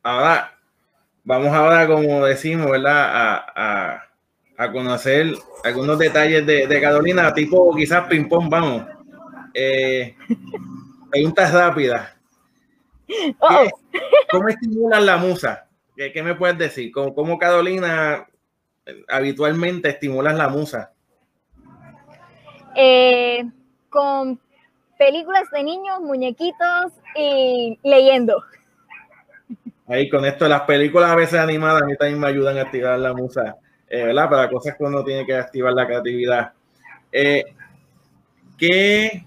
Ahora, 0.03 0.59
vamos 1.25 1.49
ahora, 1.49 1.87
como 1.87 2.25
decimos, 2.25 2.71
¿verdad? 2.71 3.45
A, 3.55 4.05
conocer 4.73 5.35
algunos 5.63 5.99
detalles 6.01 6.45
de, 6.45 6.81
Carolina, 6.81 7.33
tipo 7.33 7.75
quizás 7.77 8.09
ping-pong, 8.09 8.49
vamos. 8.49 8.85
Eh, 9.55 10.17
preguntas 11.11 11.53
rápidas. 11.53 12.15
Oh. 13.41 13.67
¿Cómo 14.31 14.49
estimulan 14.49 15.07
la 15.07 15.17
musa? 15.17 15.67
¿Qué, 15.97 16.23
me 16.23 16.35
puedes 16.35 16.59
decir? 16.59 16.93
¿Cómo, 16.93 17.15
¿Cómo, 17.15 17.39
Carolina 17.39 18.27
habitualmente 19.09 19.89
estimulas 19.89 20.37
la 20.37 20.51
musa? 20.51 20.93
Eh, 22.77 23.45
con 23.89 24.39
películas 24.99 25.51
de 25.53 25.63
niños, 25.63 26.01
muñequitos 26.01 26.93
y 27.17 27.79
leyendo. 27.83 28.43
Ahí 29.87 30.09
con 30.11 30.25
esto, 30.27 30.47
las 30.49 30.63
películas 30.63 31.11
a 31.11 31.17
veces 31.17 31.41
animadas 31.41 31.83
a 31.83 31.87
mí 31.87 31.97
también 31.97 32.21
me 32.21 32.29
ayudan 32.29 32.59
a 32.59 32.63
activar 32.63 32.99
la 32.99 33.15
musa, 33.15 33.57
eh, 33.89 34.05
¿verdad? 34.05 34.29
Para 34.29 34.51
cosas 34.51 34.77
que 34.77 34.85
uno 34.85 35.03
tiene 35.03 35.25
que 35.25 35.35
activar 35.35 35.73
la 35.73 35.87
creatividad. 35.87 36.53
Eh, 37.11 37.45
¿Qué, 38.59 39.25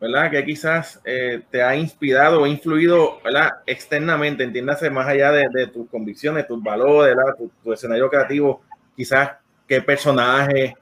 ¿verdad? 0.00 0.30
Que 0.30 0.44
quizás 0.44 1.00
eh, 1.04 1.42
te 1.50 1.62
ha 1.62 1.74
inspirado 1.76 2.42
o 2.42 2.46
influido, 2.46 3.20
¿verdad? 3.24 3.50
Externamente, 3.66 4.44
entiéndase, 4.44 4.90
más 4.90 5.06
allá 5.06 5.32
de, 5.32 5.66
tus 5.66 5.88
convicciones, 5.88 6.46
tus 6.46 6.62
valores, 6.62 7.16
Tu, 7.62 7.72
escenario 7.72 8.08
creativo, 8.08 8.62
quizás 8.96 9.32
qué 9.66 9.82
personaje 9.82 10.74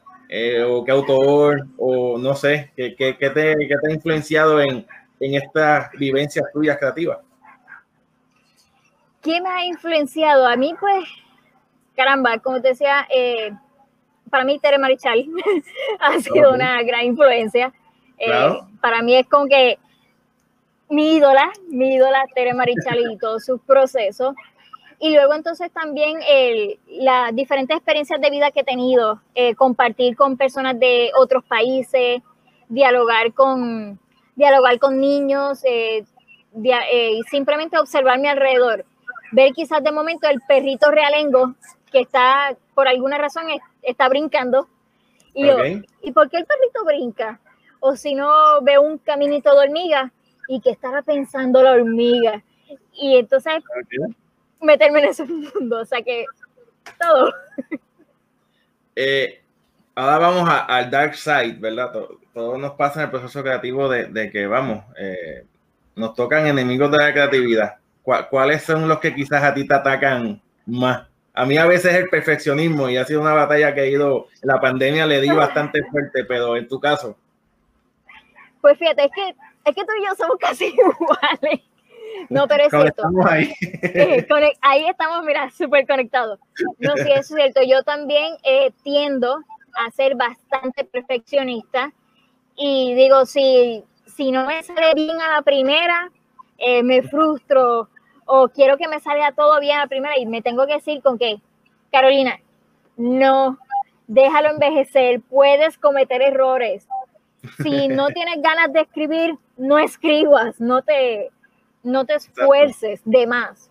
o 0.66 0.84
qué 0.84 0.90
autor 0.90 1.66
o 1.78 2.18
no 2.18 2.34
sé, 2.34 2.72
qué, 2.76 2.94
qué, 2.96 3.14
te, 3.14 3.30
te, 3.30 3.52
ha 3.52 3.92
influenciado 3.92 4.60
en, 4.60 4.86
en 5.20 5.34
estas 5.34 5.90
vivencias 5.92 6.44
tuyas 6.52 6.78
creativas. 6.78 7.18
¿Qué 9.22 9.40
me 9.40 9.48
ha 9.48 9.64
influenciado? 9.64 10.46
A 10.46 10.56
mí, 10.56 10.74
pues, 10.78 11.04
caramba, 11.96 12.38
como 12.38 12.60
te 12.60 12.68
decía, 12.68 13.06
eh, 13.12 13.52
para 14.30 14.44
mí 14.44 14.58
Tere 14.58 14.78
Marichal 14.78 15.26
ha 16.00 16.20
sido 16.20 16.52
una 16.52 16.82
gran 16.82 17.04
influencia. 17.06 17.72
Eh, 18.18 18.30
para 18.80 19.02
mí 19.02 19.14
es 19.14 19.26
como 19.28 19.46
que 19.46 19.78
mi 20.88 21.16
ídola, 21.16 21.50
mi 21.68 21.94
ídola 21.94 22.24
Tere 22.34 22.54
Marichal 22.54 23.00
y 23.12 23.18
todos 23.18 23.44
sus 23.44 23.60
procesos. 23.62 24.34
Y 24.98 25.14
luego 25.14 25.34
entonces 25.34 25.70
también 25.72 26.18
las 26.88 27.34
diferentes 27.34 27.76
experiencias 27.76 28.20
de 28.20 28.30
vida 28.30 28.50
que 28.50 28.60
he 28.60 28.64
tenido, 28.64 29.20
eh, 29.34 29.54
compartir 29.54 30.16
con 30.16 30.38
personas 30.38 30.78
de 30.80 31.10
otros 31.18 31.44
países, 31.44 32.22
dialogar 32.68 33.34
con, 33.34 33.98
dialogar 34.36 34.78
con 34.78 34.98
niños 34.98 35.62
y 35.64 37.22
simplemente 37.30 37.78
observar 37.78 38.18
mi 38.18 38.28
alrededor 38.28 38.86
ver 39.32 39.52
quizás 39.52 39.82
de 39.82 39.92
momento 39.92 40.28
el 40.28 40.40
perrito 40.46 40.90
realengo 40.90 41.54
que 41.90 42.00
está, 42.00 42.56
por 42.74 42.88
alguna 42.88 43.18
razón, 43.18 43.44
está 43.82 44.08
brincando. 44.08 44.68
Y 45.34 45.46
yo, 45.46 45.58
¿y 46.02 46.12
por 46.12 46.30
qué 46.30 46.38
el 46.38 46.46
perrito 46.46 46.84
brinca? 46.84 47.40
O 47.88 47.96
si 47.96 48.14
no, 48.14 48.60
veo 48.62 48.82
un 48.82 48.98
caminito 48.98 49.52
de 49.52 49.60
hormiga 49.60 50.12
y 50.48 50.60
que 50.60 50.70
estaba 50.70 51.02
pensando 51.02 51.62
la 51.62 51.72
hormiga. 51.72 52.42
Y 52.92 53.16
entonces 53.16 53.62
meterme 54.60 55.00
en 55.00 55.04
ese 55.10 55.24
mundo, 55.24 55.80
o 55.80 55.84
sea 55.84 56.02
que 56.02 56.24
todo. 56.98 57.32
Eh, 58.98 59.42
ahora 59.94 60.16
vamos 60.16 60.48
al 60.48 60.90
dark 60.90 61.16
side, 61.16 61.58
¿verdad? 61.60 61.92
Todo, 62.32 62.56
nos 62.56 62.72
pasa 62.76 63.00
en 63.00 63.04
el 63.04 63.10
proceso 63.10 63.42
creativo 63.42 63.90
de, 63.90 64.30
que, 64.30 64.46
vamos, 64.46 64.82
eh, 64.98 65.44
nos 65.96 66.14
tocan 66.14 66.46
enemigos 66.46 66.90
de 66.90 66.96
la 66.96 67.12
creatividad 67.12 67.76
¿cuáles 68.30 68.62
son 68.62 68.88
los 68.88 69.00
que 69.00 69.14
quizás 69.14 69.42
a 69.42 69.52
ti 69.52 69.66
te 69.66 69.74
atacan 69.74 70.40
más? 70.64 71.06
A 71.34 71.44
mí 71.44 71.58
a 71.58 71.66
veces 71.66 71.94
el 71.94 72.08
perfeccionismo 72.08 72.88
y 72.88 72.96
ha 72.96 73.04
sido 73.04 73.20
una 73.20 73.34
batalla 73.34 73.74
que 73.74 73.82
he 73.82 73.90
ido, 73.90 74.28
la 74.42 74.58
pandemia 74.60 75.04
le 75.04 75.20
di 75.20 75.28
bastante 75.28 75.82
fuerte, 75.90 76.24
pero 76.24 76.56
en 76.56 76.66
tu 76.66 76.80
caso. 76.80 77.18
Pues 78.66 78.78
fíjate, 78.78 79.04
es 79.04 79.12
que, 79.12 79.28
es 79.64 79.76
que 79.76 79.84
tú 79.84 79.92
y 79.96 80.04
yo 80.04 80.14
somos 80.16 80.36
casi 80.40 80.64
iguales. 80.64 81.60
No, 82.28 82.48
pero 82.48 82.64
es 82.64 82.70
cierto. 82.70 83.04
Ahí. 83.24 83.54
Eh, 83.62 84.26
ahí 84.60 84.88
estamos, 84.88 85.24
mira, 85.24 85.48
súper 85.50 85.86
conectados. 85.86 86.40
No, 86.78 86.96
sí, 86.96 87.12
es 87.14 87.28
cierto. 87.28 87.60
Yo 87.64 87.84
también 87.84 88.34
eh, 88.42 88.72
tiendo 88.82 89.36
a 89.36 89.90
ser 89.92 90.16
bastante 90.16 90.82
perfeccionista 90.82 91.92
y 92.56 92.92
digo, 92.94 93.24
si, 93.24 93.84
si 94.04 94.32
no 94.32 94.44
me 94.46 94.60
sale 94.64 94.94
bien 94.96 95.20
a 95.20 95.36
la 95.36 95.42
primera, 95.42 96.10
eh, 96.58 96.82
me 96.82 97.02
frustro 97.02 97.88
o 98.24 98.48
quiero 98.48 98.76
que 98.78 98.88
me 98.88 98.98
salga 98.98 99.30
todo 99.30 99.60
bien 99.60 99.76
a 99.76 99.82
la 99.82 99.86
primera 99.86 100.18
y 100.18 100.26
me 100.26 100.42
tengo 100.42 100.66
que 100.66 100.74
decir 100.74 101.02
con 101.02 101.18
que, 101.18 101.36
Carolina, 101.92 102.40
no, 102.96 103.60
déjalo 104.08 104.50
envejecer, 104.50 105.20
puedes 105.20 105.78
cometer 105.78 106.20
errores. 106.20 106.88
Si 107.62 107.88
no 107.88 108.08
tienes 108.14 108.42
ganas 108.42 108.72
de 108.72 108.80
escribir, 108.80 109.36
no 109.56 109.78
escribas, 109.78 110.60
no 110.60 110.82
te, 110.82 111.30
no 111.82 112.04
te 112.04 112.14
esfuerces 112.14 113.00
de 113.04 113.26
más. 113.26 113.70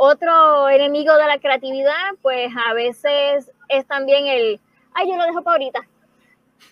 Otro 0.00 0.68
enemigo 0.68 1.12
de 1.16 1.26
la 1.26 1.40
creatividad, 1.40 2.14
pues 2.22 2.52
a 2.68 2.72
veces 2.72 3.50
es 3.68 3.86
también 3.86 4.28
el, 4.28 4.60
ay, 4.94 5.08
yo 5.08 5.16
lo 5.16 5.24
dejo 5.24 5.42
para 5.42 5.56
ahorita. 5.56 5.80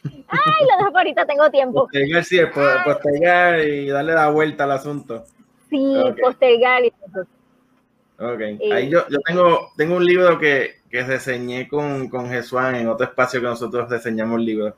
Ay, 0.05 0.65
lo 0.71 0.79
dejo 0.79 0.93
para 0.93 1.01
ahorita, 1.01 1.27
tengo 1.27 1.51
tiempo. 1.51 1.81
Postergar, 1.81 2.25
sí, 2.25 2.39
postergar 2.85 3.61
y 3.61 3.89
darle 3.89 4.15
la 4.15 4.31
vuelta 4.31 4.63
al 4.63 4.73
asunto. 4.73 5.25
Sí, 5.69 5.97
postergar. 6.23 6.85
Y 6.85 6.93
Ok, 8.19 8.41
ahí 8.73 8.89
yo, 8.89 9.07
yo 9.09 9.19
tengo, 9.27 9.73
tengo 9.77 9.97
un 9.97 10.05
libro 10.05 10.39
que, 10.39 10.77
que 10.89 11.03
reseñé 11.03 11.69
con, 11.69 12.09
con 12.09 12.31
Jesuán 12.31 12.77
en 12.77 12.89
otro 12.89 13.07
espacio 13.07 13.41
que 13.41 13.47
nosotros 13.47 13.91
diseñamos 13.91 14.41
libros. 14.41 14.75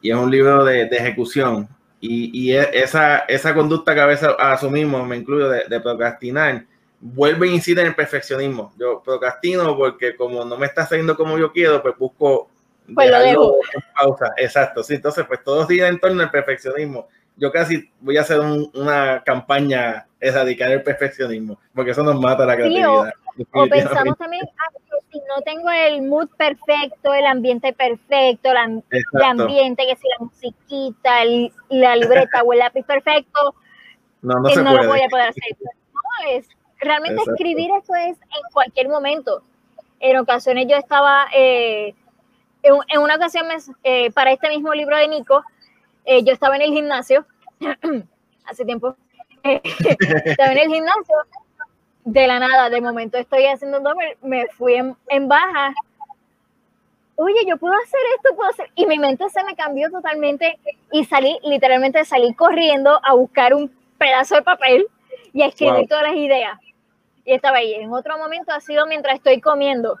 Y 0.00 0.10
es 0.10 0.16
un 0.16 0.30
libro 0.30 0.64
de, 0.64 0.86
de 0.86 0.96
ejecución. 0.96 1.68
Y, 2.00 2.30
y, 2.32 2.56
e, 2.56 2.68
esa, 2.72 3.18
esa 3.20 3.54
conducta 3.54 3.94
que 3.94 4.00
a 4.00 4.06
veces 4.06 4.28
asumimos, 4.38 5.06
me 5.06 5.16
incluyo, 5.16 5.48
de, 5.48 5.64
de 5.68 5.80
procrastinar, 5.80 6.64
vuelve 7.00 7.48
e 7.48 7.52
incide 7.52 7.82
en 7.82 7.88
el 7.88 7.94
perfeccionismo. 7.94 8.72
Yo 8.78 9.02
procrastino 9.02 9.76
porque 9.76 10.16
como 10.16 10.44
no 10.44 10.56
me 10.56 10.66
está 10.66 10.86
saliendo 10.86 11.16
como 11.16 11.38
yo 11.38 11.52
quiero, 11.52 11.82
pues 11.82 11.96
busco 11.98 12.48
pues 12.94 13.10
lo 13.10 13.18
dejo. 13.20 13.56
pausa. 13.94 14.32
Exacto, 14.36 14.82
sí, 14.82 14.94
entonces 14.94 15.24
pues 15.26 15.42
todos 15.44 15.68
días 15.68 15.88
en 15.88 15.98
torno 15.98 16.22
al 16.22 16.30
perfeccionismo. 16.30 17.08
Yo 17.36 17.50
casi 17.50 17.90
voy 18.00 18.16
a 18.18 18.22
hacer 18.22 18.40
una 18.40 19.22
campaña 19.24 20.06
erradicar 20.18 20.70
el 20.72 20.82
perfeccionismo, 20.82 21.58
porque 21.74 21.92
eso 21.92 22.02
nos 22.02 22.20
mata 22.20 22.44
la 22.44 22.56
creatividad. 22.56 23.14
O, 23.52 23.66
pensamos 23.66 24.16
también, 24.18 24.42
ah, 24.58 24.72
si 25.10 25.18
no 25.18 25.42
tengo 25.44 25.70
el 25.70 26.02
mood 26.02 26.28
perfecto, 26.36 27.14
el 27.14 27.26
ambiente 27.26 27.72
perfecto, 27.72 28.50
el 28.50 29.22
ambiente, 29.22 29.86
que 29.86 29.96
si 29.96 30.08
la 30.08 30.24
musiquita, 30.24 31.24
la 31.68 31.96
libreta 31.96 32.42
o 32.42 32.52
el 32.52 32.58
lápiz 32.60 32.84
perfecto, 32.84 33.54
no, 34.22 34.40
no, 34.40 34.48
se 34.50 34.62
no 34.62 34.74
lo 34.74 34.88
voy 34.88 35.00
a 35.00 35.08
poder 35.08 35.28
hacer. 35.28 35.56
No, 35.60 36.30
es, 36.30 36.48
realmente 36.78 37.22
escribir 37.22 37.70
eso 37.82 37.94
es 37.94 38.16
en 38.16 38.52
cualquier 38.52 38.88
momento. 38.88 39.42
En 39.98 40.16
ocasiones 40.18 40.66
yo 40.68 40.76
estaba, 40.76 41.26
eh, 41.34 41.94
en, 42.62 43.00
una 43.00 43.16
ocasión 43.16 43.46
eh, 43.82 44.10
para 44.12 44.32
este 44.32 44.48
mismo 44.48 44.72
libro 44.74 44.96
de 44.96 45.08
Nico, 45.08 45.44
eh, 46.04 46.22
yo 46.24 46.32
estaba 46.32 46.56
en 46.56 46.62
el 46.62 46.72
gimnasio, 46.72 47.26
hace 48.46 48.64
tiempo, 48.64 48.96
estaba 49.42 50.52
en 50.52 50.58
el 50.58 50.68
gimnasio, 50.68 51.16
de 52.04 52.26
la 52.26 52.38
nada, 52.38 52.70
de 52.70 52.80
momento 52.80 53.18
estoy 53.18 53.46
haciendo 53.46 53.78
un 53.78 53.94
me 54.22 54.46
fui 54.48 54.74
en, 54.74 55.28
baja. 55.28 55.74
Oye, 57.16 57.44
yo 57.46 57.56
puedo 57.58 57.74
hacer 57.74 58.00
esto, 58.16 58.34
puedo 58.34 58.50
hacer. 58.50 58.70
Y 58.74 58.86
mi 58.86 58.98
mente 58.98 59.28
se 59.28 59.44
me 59.44 59.54
cambió 59.54 59.90
totalmente 59.90 60.58
y 60.90 61.04
salí, 61.04 61.38
literalmente 61.42 62.04
salí 62.04 62.32
corriendo 62.34 62.98
a 63.04 63.14
buscar 63.14 63.54
un 63.54 63.70
pedazo 63.98 64.36
de 64.36 64.42
papel 64.42 64.86
y 65.32 65.42
a 65.42 65.46
escribir 65.46 65.86
todas 65.86 66.04
las 66.04 66.16
ideas. 66.16 66.58
Y 67.24 67.34
estaba 67.34 67.58
ahí. 67.58 67.74
En 67.74 67.92
otro 67.92 68.16
momento 68.16 68.52
ha 68.52 68.60
sido 68.60 68.86
mientras 68.86 69.16
estoy 69.16 69.40
comiendo. 69.40 69.98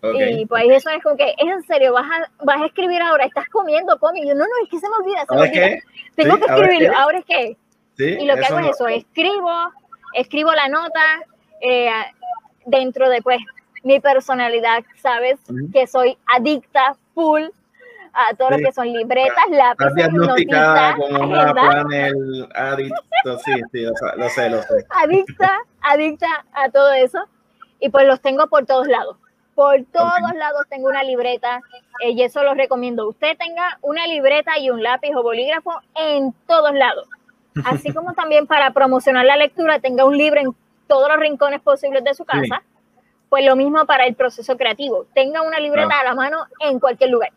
Y 0.00 0.46
pues 0.46 0.64
eso 0.70 0.90
es 0.90 1.02
como 1.02 1.16
que, 1.16 1.30
es 1.30 1.48
en 1.48 1.62
serio, 1.64 1.92
vas 1.92 2.06
a, 2.06 2.44
vas 2.44 2.62
a 2.62 2.66
escribir 2.66 3.02
ahora, 3.02 3.24
estás 3.24 3.48
comiendo, 3.48 3.98
come. 3.98 4.20
Y 4.20 4.28
yo, 4.28 4.34
no, 4.34 4.44
no, 4.44 4.50
es 4.62 4.70
que 4.70 4.78
se 4.78 4.88
me 4.88 4.94
olvida, 4.94 5.26
se 5.26 5.34
me 5.34 5.40
olvida. 5.42 5.82
Tengo 6.14 6.38
que 6.38 6.44
escribirlo, 6.44 6.96
¿ahora 6.96 7.18
es 7.18 7.24
qué? 7.24 7.56
y 7.98 8.24
lo 8.26 8.36
que 8.36 8.44
hago 8.44 8.60
es 8.60 8.68
eso, 8.68 8.86
escribo, 8.86 9.50
escribo 10.12 10.52
la 10.52 10.68
nota 10.68 11.20
eh, 11.60 11.90
dentro 12.66 13.08
de 13.08 13.22
pues 13.22 13.40
mi 13.82 14.00
personalidad, 14.00 14.84
sabes 15.00 15.38
que 15.72 15.86
soy 15.86 16.18
adicta 16.26 16.96
full 17.14 17.42
a 18.12 18.34
todo 18.34 18.50
lo 18.50 18.56
que 18.58 18.72
son 18.72 18.92
libretas, 18.92 19.44
lápices, 19.50 19.94
diagnosticada 19.94 20.96
como 20.96 21.24
una 21.24 21.52
planner 21.52 22.12
adicto, 22.54 23.38
sí, 23.44 23.52
sí, 23.72 23.84
lo 24.16 24.28
sé, 24.28 24.50
lo 24.50 24.62
sé. 24.62 24.86
Adicta, 24.90 25.60
adicta 25.82 26.44
a 26.52 26.68
todo 26.70 26.92
eso 26.92 27.18
y 27.80 27.90
pues 27.90 28.06
los 28.06 28.20
tengo 28.20 28.48
por 28.48 28.66
todos 28.66 28.88
lados. 28.88 29.16
Por 29.54 29.84
todos 29.92 30.34
lados 30.36 30.66
tengo 30.68 30.88
una 30.88 31.02
libreta 31.02 31.60
eh, 32.02 32.10
y 32.10 32.22
eso 32.22 32.42
lo 32.42 32.54
recomiendo. 32.54 33.08
Usted 33.08 33.36
tenga 33.36 33.78
una 33.82 34.06
libreta 34.06 34.58
y 34.58 34.70
un 34.70 34.82
lápiz 34.82 35.14
o 35.16 35.22
bolígrafo 35.22 35.72
en 35.96 36.32
todos 36.46 36.72
lados. 36.74 37.08
Así 37.64 37.92
como 37.92 38.12
también 38.14 38.46
para 38.46 38.72
promocionar 38.72 39.24
la 39.24 39.36
lectura 39.36 39.78
tenga 39.78 40.04
un 40.04 40.16
libro 40.16 40.40
en 40.40 40.54
todos 40.86 41.08
los 41.08 41.18
rincones 41.18 41.60
posibles 41.60 42.04
de 42.04 42.14
su 42.14 42.24
casa. 42.24 42.62
Pues 43.28 43.44
lo 43.44 43.56
mismo 43.56 43.84
para 43.86 44.06
el 44.06 44.14
proceso 44.14 44.56
creativo. 44.56 45.06
Tenga 45.14 45.42
una 45.42 45.60
libreta 45.60 46.00
a 46.00 46.04
la 46.04 46.14
mano 46.14 46.46
en 46.60 46.80
cualquier 46.80 47.10
lugar. 47.10 47.30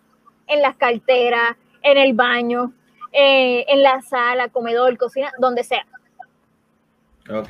En 0.47 0.61
las 0.61 0.75
carteras, 0.77 1.55
en 1.81 1.97
el 1.97 2.13
baño, 2.13 2.71
eh, 3.11 3.65
en 3.67 3.83
la 3.83 4.01
sala, 4.01 4.47
comedor, 4.49 4.97
cocina, 4.97 5.31
donde 5.37 5.63
sea. 5.63 5.85
Ok. 7.29 7.49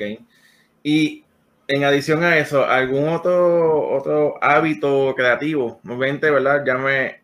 Y 0.82 1.24
en 1.68 1.84
adición 1.84 2.24
a 2.24 2.36
eso, 2.36 2.64
¿algún 2.64 3.08
otro, 3.08 3.88
otro 3.90 4.34
hábito 4.42 5.14
creativo? 5.16 5.80
Obviamente, 5.84 6.30
¿verdad? 6.30 6.64
Ya 6.66 6.74
me, 6.74 7.21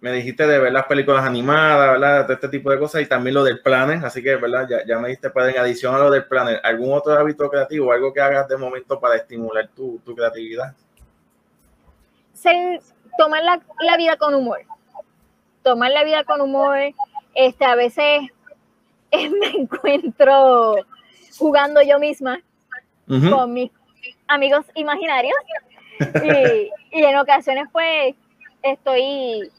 me 0.00 0.12
dijiste 0.12 0.46
de 0.46 0.58
ver 0.58 0.72
las 0.72 0.86
películas 0.86 1.24
animadas, 1.24 1.92
¿verdad? 1.92 2.26
De 2.26 2.34
este 2.34 2.48
tipo 2.48 2.70
de 2.70 2.78
cosas 2.78 3.02
y 3.02 3.06
también 3.06 3.34
lo 3.34 3.42
del 3.42 3.60
planner, 3.60 4.04
así 4.04 4.22
que, 4.22 4.36
¿verdad? 4.36 4.66
Ya, 4.68 4.86
ya 4.86 4.98
me 4.98 5.08
dijiste, 5.08 5.30
pues, 5.30 5.52
en 5.52 5.60
adición 5.60 5.94
a 5.94 5.98
lo 5.98 6.10
del 6.10 6.24
planner, 6.26 6.60
¿algún 6.62 6.92
otro 6.92 7.12
hábito 7.14 7.48
creativo, 7.50 7.92
algo 7.92 8.12
que 8.12 8.20
hagas 8.20 8.46
de 8.48 8.56
momento 8.56 9.00
para 9.00 9.16
estimular 9.16 9.68
tu, 9.74 9.98
tu 10.04 10.14
creatividad? 10.14 10.74
Ser, 12.32 12.80
tomar 13.18 13.42
la, 13.42 13.60
la, 13.80 13.96
vida 13.96 14.16
con 14.16 14.34
humor. 14.34 14.60
Tomar 15.64 15.90
la 15.90 16.04
vida 16.04 16.22
con 16.22 16.40
humor. 16.40 16.78
Este, 17.34 17.64
a 17.64 17.74
veces 17.74 18.20
me 19.12 19.48
encuentro 19.48 20.76
jugando 21.36 21.82
yo 21.82 21.98
misma 21.98 22.40
con 23.06 23.52
mis 23.52 23.70
amigos 24.26 24.66
imaginarios 24.74 25.34
y, 26.22 26.70
y 26.92 27.04
en 27.04 27.16
ocasiones, 27.16 27.66
pues, 27.72 28.14
estoy 28.62 29.50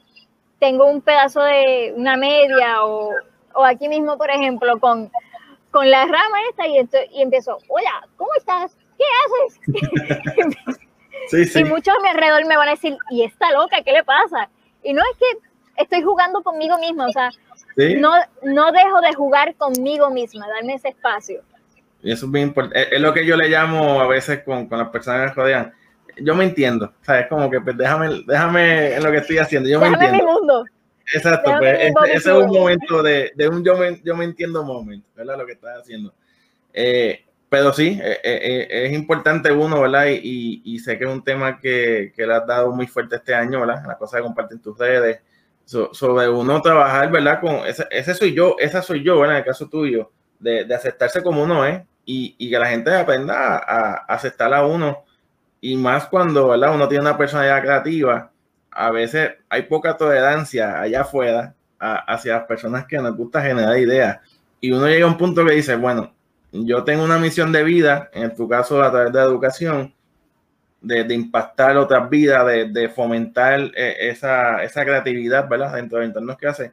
tengo 0.59 0.85
un 0.85 1.01
pedazo 1.01 1.41
de 1.41 1.93
una 1.95 2.17
media 2.17 2.83
o, 2.83 3.11
o 3.53 3.65
aquí 3.65 3.87
mismo, 3.87 4.17
por 4.17 4.29
ejemplo, 4.29 4.79
con, 4.79 5.11
con 5.71 5.89
la 5.89 6.05
rama 6.05 6.37
esta 6.49 6.67
y, 6.67 6.77
esto, 6.77 6.97
y 7.11 7.21
empiezo, 7.21 7.57
hola, 7.67 8.07
¿cómo 8.17 8.29
estás? 8.37 8.75
¿Qué 8.97 9.05
haces? 9.25 10.77
sí, 11.29 11.45
sí. 11.53 11.59
Y 11.59 11.63
muchos 11.63 11.95
a 11.97 12.01
mi 12.01 12.09
alrededor 12.09 12.45
me 12.45 12.57
van 12.57 12.67
a 12.67 12.71
decir, 12.71 12.97
¿y 13.09 13.23
esta 13.23 13.51
loca? 13.51 13.77
¿Qué 13.83 13.93
le 13.93 14.03
pasa? 14.03 14.49
Y 14.83 14.93
no 14.93 15.01
es 15.01 15.17
que 15.17 15.81
estoy 15.83 16.01
jugando 16.01 16.43
conmigo 16.43 16.77
misma, 16.77 17.07
o 17.07 17.11
sea, 17.11 17.29
no, 17.97 18.13
no 18.43 18.71
dejo 18.71 19.01
de 19.01 19.13
jugar 19.13 19.55
conmigo 19.55 20.09
misma, 20.09 20.47
darme 20.47 20.73
ese 20.73 20.89
espacio. 20.89 21.41
Y 22.01 22.11
eso 22.11 22.25
es 22.25 22.31
bien 22.31 22.47
importante. 22.47 22.95
Es 22.95 23.01
lo 23.01 23.13
que 23.13 23.25
yo 23.25 23.35
le 23.35 23.49
llamo 23.49 24.01
a 24.01 24.07
veces 24.07 24.43
con, 24.43 24.67
con 24.67 24.79
las 24.79 24.89
personas 24.89 25.21
que 25.21 25.27
me 25.27 25.33
rodean 25.35 25.73
yo 26.21 26.35
me 26.35 26.43
entiendo, 26.45 26.93
¿sabes? 27.01 27.27
Como 27.27 27.49
que 27.49 27.61
pues, 27.61 27.77
déjame, 27.77 28.23
déjame 28.27 28.95
en 28.95 29.03
lo 29.03 29.11
que 29.11 29.17
estoy 29.17 29.37
haciendo, 29.37 29.69
yo 29.69 29.79
me 29.79 29.87
entiendo. 29.87 30.17
mi 30.17 30.23
mundo. 30.23 30.65
Exacto, 31.13 31.51
pues 31.57 31.91
ese, 32.03 32.13
es 32.13 32.25
un 32.27 32.51
momento 32.51 33.01
de, 33.01 33.31
de, 33.35 33.47
un 33.47 33.63
yo 33.63 33.75
me, 33.77 33.99
yo 34.03 34.15
me 34.15 34.25
entiendo 34.25 34.63
momento, 34.63 35.07
¿verdad? 35.15 35.37
Lo 35.37 35.45
que 35.45 35.53
estás 35.53 35.79
haciendo. 35.79 36.13
Eh, 36.71 37.25
pero 37.49 37.73
sí, 37.73 37.99
eh, 38.01 38.19
eh, 38.23 38.67
es 38.69 38.93
importante 38.93 39.51
uno, 39.51 39.81
¿verdad? 39.81 40.05
Y, 40.07 40.61
y, 40.63 40.79
sé 40.79 40.99
que 40.99 41.05
es 41.05 41.09
un 41.09 41.23
tema 41.23 41.59
que, 41.59 42.13
que 42.15 42.27
le 42.27 42.35
has 42.35 42.45
dado 42.45 42.71
muy 42.71 42.85
fuerte 42.85 43.15
este 43.15 43.33
año, 43.33 43.59
¿verdad? 43.59 43.83
La 43.87 43.97
cosa 43.97 44.17
de 44.17 44.23
compartir 44.23 44.61
tus 44.61 44.77
redes, 44.77 45.21
sobre 45.65 46.29
uno 46.29 46.61
trabajar, 46.61 47.11
¿verdad? 47.11 47.41
Con 47.41 47.67
ese, 47.67 47.87
ese, 47.89 48.13
soy 48.13 48.33
yo, 48.33 48.55
esa 48.59 48.83
soy 48.83 49.03
yo, 49.03 49.19
¿verdad? 49.19 49.37
En 49.37 49.39
el 49.39 49.45
caso 49.45 49.67
tuyo, 49.67 50.11
de, 50.39 50.65
de 50.65 50.75
aceptarse 50.75 51.23
como 51.23 51.43
uno 51.43 51.65
es 51.65 51.81
y, 52.05 52.35
y, 52.37 52.49
que 52.51 52.59
la 52.59 52.67
gente 52.67 52.93
aprenda 52.93 53.57
a, 53.57 53.57
a 53.57 53.93
aceptar 54.07 54.53
a 54.53 54.65
uno 54.65 55.05
y 55.61 55.75
más 55.75 56.07
cuando 56.07 56.49
¿verdad? 56.49 56.73
uno 56.73 56.87
tiene 56.87 57.03
una 57.03 57.17
personalidad 57.17 57.61
creativa, 57.61 58.31
a 58.71 58.91
veces 58.91 59.31
hay 59.49 59.63
poca 59.63 59.97
tolerancia 59.97 60.79
allá 60.79 61.01
afuera 61.01 61.55
hacia 61.79 62.35
las 62.35 62.45
personas 62.45 62.85
que 62.85 62.97
nos 62.97 63.15
gusta 63.15 63.41
generar 63.41 63.77
ideas. 63.77 64.19
Y 64.61 64.71
uno 64.71 64.87
llega 64.87 65.05
a 65.05 65.09
un 65.09 65.17
punto 65.17 65.45
que 65.45 65.53
dice, 65.53 65.75
bueno, 65.75 66.13
yo 66.51 66.83
tengo 66.83 67.03
una 67.03 67.17
misión 67.17 67.51
de 67.51 67.63
vida, 67.63 68.09
en 68.13 68.35
tu 68.35 68.47
caso 68.47 68.81
a 68.83 68.91
través 68.91 69.13
de 69.13 69.19
la 69.19 69.25
educación, 69.25 69.93
de, 70.81 71.03
de 71.03 71.13
impactar 71.13 71.77
otras 71.77 72.09
vidas, 72.09 72.45
de, 72.45 72.69
de 72.69 72.89
fomentar 72.89 73.71
eh, 73.75 73.95
esa, 73.99 74.63
esa, 74.63 74.83
creatividad, 74.83 75.47
¿verdad? 75.47 75.75
Dentro 75.75 75.99
de 75.99 76.05
entornos 76.05 76.37
que 76.37 76.47
hace. 76.47 76.71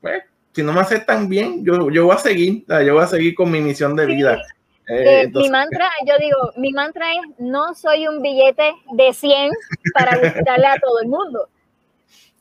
Pues, 0.00 0.22
si 0.52 0.62
no 0.62 0.72
me 0.72 0.80
aceptan 0.80 1.28
bien, 1.28 1.64
yo, 1.64 1.90
yo 1.90 2.06
voy 2.06 2.14
a 2.14 2.18
seguir, 2.18 2.64
yo 2.68 2.94
voy 2.94 3.02
a 3.02 3.06
seguir 3.06 3.34
con 3.34 3.50
mi 3.50 3.60
misión 3.60 3.96
de 3.96 4.06
vida. 4.06 4.42
Eh, 4.88 5.30
mi 5.32 5.48
mantra, 5.48 5.88
yo 6.06 6.14
digo, 6.18 6.38
mi 6.56 6.72
mantra 6.72 7.12
es, 7.12 7.20
no 7.38 7.74
soy 7.74 8.08
un 8.08 8.20
billete 8.20 8.74
de 8.92 9.12
100 9.12 9.50
para 9.94 10.18
gustarle 10.18 10.66
a 10.66 10.78
todo 10.78 11.00
el 11.00 11.08
mundo, 11.08 11.48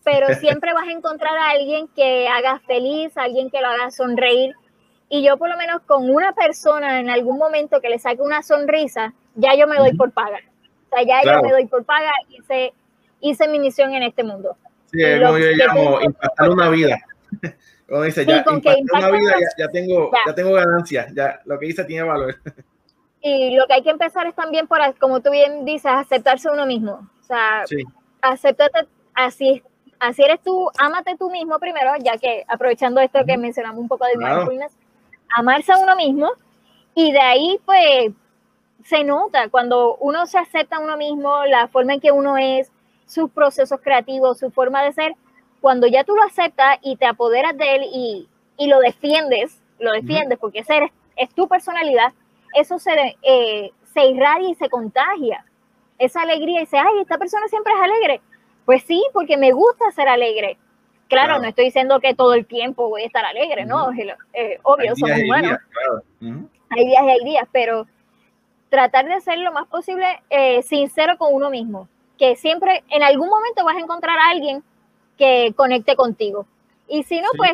pero 0.03 0.27
siempre 0.39 0.73
vas 0.73 0.87
a 0.87 0.91
encontrar 0.91 1.37
a 1.37 1.51
alguien 1.51 1.87
que 1.89 2.27
haga 2.27 2.59
feliz, 2.65 3.15
alguien 3.15 3.49
que 3.49 3.61
lo 3.61 3.67
haga 3.67 3.91
sonreír. 3.91 4.55
Y 5.09 5.23
yo 5.23 5.37
por 5.37 5.49
lo 5.49 5.57
menos 5.57 5.81
con 5.81 6.09
una 6.09 6.33
persona 6.33 6.99
en 6.99 7.09
algún 7.09 7.37
momento 7.37 7.81
que 7.81 7.89
le 7.89 7.99
saque 7.99 8.21
una 8.21 8.41
sonrisa, 8.41 9.13
ya 9.35 9.55
yo 9.55 9.67
me 9.67 9.77
doy 9.77 9.93
por 9.93 10.11
paga. 10.11 10.39
O 10.89 10.95
sea, 10.95 11.03
ya 11.03 11.21
yo 11.23 11.41
me 11.43 11.51
doy 11.51 11.67
por 11.67 11.83
paga, 11.83 12.11
hice, 12.29 12.73
hice 13.19 13.47
mi 13.49 13.59
misión 13.59 13.93
en 13.93 14.03
este 14.03 14.23
mundo. 14.23 14.55
Sí, 14.91 15.03
es 15.03 15.21
como 15.21 15.37
yo 15.37 15.51
llamo, 15.51 16.01
impactar 16.01 16.49
una 16.49 16.69
vida. 16.69 16.97
Como 17.91 18.03
dice, 18.03 18.25
ya, 18.25 18.41
con 18.45 18.61
que 18.61 18.73
una 18.93 19.11
vida, 19.11 19.33
ya, 19.57 19.67
tengo, 19.67 20.09
ya. 20.25 20.33
tengo 20.33 20.53
ganancias, 20.53 21.13
ya 21.13 21.41
lo 21.43 21.59
que 21.59 21.65
hice 21.67 21.83
tiene 21.83 22.07
valor. 22.07 22.37
Y 23.23 23.53
lo 23.53 23.67
que 23.67 23.73
hay 23.73 23.83
que 23.83 23.89
empezar 23.89 24.25
es 24.27 24.33
también 24.33 24.65
por, 24.65 24.79
como 24.97 25.19
tú 25.19 25.29
bien 25.29 25.65
dices, 25.65 25.91
aceptarse 25.93 26.49
uno 26.49 26.65
mismo. 26.65 27.07
O 27.19 27.23
sea, 27.23 27.63
sí. 27.67 27.83
acéptate 28.21 28.87
así, 29.13 29.61
así 29.99 30.23
eres 30.23 30.41
tú, 30.41 30.71
ámate 30.79 31.17
tú 31.17 31.29
mismo 31.29 31.59
primero, 31.59 31.91
ya 31.99 32.17
que 32.17 32.45
aprovechando 32.47 33.01
esto 33.01 33.19
que 33.27 33.37
mencionamos 33.37 33.79
un 33.79 33.89
poco 33.89 34.05
de 34.05 34.17
mindfulness, 34.17 34.71
amarse 35.35 35.73
a 35.73 35.77
uno 35.77 35.95
mismo 35.97 36.31
y 36.95 37.11
de 37.11 37.19
ahí 37.19 37.59
pues 37.65 38.13
se 38.85 39.03
nota 39.03 39.49
cuando 39.49 39.97
uno 39.97 40.25
se 40.27 40.37
acepta 40.37 40.77
a 40.77 40.79
uno 40.79 40.95
mismo, 40.95 41.43
la 41.45 41.67
forma 41.67 41.95
en 41.95 41.99
que 41.99 42.11
uno 42.13 42.37
es, 42.37 42.71
sus 43.05 43.29
procesos 43.29 43.81
creativos, 43.81 44.39
su 44.39 44.49
forma 44.49 44.81
de 44.81 44.93
ser, 44.93 45.13
cuando 45.61 45.87
ya 45.87 46.03
tú 46.03 46.15
lo 46.15 46.23
aceptas 46.23 46.79
y 46.81 46.97
te 46.97 47.05
apoderas 47.05 47.55
de 47.57 47.75
él 47.75 47.83
y, 47.93 48.27
y 48.57 48.67
lo 48.67 48.79
defiendes, 48.79 49.61
lo 49.79 49.91
defiendes 49.91 50.37
porque 50.39 50.59
ese 50.59 50.91
es 51.15 51.29
tu 51.33 51.47
personalidad, 51.47 52.13
eso 52.55 52.79
se, 52.79 52.91
eh, 53.21 53.71
se 53.93 54.05
irradia 54.05 54.49
y 54.49 54.55
se 54.55 54.69
contagia. 54.69 55.45
Esa 55.99 56.23
alegría 56.23 56.57
y 56.57 56.61
dice, 56.61 56.77
ay, 56.77 57.01
esta 57.01 57.17
persona 57.17 57.47
siempre 57.47 57.73
es 57.73 57.81
alegre. 57.81 58.21
Pues 58.65 58.83
sí, 58.83 59.03
porque 59.13 59.37
me 59.37 59.51
gusta 59.51 59.91
ser 59.91 60.07
alegre. 60.07 60.57
Claro, 61.07 61.39
no 61.39 61.47
estoy 61.47 61.65
diciendo 61.65 61.99
que 61.99 62.15
todo 62.15 62.33
el 62.33 62.45
tiempo 62.45 62.87
voy 62.89 63.03
a 63.03 63.05
estar 63.05 63.25
alegre, 63.25 63.65
¿no? 63.65 63.89
Eh, 64.33 64.59
obvio, 64.63 64.95
somos 64.95 65.19
humanos. 65.23 65.59
Hay 66.69 66.85
días 66.85 67.03
y 67.03 67.09
hay 67.09 67.19
días, 67.25 67.47
pero 67.51 67.85
tratar 68.69 69.05
de 69.05 69.19
ser 69.19 69.37
lo 69.39 69.51
más 69.51 69.67
posible 69.67 70.05
eh, 70.29 70.63
sincero 70.63 71.17
con 71.17 71.33
uno 71.33 71.49
mismo. 71.49 71.89
Que 72.17 72.35
siempre, 72.37 72.83
en 72.89 73.03
algún 73.03 73.27
momento 73.27 73.65
vas 73.65 73.75
a 73.75 73.81
encontrar 73.81 74.17
a 74.17 74.29
alguien 74.29 74.63
que 75.21 75.53
conecte 75.55 75.95
contigo. 75.95 76.47
Y 76.87 77.03
si 77.03 77.21
no, 77.21 77.27
pues, 77.37 77.51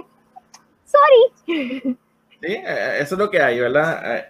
sorry. 0.85 1.97
Sí, 2.39 2.53
eh, 2.53 2.99
eso 2.99 3.15
es 3.15 3.19
lo 3.19 3.31
que 3.31 3.41
hay, 3.41 3.59
¿verdad? 3.59 4.27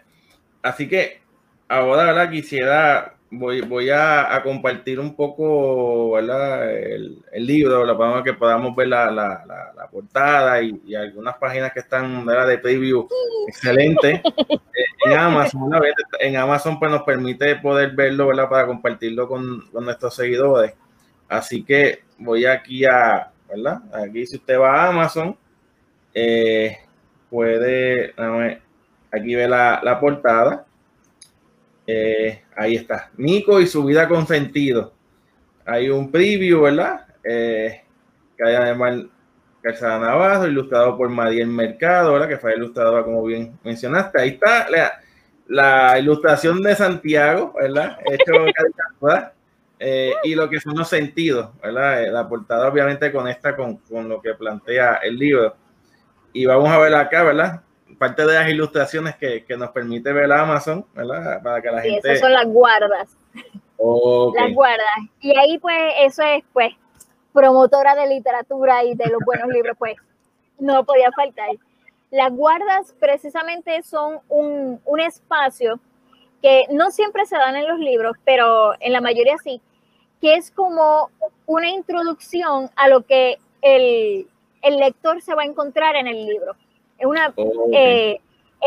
Así 0.62 0.88
que 0.88 1.20
ahora, 1.68 2.06
¿verdad? 2.06 2.32
Quisiera 2.32 3.18
voy, 3.32 3.62
voy 3.62 3.90
a, 3.90 4.42
compartir 4.44 5.00
un 5.00 5.16
poco 5.16 6.18
El, 6.18 7.24
libro, 7.34 7.86
la 7.86 7.98
para 7.98 8.24
que 8.24 8.34
podamos 8.34 8.76
ver 8.76 8.88
la, 8.88 9.12
la, 9.12 9.88
portada 9.92 10.62
y, 10.62 10.96
algunas 10.96 11.38
páginas 11.38 11.72
que 11.72 11.80
están 11.80 12.26
de 12.26 12.58
preview 12.58 13.08
excelente. 13.48 14.22
Eh, 14.78 15.12
en 15.12 15.18
Amazon, 15.18 15.72
en 16.20 16.36
Amazon 16.36 16.78
pues 16.78 16.92
nos 16.92 17.02
permite 17.02 17.56
poder 17.56 17.96
verlo 17.96 18.28
¿verdad? 18.28 18.48
para 18.48 18.68
compartirlo 18.68 19.28
con, 19.28 19.64
nuestros 19.74 20.14
seguidores. 20.14 20.76
Así 21.28 21.64
que 21.64 22.04
voy 22.18 22.46
aquí 22.46 22.86
a, 22.86 23.32
¿verdad? 23.50 23.82
Aquí 23.94 24.26
si 24.26 24.38
usted 24.38 24.60
va 24.60 24.84
a 24.84 24.90
Amazon, 24.90 25.38
eh, 26.14 26.78
puede, 27.30 28.14
aquí 29.12 29.36
ve 29.36 29.48
la 29.48 29.98
portada 30.00 30.68
eh, 31.88 32.44
ahí 32.58 32.76
está. 32.76 33.10
Nico 33.16 33.62
y 33.62 33.66
su 33.66 33.86
vida 33.86 34.10
con 34.10 34.28
sentido. 34.28 34.94
Hay 35.66 35.90
un 35.90 36.12
preview, 36.12 36.62
¿verdad? 36.62 37.06
Eh, 37.24 37.82
que 38.38 38.44
hay 38.44 38.56
además 38.56 39.06
Calzada 39.62 40.00
Navajo, 40.00 40.48
ilustrado 40.48 40.98
por 40.98 41.10
Mariel 41.10 41.48
Mercado, 41.48 42.14
¿verdad? 42.14 42.28
Que 42.28 42.38
fue 42.38 42.56
ilustradora, 42.56 43.04
como 43.04 43.24
bien 43.24 43.58
mencionaste. 43.64 44.22
Ahí 44.22 44.30
está 44.30 44.68
la, 45.48 45.98
ilustración 45.98 46.62
de 46.62 46.76
Santiago, 46.76 47.54
¿verdad? 47.60 47.98
Hecho 48.06 48.34
eh, 49.80 50.14
y 50.24 50.36
lo 50.36 50.50
que 50.50 50.60
son 50.60 50.76
los 50.76 50.88
sentidos, 50.88 51.50
¿verdad? 51.62 52.04
Eh, 52.04 52.12
la 52.12 52.28
portada 52.28 52.68
obviamente 52.68 53.12
conecta 53.12 53.56
con, 53.56 53.78
con 53.78 54.10
lo 54.10 54.22
que 54.22 54.34
plantea 54.34 54.96
el 55.04 55.18
libro. 55.18 55.56
Y 56.34 56.46
vamos 56.46 56.70
a 56.70 56.80
ver 56.80 56.94
acá, 56.96 57.24
¿verdad? 57.24 57.62
parte 57.98 58.26
de 58.26 58.34
las 58.34 58.50
ilustraciones 58.50 59.16
que, 59.16 59.44
nos 59.58 59.72
permite 59.72 60.12
ver 60.14 60.32
Amazon, 60.32 60.86
¿verdad? 60.94 61.42
Para 61.42 61.62
que 61.62 61.72
la 61.72 61.82
sí, 61.82 61.96
Esas 61.96 62.20
son 62.20 62.34
las 62.34 62.46
guardas. 62.46 63.18
Las 63.36 64.54
guardas. 64.54 64.98
Y 65.20 65.38
ahí, 65.38 65.58
pues, 65.60 65.94
eso 66.00 66.24
es, 66.24 66.44
pues, 66.54 66.74
promotora 67.34 67.96
de 67.96 68.08
literatura 68.08 68.84
y 68.84 68.96
de 68.96 69.08
los 69.08 69.22
buenos 69.26 69.48
libros, 69.50 69.76
pues, 69.78 69.96
no 70.60 70.84
podía 70.84 71.12
faltar. 71.12 71.50
Las 72.12 72.32
guardas 72.32 72.96
precisamente 73.00 73.84
son 73.84 74.20
un, 74.30 74.82
un 74.86 75.00
espacio 75.00 75.80
que 76.42 76.66
no 76.72 76.92
siempre 76.92 77.26
se 77.26 77.36
dan 77.36 77.56
en 77.56 77.68
los 77.68 77.80
libros, 77.80 78.16
pero 78.24 78.74
en 78.80 78.94
la 78.94 79.02
mayoría 79.02 79.38
sí, 79.44 79.62
que 80.22 80.36
es 80.36 80.52
como 80.52 81.10
una 81.46 81.70
introducción 81.70 82.70
a 82.76 82.90
lo 82.90 83.02
que 83.02 83.38
el, 83.62 84.28
el 84.62 84.78
lector 84.78 85.22
se 85.22 85.36
va 85.36 85.44
a 85.44 85.46
encontrar 85.46 85.96
en 85.96 86.08
el 86.08 86.26
libro. 86.26 86.56
Es 86.98 87.06
una 87.06 87.34
eh, 87.74 88.20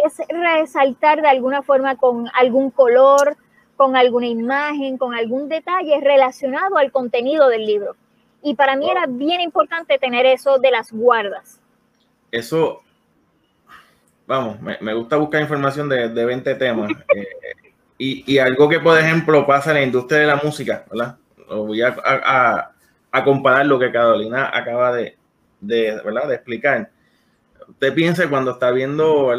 es 0.05 0.19
resaltar 0.29 1.21
de 1.21 1.29
alguna 1.29 1.63
forma 1.63 1.97
con 1.97 2.29
algún 2.35 2.71
color, 2.71 3.37
con 3.77 3.97
alguna 3.97 4.27
imagen, 4.27 4.99
con 4.99 5.15
algún 5.15 5.49
detalle 5.49 6.01
relacionado 6.01 6.77
al 6.77 6.93
contenido 6.93 7.49
del 7.49 7.67
libro. 7.67 7.97
Y 8.43 8.55
para 8.55 8.77
mí 8.77 8.91
era 8.91 9.07
bien 9.07 9.41
importante 9.41 9.99
tener 9.99 10.27
eso 10.27 10.59
de 10.59 10.71
las 10.71 10.93
guardas. 10.93 11.61
Eso, 12.31 12.83
vamos, 14.27 14.61
me, 14.61 14.95
gusta 14.95 15.17
buscar 15.17 15.43
información 15.43 15.89
de, 15.89 16.09
de 16.09 16.25
20 16.25 16.55
temas. 16.55 16.91
Eh, 17.15 17.27
y, 18.03 18.33
y, 18.33 18.39
algo 18.39 18.67
que, 18.67 18.81
por 18.81 18.99
ejemplo, 18.99 19.47
pasa 19.47 19.73
en 19.73 19.77
la 19.77 19.83
industria 19.83 20.21
de 20.21 20.27
la 20.27 20.37
música, 20.37 20.87
¿verdad? 20.91 21.19
Voy 21.51 21.83
a, 21.83 21.95
a, 23.13 23.25
comparar 23.25 23.67
lo 23.67 23.79
que 23.79 23.93
Carolina 23.93 24.51
acaba 24.53 24.93
de, 24.93 25.19
de, 25.61 26.01
¿verdad? 26.05 26.29
de 26.29 26.35
explicar 26.35 26.91
usted 27.71 27.95
piense 27.95 28.29
cuando 28.29 28.53
está 28.53 28.71
viendo, 28.71 29.31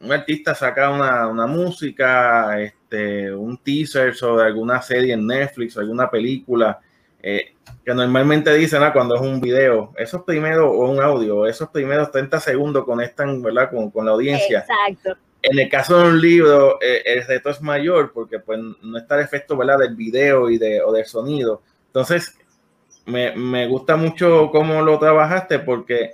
Un 0.00 0.12
artista 0.12 0.54
saca 0.54 0.90
una, 0.90 1.46
música, 1.46 2.60
este, 2.60 3.32
un 3.32 3.56
teaser 3.58 4.14
sobre 4.14 4.44
alguna 4.44 4.82
serie 4.82 5.14
en 5.14 5.26
Netflix 5.26 5.78
alguna 5.78 6.10
película, 6.10 6.80
eh, 7.22 7.54
que 7.84 7.94
normalmente 7.94 8.52
dicen 8.54 8.82
ah, 8.82 8.92
cuando 8.92 9.14
es 9.14 9.22
un 9.22 9.40
video, 9.40 9.92
esos 9.96 10.22
primeros, 10.24 10.66
o 10.66 10.90
un 10.90 11.00
audio, 11.00 11.46
esos 11.46 11.70
primeros 11.70 12.10
30 12.10 12.40
segundos 12.40 12.84
conectan, 12.84 13.40
¿verdad? 13.40 13.70
Con, 13.70 14.04
la 14.04 14.12
audiencia. 14.12 14.66
Exacto. 14.68 15.18
En 15.50 15.58
el 15.58 15.68
caso 15.68 15.98
de 15.98 16.08
un 16.08 16.20
libro, 16.20 16.78
eh, 16.80 17.02
el 17.04 17.26
reto 17.26 17.50
es 17.50 17.60
mayor 17.60 18.12
porque 18.12 18.38
pues 18.38 18.58
no 18.82 18.98
está 18.98 19.16
el 19.16 19.24
efecto, 19.24 19.56
¿verdad? 19.56 19.78
Del 19.78 19.94
video 19.94 20.48
y 20.50 20.58
de, 20.58 20.80
o 20.82 20.92
del 20.92 21.04
sonido. 21.04 21.62
Entonces, 21.86 22.36
me, 23.06 23.34
me 23.36 23.66
gusta 23.66 23.96
mucho 23.96 24.50
cómo 24.50 24.82
lo 24.82 24.98
trabajaste 24.98 25.58
porque 25.58 26.12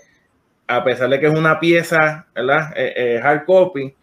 a 0.70 0.84
pesar 0.84 1.08
de 1.10 1.18
que 1.18 1.26
es 1.26 1.34
una 1.34 1.58
pieza, 1.58 2.26
¿verdad? 2.34 2.72
Eh, 2.76 2.92
eh, 2.96 3.20
hard 3.22 3.44
copy, 3.44 3.94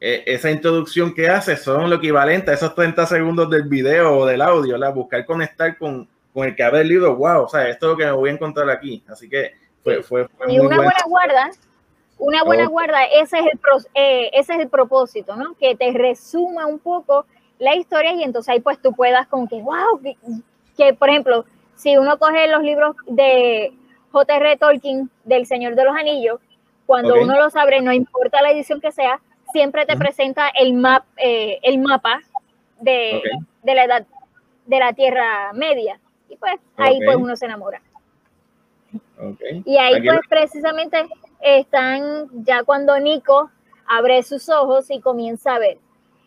eh, 0.00 0.22
esa 0.26 0.50
introducción 0.50 1.14
que 1.14 1.28
hace 1.28 1.56
son 1.56 1.90
lo 1.90 1.96
equivalente 1.96 2.50
a 2.50 2.54
esos 2.54 2.74
30 2.74 3.06
segundos 3.06 3.50
del 3.50 3.64
video 3.64 4.18
o 4.18 4.26
del 4.26 4.40
audio, 4.40 4.72
¿verdad? 4.72 4.94
Buscar 4.94 5.24
conectar 5.26 5.76
con, 5.76 6.08
con 6.32 6.46
el 6.46 6.56
que 6.56 6.62
abre 6.62 6.80
el 6.80 6.88
libro, 6.88 7.14
wow, 7.14 7.42
o 7.42 7.48
sea, 7.48 7.68
esto 7.68 7.86
es 7.86 7.90
lo 7.92 7.96
que 7.98 8.06
me 8.06 8.12
voy 8.12 8.30
a 8.30 8.32
encontrar 8.32 8.70
aquí. 8.70 9.04
Así 9.08 9.28
que 9.28 9.52
fue, 9.82 10.02
fue, 10.02 10.26
Y 10.48 10.58
una 10.58 10.76
buena 10.76 11.04
guarda, 11.06 11.50
una 12.18 12.44
buena 12.44 12.66
guarda, 12.66 13.04
ese 13.04 13.38
es, 13.38 13.46
el 13.46 13.60
ese 14.32 14.54
es 14.54 14.60
el 14.60 14.68
propósito, 14.68 15.36
¿no? 15.36 15.54
Que 15.58 15.74
te 15.74 15.92
resuma 15.92 16.66
un 16.66 16.78
poco 16.78 17.26
la 17.58 17.74
historia 17.74 18.12
y 18.14 18.22
entonces 18.22 18.52
ahí 18.52 18.60
pues 18.60 18.80
tú 18.80 18.92
puedas 18.92 19.26
como 19.26 19.48
que, 19.48 19.60
wow, 19.60 20.00
que 20.76 20.94
por 20.94 21.08
ejemplo, 21.08 21.44
si 21.74 21.96
uno 21.96 22.18
coge 22.18 22.48
los 22.48 22.62
libros 22.62 22.96
de 23.06 23.72
J.R. 24.10 24.56
Tolkien 24.56 25.10
del 25.24 25.46
Señor 25.46 25.74
de 25.74 25.84
los 25.84 25.96
Anillos, 25.96 26.40
cuando 26.86 27.14
uno 27.14 27.36
lo 27.36 27.50
sabe, 27.50 27.80
no 27.80 27.92
importa 27.92 28.42
la 28.42 28.50
edición 28.50 28.80
que 28.80 28.92
sea, 28.92 29.20
siempre 29.52 29.86
te 29.86 29.96
presenta 29.96 30.48
el, 30.48 30.74
map, 30.74 31.04
eh, 31.16 31.58
el 31.62 31.78
mapa 31.78 32.20
de, 32.80 33.22
la 33.62 33.84
edad 33.84 34.06
de 34.66 34.78
la 34.78 34.92
Tierra 34.92 35.52
Media. 35.54 35.98
Y 36.28 36.36
pues 36.36 36.56
ahí 36.76 36.98
pues 37.04 37.16
uno 37.16 37.36
se 37.36 37.46
enamora. 37.46 37.80
Y 39.64 39.76
ahí 39.76 40.02
pues 40.02 40.20
precisamente 40.28 41.06
están 41.40 42.28
ya 42.44 42.64
cuando 42.64 42.98
Nico 42.98 43.50
abre 43.86 44.22
sus 44.22 44.48
ojos 44.48 44.90
y 44.90 45.00
comienza 45.00 45.54
a 45.54 45.58
ver. 45.58 45.78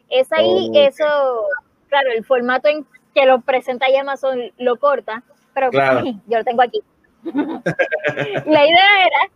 Es 0.10 0.32
ahí 0.32 0.72
eso, 0.74 1.46
claro, 1.90 2.12
el 2.16 2.24
formato 2.24 2.68
en 2.70 2.86
que 3.14 3.26
lo 3.26 3.42
presenta 3.42 3.88
Amazon 4.00 4.52
lo 4.58 4.78
corta, 4.78 5.24
pero 5.54 5.72
yo 6.28 6.38
lo 6.38 6.44
tengo 6.44 6.62
aquí. 6.62 6.82
la 7.24 8.66
idea 8.66 9.06
era 9.06 9.32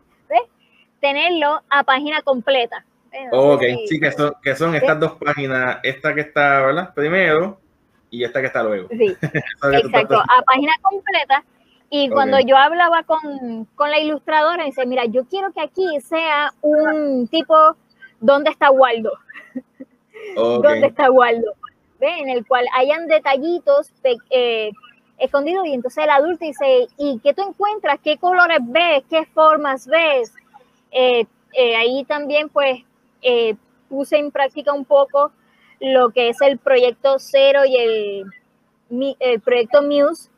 tenerlo 1.02 1.62
a 1.70 1.84
página 1.84 2.22
completa. 2.22 2.86
ok, 3.32 3.64
sí, 3.88 4.00
que 4.00 4.12
son, 4.12 4.34
que 4.42 4.56
son 4.56 4.76
estas 4.76 5.00
dos 5.00 5.14
páginas, 5.14 5.80
esta 5.84 6.14
que 6.14 6.22
está, 6.22 6.62
¿verdad? 6.62 6.94
Primero 6.94 7.60
y 8.10 8.24
esta 8.24 8.40
que 8.40 8.48
está 8.48 8.64
luego. 8.64 8.88
Sí, 8.90 9.18
exacto, 9.74 10.20
a 10.20 10.42
página 10.44 10.74
completa. 10.82 11.44
Y 11.94 12.08
cuando 12.08 12.40
yo 12.40 12.56
hablaba 12.56 13.04
con, 13.04 13.66
con, 13.76 13.92
la 13.92 14.00
ilustradora, 14.00 14.64
dice, 14.64 14.86
mira, 14.86 15.04
yo 15.08 15.26
quiero 15.26 15.52
que 15.52 15.60
aquí 15.60 16.00
sea 16.00 16.54
un 16.62 17.28
tipo, 17.28 17.54
¿dónde 18.22 18.50
está 18.50 18.72
Waldo? 18.72 19.12
¿Dónde 20.38 20.88
está 20.88 21.12
Waldo? 21.12 21.52
¿Ve? 22.00 22.18
En 22.20 22.30
el 22.30 22.48
cual 22.48 22.66
hayan 22.78 23.08
detallitos 23.08 23.92
eh, 24.30 24.72
escondido 25.18 25.66
y 25.66 25.74
entonces 25.74 26.06
el 26.06 26.12
adulto 26.12 26.46
dice, 26.46 26.88
¿y 26.98 27.20
qué 27.20 27.34
tú 27.34 27.42
encuentras? 27.42 28.00
¿Qué 28.02 28.18
colores 28.18 28.60
ves? 28.62 29.04
¿Qué 29.10 29.26
formas 29.26 29.86
ves? 29.86 30.34
Eh, 30.92 31.26
eh, 31.52 31.76
ahí 31.76 32.06
también 32.06 32.48
pues 32.48 32.86
puse 33.90 34.18
en 34.18 34.32
práctica 34.32 34.72
un 34.72 34.86
poco 34.86 35.34
lo 35.82 36.12
que 36.12 36.30
es 36.30 36.40
el 36.40 36.58
proyecto 36.58 37.18
Cero 37.20 37.66
y 37.66 37.76
el, 37.76 38.26
el 39.20 39.42
proyecto 39.42 39.82
Muse 39.82 40.30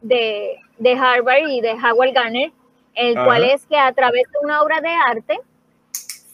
de, 0.00 0.58
de, 0.82 0.92
Harvard 0.92 1.48
y 1.48 1.60
de 1.60 1.72
Howard 1.72 2.12
Gardner, 2.12 2.52
el 2.94 3.14
cual 3.14 3.44
es 3.44 3.66
que 3.66 3.78
a 3.78 3.92
través 3.92 4.24
de 4.32 4.38
una 4.42 4.62
obra 4.62 4.80
de 4.80 4.88
arte 4.88 5.40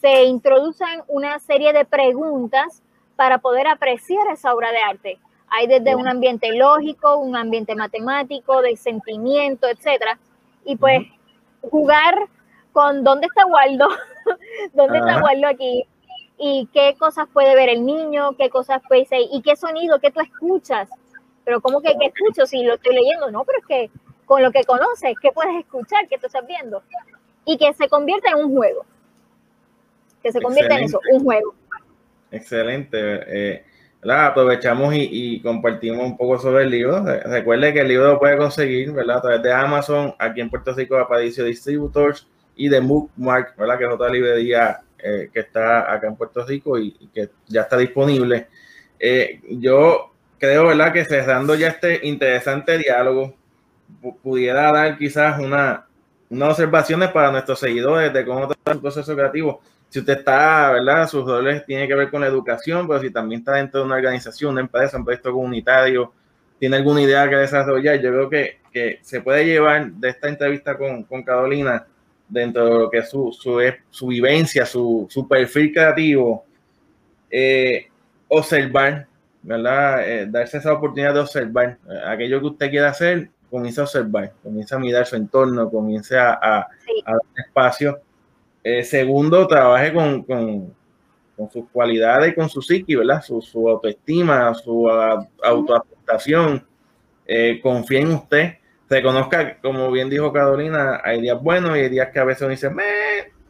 se 0.01 0.23
introducen 0.23 1.03
una 1.07 1.39
serie 1.39 1.73
de 1.73 1.85
preguntas 1.85 2.81
para 3.15 3.39
poder 3.39 3.67
apreciar 3.67 4.27
esa 4.31 4.53
obra 4.53 4.71
de 4.71 4.77
arte. 4.77 5.19
Hay 5.49 5.67
desde 5.67 5.95
un 5.95 6.07
ambiente 6.07 6.51
lógico, 6.53 7.17
un 7.17 7.35
ambiente 7.35 7.75
matemático, 7.75 8.61
de 8.61 8.77
sentimiento, 8.77 9.67
etcétera. 9.67 10.17
Y 10.63 10.77
pues 10.77 11.07
jugar 11.61 12.15
con 12.71 13.03
dónde 13.03 13.27
está 13.27 13.45
Waldo, 13.45 13.89
dónde 14.73 14.99
está 14.99 15.21
Waldo 15.21 15.47
aquí. 15.47 15.85
y 16.37 16.69
qué 16.71 16.95
cosas 16.97 17.27
puede 17.33 17.55
ver 17.55 17.69
el 17.69 17.85
niño, 17.85 18.35
qué 18.37 18.49
cosas 18.49 18.81
puede 18.87 19.05
ser, 19.05 19.21
y 19.31 19.41
qué 19.41 19.55
sonido, 19.55 19.99
qué 19.99 20.11
tú 20.11 20.21
escuchas. 20.21 20.89
Pero 21.43 21.61
¿cómo 21.61 21.81
que, 21.81 21.95
qué 21.99 22.05
escucho 22.05 22.45
si 22.45 22.63
lo 22.63 22.75
estoy 22.75 22.95
leyendo? 22.95 23.31
No, 23.31 23.43
pero 23.43 23.59
es 23.59 23.65
que 23.65 23.91
con 24.29 24.43
lo 24.43 24.51
que 24.51 24.63
conoces, 24.63 25.15
¿qué 25.19 25.31
puedes 25.31 25.55
escuchar? 25.55 26.07
¿Qué 26.07 26.19
tú 26.19 26.27
estás 26.27 26.45
viendo? 26.45 26.83
Y 27.45 27.57
que 27.57 27.73
se 27.73 27.89
convierta 27.89 28.29
en 28.29 28.45
un 28.45 28.55
juego. 28.55 28.85
Que 30.21 30.31
se 30.31 30.39
convierta 30.39 30.77
en 30.77 30.83
eso, 30.83 31.01
un 31.11 31.23
juego. 31.23 31.55
Excelente. 32.29 32.99
Eh, 32.99 33.65
aprovechamos 34.07 34.93
y, 34.95 35.41
compartimos 35.41 36.05
un 36.05 36.15
poco 36.15 36.37
sobre 36.37 36.65
el 36.65 36.69
libro. 36.69 37.03
Recuerde 37.25 37.73
que 37.73 37.79
el 37.79 37.87
libro 37.87 38.05
lo 38.05 38.19
puede 38.19 38.37
conseguir 38.37 38.91
¿verdad? 38.91 39.17
a 39.17 39.21
través 39.21 39.41
de 39.41 39.51
Amazon, 39.51 40.13
aquí 40.19 40.41
en 40.41 40.51
Puerto 40.51 40.75
Rico, 40.75 40.95
Aparicio 40.95 41.43
Distributors 41.43 42.27
y 42.55 42.69
de 42.69 42.81
Bookmark, 42.81 43.57
¿verdad? 43.57 43.79
que 43.79 43.85
es 43.85 43.91
otra 43.91 44.09
librería 44.09 44.81
eh, 44.99 45.31
que 45.33 45.39
está 45.39 45.91
acá 45.91 46.05
en 46.05 46.15
Puerto 46.15 46.45
Rico 46.45 46.77
y, 46.77 46.91
que 47.11 47.29
ya 47.47 47.61
está 47.61 47.77
disponible. 47.77 48.45
Eh, 48.99 49.41
yo 49.49 50.13
creo 50.37 50.67
¿verdad? 50.67 50.93
que 50.93 51.03
cerrando 51.03 51.55
ya 51.55 51.69
este 51.69 52.05
interesante 52.05 52.77
diálogo, 52.77 53.38
pudiera 54.21 54.71
dar 54.71 54.97
quizás 54.97 55.39
una, 55.39 55.85
unas 56.29 56.49
observaciones 56.49 57.09
para 57.09 57.31
nuestros 57.31 57.59
seguidores 57.59 58.13
de 58.13 58.25
cómo 58.25 58.49
está 58.51 58.71
el 58.71 58.79
proceso 58.79 59.15
creativo 59.15 59.61
si 59.89 59.99
usted 59.99 60.19
está, 60.19 60.71
¿verdad? 60.71 61.07
Sus 61.07 61.25
roles 61.25 61.65
tienen 61.65 61.87
que 61.87 61.95
ver 61.95 62.11
con 62.11 62.21
la 62.21 62.27
educación, 62.27 62.87
pero 62.87 63.01
si 63.01 63.09
también 63.09 63.39
está 63.39 63.53
dentro 63.53 63.79
de 63.79 63.87
una 63.87 63.95
organización, 63.95 64.51
una 64.51 64.61
empresa, 64.61 64.97
un 64.97 65.03
proyecto 65.03 65.33
comunitario, 65.33 66.13
tiene 66.59 66.77
alguna 66.77 67.01
idea 67.01 67.27
que 67.27 67.35
desarrollar, 67.35 67.99
yo 67.99 68.11
creo 68.11 68.29
que, 68.29 68.59
que 68.71 68.99
se 69.01 69.21
puede 69.21 69.45
llevar 69.45 69.91
de 69.91 70.09
esta 70.09 70.29
entrevista 70.29 70.77
con, 70.77 71.03
con 71.03 71.23
Carolina 71.23 71.87
dentro 72.27 72.65
de 72.65 72.71
lo 72.71 72.89
que 72.89 72.99
es 72.99 73.09
su, 73.09 73.31
su, 73.31 73.59
su 73.89 74.07
vivencia, 74.07 74.65
su, 74.65 75.07
su, 75.09 75.27
perfil 75.27 75.73
creativo, 75.73 76.45
eh, 77.31 77.87
observar, 78.27 79.07
¿verdad? 79.41 80.07
Eh, 80.07 80.27
darse 80.29 80.59
esa 80.59 80.73
oportunidad 80.73 81.15
de 81.15 81.19
observar 81.21 81.79
eh, 81.89 81.99
aquello 82.05 82.39
que 82.39 82.45
usted 82.45 82.69
quiera 82.69 82.89
hacer, 82.89 83.31
comienza 83.49 83.81
a 83.81 83.83
observar, 83.85 84.33
comienza 84.43 84.75
a 84.75 84.79
mirar 84.79 85.05
su 85.05 85.15
entorno, 85.15 85.69
comience 85.69 86.17
a, 86.17 86.33
a, 86.33 86.59
a 86.59 87.11
dar 87.11 87.21
espacio 87.45 88.01
eh, 88.63 88.83
segundo, 88.83 89.47
trabaje 89.47 89.93
con, 89.93 90.23
con, 90.23 90.75
sus 91.51 91.69
cualidades 91.71 92.31
y 92.31 92.35
con 92.35 92.49
su 92.49 92.61
psiqui, 92.61 92.95
¿verdad? 92.95 93.21
Su, 93.21 93.41
su 93.41 93.69
autoestima, 93.69 94.53
su 94.53 94.89
autoaceptación. 95.41 96.65
Eh, 97.25 97.59
confíe 97.63 98.01
en 98.01 98.11
usted. 98.11 98.53
Reconozca, 98.89 99.57
como 99.61 99.89
bien 99.91 100.09
dijo 100.09 100.33
Carolina, 100.33 100.99
hay 101.03 101.21
días 101.21 101.41
buenos 101.41 101.77
y 101.77 101.81
hay 101.81 101.89
días 101.89 102.09
que 102.11 102.19
a 102.19 102.25
veces 102.25 102.41
uno 102.41 102.51
dice, 102.51 102.67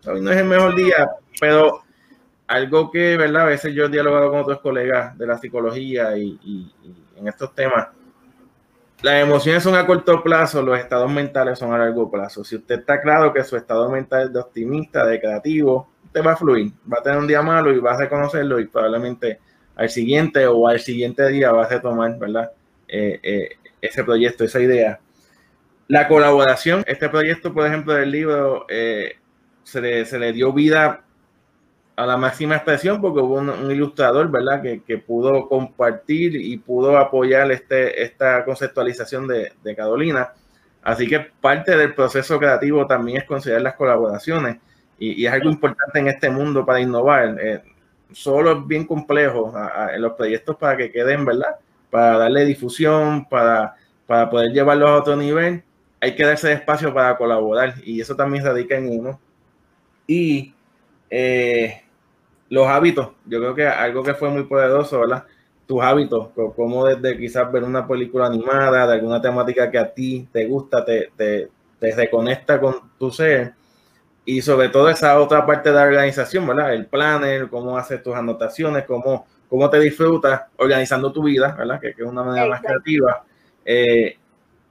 hoy 0.06 0.22
no 0.22 0.32
es 0.32 0.38
el 0.38 0.46
mejor 0.46 0.76
día, 0.76 1.10
pero 1.40 1.82
algo 2.46 2.92
que, 2.92 3.18
¿verdad? 3.18 3.44
A 3.44 3.46
veces 3.46 3.74
yo 3.74 3.86
he 3.86 3.90
dialogado 3.90 4.30
con 4.30 4.42
otros 4.42 4.60
colegas 4.60 5.18
de 5.18 5.26
la 5.26 5.38
psicología 5.38 6.16
y 6.18 6.72
en 7.16 7.28
estos 7.28 7.56
temas 7.56 7.88
las 9.02 9.24
emociones 9.24 9.64
son 9.64 9.76
a 9.76 9.86
corto 9.86 10.22
plazo, 10.22 10.62
los 10.62 10.78
estados 10.78 11.10
mentales 11.10 11.58
son 11.58 11.74
a 11.74 11.78
largo 11.78 12.12
plazo. 12.12 12.44
Si 12.44 12.56
usted 12.56 12.80
está 12.80 13.00
claro 13.00 13.34
que 13.34 13.44
su 13.44 13.56
estado 13.56 13.90
mental 13.90 14.28
es 14.28 14.34
de 14.34 14.40
optimista, 14.40 15.06
de 15.06 15.20
creativo, 15.20 15.90
usted 16.04 16.22
va 16.26 16.34
a 16.34 16.36
fluir, 16.36 16.72
va 16.92 16.98
a 17.00 17.04
tener 17.04 17.20
un 17.20 17.28
día 17.28 17.42
malo 17.42 17.72
y 17.72 17.80
va 17.80 17.94
a 17.94 17.98
reconocerlo 17.98 18.60
y 18.60 18.68
probablemente 18.68 19.40
al 19.76 19.90
siguiente 19.90 20.46
o 20.48 20.68
al 20.68 20.80
siguiente 20.82 21.28
día 21.30 21.52
va 21.52 21.64
a 21.64 21.70
retomar, 21.70 22.18
¿verdad? 22.20 22.52
Eh, 22.88 23.20
eh, 23.24 23.50
ese 23.80 24.04
proyecto, 24.04 24.44
esa 24.44 24.60
idea. 24.60 25.00
La 25.88 26.08
colaboración, 26.08 26.84
este 26.86 27.08
proyecto, 27.08 27.54
por 27.54 27.66
ejemplo, 27.66 27.94
del 27.94 28.12
libro, 28.12 28.66
eh, 28.68 29.14
se, 29.64 29.80
le, 29.80 30.06
se 30.06 30.20
le 30.20 30.34
dio 30.34 30.52
vida 30.52 31.06
a 32.00 32.06
la 32.06 32.16
máxima 32.16 32.56
expresión 32.56 33.02
porque 33.02 33.20
hubo 33.20 33.36
un, 33.36 33.72
ilustrador, 33.72 34.32
¿verdad? 34.32 34.62
Que, 34.62 34.82
que, 34.84 34.98
pudo 34.98 35.50
compartir 35.50 36.34
y 36.34 36.58
pudo 36.58 36.98
apoyar 36.98 37.52
este, 37.52 38.02
esta 38.02 38.46
conceptualización 38.46 39.28
de, 39.28 39.52
de, 39.62 39.76
Carolina. 39.76 40.32
Así 40.82 41.08
que 41.08 41.20
parte 41.20 41.76
del 41.76 41.94
proceso 41.94 42.40
creativo 42.40 42.88
también 42.88 43.18
es 43.18 43.26
considerar 43.26 43.64
las 43.64 43.76
colaboraciones 43.76 44.60
y, 44.98 45.22
y 45.22 45.26
es 45.26 45.34
algo 45.34 45.50
importante 45.50 46.00
en 46.00 46.08
este 46.08 46.30
mundo 46.30 46.66
para 46.66 46.80
innovar. 46.80 47.36
Eh, 47.38 47.62
solo 48.14 48.54
es 48.54 48.68
bien 48.68 48.86
complejo 48.86 49.54
en 49.94 50.02
los 50.02 50.14
proyectos 50.14 50.56
para 50.56 50.78
que 50.78 50.94
queden, 50.94 51.26
¿verdad? 51.26 51.58
Para 51.90 52.18
darle 52.18 52.46
difusión, 52.46 53.26
para, 53.26 53.76
para 54.08 54.30
poder 54.30 54.54
llevarlos 54.54 54.90
a 54.90 54.96
otro 54.96 55.18
nivel, 55.18 55.64
hay 56.00 56.16
que 56.16 56.24
darse 56.24 56.54
espacio 56.54 56.94
para 56.94 57.18
colaborar 57.18 57.76
y 57.84 58.00
eso 58.00 58.16
también 58.16 58.46
radica 58.46 58.78
en 58.78 58.88
uno. 58.88 59.20
Y 60.08 60.54
eh, 61.10 61.84
los 62.50 62.68
hábitos, 62.68 63.10
yo 63.26 63.40
creo 63.40 63.56
que 63.56 63.68
algo 63.68 64.04
que 64.04 64.14
fue 64.14 64.30
muy 64.30 64.44
poderoso, 64.44 65.00
¿verdad? 65.00 65.26
Tus 65.68 65.82
hábitos, 65.84 66.30
como 66.56 66.86
desde 66.86 67.18
quizás 67.18 67.52
ver 67.52 67.64
una 67.64 67.88
película 67.88 68.28
animada, 68.28 68.88
de 68.88 68.94
alguna 68.94 69.22
temática 69.22 69.70
que 69.70 69.78
a 69.78 69.94
ti 69.94 70.28
te 70.32 70.46
gusta, 70.46 70.84
te, 70.84 71.12
te, 71.16 71.50
te 71.80 71.96
reconecta 71.96 72.60
con 72.60 72.76
tu 72.98 73.12
ser. 73.12 73.54
Y 74.26 74.42
sobre 74.42 74.70
todo 74.70 74.90
esa 74.90 75.20
otra 75.20 75.46
parte 75.46 75.70
de 75.70 75.76
la 75.76 75.84
organización, 75.84 76.46
¿verdad? 76.48 76.74
El 76.74 76.86
planner, 76.88 77.50
cómo 77.50 77.78
haces 77.78 78.04
tus 78.04 78.16
anotaciones, 78.16 78.86
cómo, 78.86 79.26
cómo 79.50 79.70
te 79.70 79.80
disfrutas 79.80 80.44
organizando 80.58 81.12
tu 81.12 81.24
vida, 81.24 81.56
¿verdad? 81.58 81.80
Que, 81.82 81.96
que 81.96 82.04
es 82.04 82.08
una 82.10 82.24
manera 82.24 82.48
más 82.48 82.62
creativa. 82.62 83.24
Eh, 83.66 84.19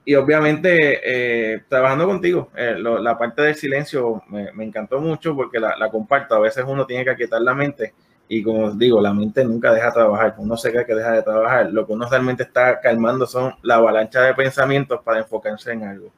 y 0.05 0.15
obviamente 0.15 1.01
eh, 1.03 1.63
trabajando 1.67 2.07
contigo, 2.07 2.49
eh, 2.55 2.75
la 2.79 3.17
parte 3.17 3.41
del 3.43 3.55
silencio 3.55 4.23
me, 4.27 4.49
encantó 4.63 4.99
mucho 4.99 5.35
porque 5.35 5.59
la, 5.59 5.89
comparto. 5.91 6.35
A 6.35 6.39
veces 6.39 6.65
uno 6.67 6.85
tiene 6.85 7.03
que 7.03 7.11
aquietar 7.11 7.41
la 7.41 7.53
mente 7.53 7.93
y 8.27 8.41
como 8.41 8.71
digo, 8.71 9.01
la 9.01 9.13
mente 9.13 9.43
nunca 9.43 9.73
deja 9.73 9.87
de 9.87 9.93
trabajar. 9.93 10.35
Uno 10.37 10.57
se 10.57 10.71
cree 10.71 10.85
que 10.85 10.95
deja 10.95 11.11
de 11.11 11.23
trabajar. 11.23 11.71
Lo 11.71 11.85
que 11.85 11.93
uno 11.93 12.09
realmente 12.09 12.43
está 12.43 12.79
calmando 12.79 13.27
son 13.27 13.53
la 13.61 13.75
avalancha 13.75 14.21
de 14.21 14.33
pensamientos 14.33 15.01
para 15.03 15.19
enfocarse 15.19 15.71
en 15.71 15.83
algo. 15.83 16.11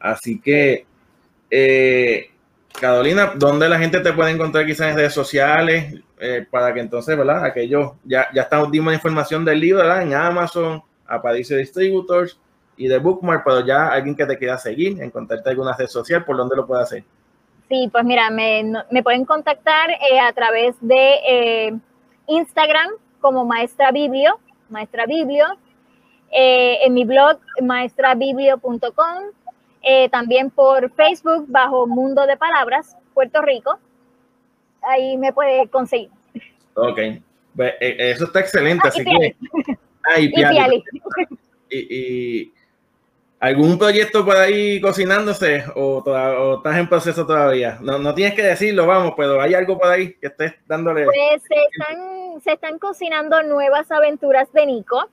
Así 0.00 0.40
que, 0.40 0.86
eh, 1.50 2.30
Carolina, 2.80 3.32
¿dónde 3.36 3.68
la 3.68 3.78
gente 3.78 4.00
te 4.00 4.12
puede 4.12 4.30
encontrar 4.32 4.66
quizás 4.66 4.90
en 4.90 4.96
redes 4.96 5.14
sociales? 5.14 5.94
para 6.50 6.74
que 6.74 6.80
entonces, 6.80 7.16
¿verdad? 7.16 7.44
Aquellos, 7.44 7.92
ya, 8.02 8.26
ya 8.34 8.42
estamos, 8.42 8.72
dimos 8.72 8.92
información 8.92 9.44
del 9.44 9.60
libro, 9.60 9.82
¿verdad? 9.82 10.02
En 10.02 10.14
Amazon, 10.14 10.82
Aparicio 11.06 11.56
Distributors 11.56 12.40
y 12.78 12.86
de 12.86 12.98
Bookmark, 12.98 13.42
pero 13.44 13.66
ya 13.66 13.88
alguien 13.88 14.14
que 14.14 14.24
te 14.24 14.38
quiera 14.38 14.56
seguir, 14.56 15.02
encontrarte 15.02 15.50
alguna 15.50 15.76
red 15.76 15.88
social, 15.88 16.24
¿por 16.24 16.36
dónde 16.36 16.56
lo 16.56 16.66
puede 16.66 16.82
hacer? 16.82 17.04
Sí, 17.68 17.88
pues 17.92 18.04
mira, 18.04 18.30
me, 18.30 18.72
me 18.90 19.02
pueden 19.02 19.24
contactar 19.24 19.90
eh, 19.90 20.20
a 20.20 20.32
través 20.32 20.76
de 20.80 21.14
eh, 21.28 21.78
Instagram 22.28 22.90
como 23.20 23.44
Maestra 23.44 23.90
Biblio, 23.90 24.38
Maestra 24.70 25.04
Biblio, 25.06 25.44
eh, 26.30 26.78
en 26.84 26.94
mi 26.94 27.04
blog 27.04 27.40
maestrabiblio.com, 27.60 29.24
también 30.10 30.50
por 30.50 30.90
Facebook 30.92 31.46
bajo 31.48 31.86
Mundo 31.86 32.26
de 32.26 32.36
Palabras, 32.36 32.96
Puerto 33.12 33.42
Rico. 33.42 33.78
Ahí 34.82 35.16
me 35.16 35.32
puede 35.32 35.68
conseguir. 35.68 36.10
Ok, 36.74 36.98
pues, 37.56 37.74
eso 37.80 38.24
está 38.26 38.40
excelente, 38.40 38.82
ah, 38.84 38.88
así 38.88 39.04
que... 39.04 39.36
Ah, 40.04 40.20
y, 40.20 40.32
y, 41.70 42.52
¿Algún 43.40 43.78
proyecto 43.78 44.24
por 44.24 44.36
ahí 44.36 44.80
cocinándose 44.80 45.64
o, 45.76 46.02
estás 46.56 46.76
en 46.76 46.88
proceso 46.88 47.24
todavía? 47.24 47.78
No, 47.80 47.98
no, 47.98 48.12
tienes 48.12 48.34
que 48.34 48.42
decirlo, 48.42 48.86
vamos, 48.86 49.14
pero 49.16 49.40
hay 49.40 49.54
algo 49.54 49.78
por 49.78 49.88
ahí 49.88 50.14
que 50.14 50.26
estés 50.26 50.54
dándole. 50.66 51.04
Pues 51.04 51.42
se 51.42 51.54
están, 51.54 52.40
se 52.40 52.52
están 52.52 52.78
cocinando 52.80 53.40
nuevas 53.44 53.90
aventuras 53.92 54.52
de 54.52 54.66
Nico. 54.66 55.08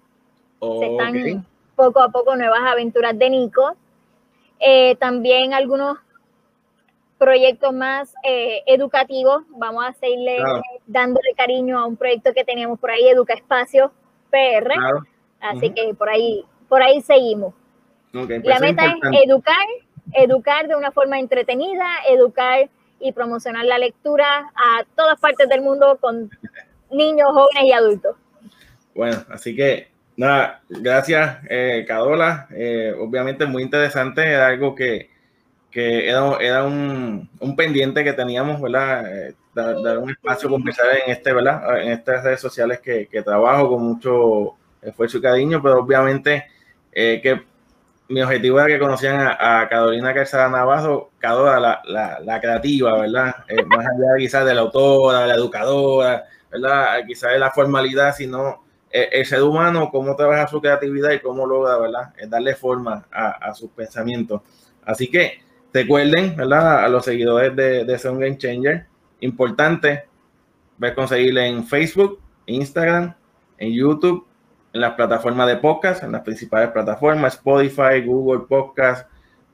se 0.59 0.87
están 0.87 1.45
poco 1.75 2.01
a 2.01 2.09
poco 2.09 2.35
nuevas 2.35 2.61
aventuras 2.61 3.17
de 3.17 3.29
Nico. 3.29 3.75
Eh, 4.59 4.95
también 4.95 5.53
algunos 5.53 5.99
proyectos 7.19 7.73
más 7.73 8.11
eh, 8.23 8.63
educativos. 8.65 9.43
Vamos 9.49 9.85
a 9.85 9.93
seguirle 9.93 10.37
dándole 10.87 11.29
cariño 11.37 11.77
a 11.77 11.85
un 11.85 11.95
proyecto 11.95 12.33
que 12.33 12.43
teníamos 12.43 12.79
por 12.79 12.89
ahí, 12.89 13.07
Educa 13.07 13.35
Espacio 13.35 13.91
PR. 14.31 14.73
Así 15.39 15.69
que 15.69 15.93
por 15.93 16.09
ahí, 16.09 16.43
por 16.67 16.81
ahí 16.81 17.01
seguimos. 17.01 17.53
Pues 18.23 18.43
la 18.45 18.59
meta 18.59 18.85
es, 18.85 19.23
educar, 19.25 19.65
educar 20.13 20.67
de 20.67 20.75
una 20.75 20.91
forma 20.91 21.19
entretenida, 21.19 21.85
educar 22.09 22.69
y 22.99 23.11
promocionar 23.11 23.65
la 23.65 23.77
lectura 23.77 24.51
a 24.55 24.85
todas 24.95 25.19
partes 25.19 25.49
del 25.49 25.61
mundo 25.61 25.97
con 25.99 26.29
niños, 26.91 27.27
jóvenes 27.31 27.63
y 27.63 27.71
adultos. 27.73 28.15
Bueno, 28.93 29.17
así 29.29 29.53
que 29.55 29.89
nada, 30.15 30.61
gracias, 30.69 31.39
eh, 31.49 31.83
Cadola. 31.85 32.47
Eh, 32.51 32.93
obviamente 32.97 33.45
muy 33.45 33.63
interesante, 33.63 34.25
era 34.25 34.47
algo 34.47 34.73
que, 34.73 35.09
que 35.69 36.07
era, 36.07 36.37
era 36.39 36.63
un, 36.63 37.29
un, 37.39 37.55
pendiente 37.57 38.03
que 38.03 38.13
teníamos, 38.13 38.61
¿verdad? 38.61 39.27
Eh, 39.27 39.35
dar, 39.53 39.97
un 39.97 40.11
espacio, 40.11 40.49
conversar 40.49 40.85
en 41.05 41.11
este, 41.11 41.33
¿verdad? 41.33 41.81
En 41.81 41.91
estas 41.91 42.23
redes 42.23 42.39
sociales 42.39 42.79
que, 42.79 43.07
que 43.07 43.21
trabajo 43.21 43.69
con 43.69 43.83
mucho 43.83 44.55
esfuerzo 44.81 45.17
y 45.17 45.21
cariño, 45.21 45.61
pero 45.61 45.79
obviamente 45.79 46.45
eh, 46.95 47.19
que 47.21 47.41
mi 48.07 48.21
objetivo 48.21 48.59
era 48.59 48.67
que 48.67 48.79
conocían 48.79 49.35
a, 49.39 49.67
Carolina 49.69 50.13
Calzada 50.13 50.49
Navajo, 50.49 51.11
cada 51.17 51.59
la, 51.59 52.19
la, 52.21 52.39
creativa, 52.39 52.99
¿verdad? 52.99 53.35
Eh, 53.47 53.63
más 53.65 53.79
allá 53.79 54.17
quizás 54.17 54.45
de 54.45 54.53
la 54.53 54.61
autora, 54.61 55.25
la 55.25 55.35
educadora, 55.35 56.25
¿verdad? 56.51 57.05
Quizás 57.07 57.31
de 57.31 57.39
la 57.39 57.51
formalidad, 57.51 58.15
sino 58.15 58.63
eh, 58.91 59.09
el, 59.11 59.25
ser 59.25 59.41
humano, 59.41 59.89
cómo 59.91 60.15
trabaja 60.15 60.47
su 60.47 60.61
creatividad 60.61 61.11
y 61.11 61.19
cómo 61.19 61.45
logra, 61.47 61.77
¿verdad? 61.77 62.13
Es 62.17 62.29
darle 62.29 62.55
forma 62.55 63.07
a, 63.11 63.53
sus 63.53 63.71
pensamientos. 63.71 64.41
Así 64.83 65.09
que 65.09 65.39
recuerden, 65.73 66.35
¿verdad? 66.35 66.83
A 66.83 66.87
los 66.89 67.05
seguidores 67.05 67.55
de, 67.55 67.85
de 67.85 67.99
Sound 67.99 68.21
Game 68.21 68.37
Changer, 68.37 68.85
importante, 69.21 70.05
ver 70.77 70.93
conseguirle 70.93 71.47
en 71.47 71.65
Facebook, 71.65 72.19
Instagram, 72.45 73.15
en 73.57 73.73
YouTube 73.73 74.27
en 74.75 74.81
las 74.81 74.93
plataformas 74.93 75.47
de 75.47 75.55
podcast, 75.55 76.03
en 76.03 76.11
las 76.11 76.21
principales 76.21 76.69
plataformas, 76.69 77.35
Spotify, 77.35 78.01
Google 78.05 78.45
Podcast, 78.45 79.07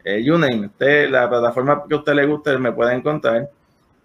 eh, 0.04 0.26
name 0.26 0.72
la 1.10 1.30
plataforma 1.30 1.84
que 1.88 1.94
a 1.94 1.98
usted 2.00 2.14
le 2.16 2.26
guste 2.26 2.58
me 2.58 2.72
puede 2.72 2.96
encontrar. 2.96 3.48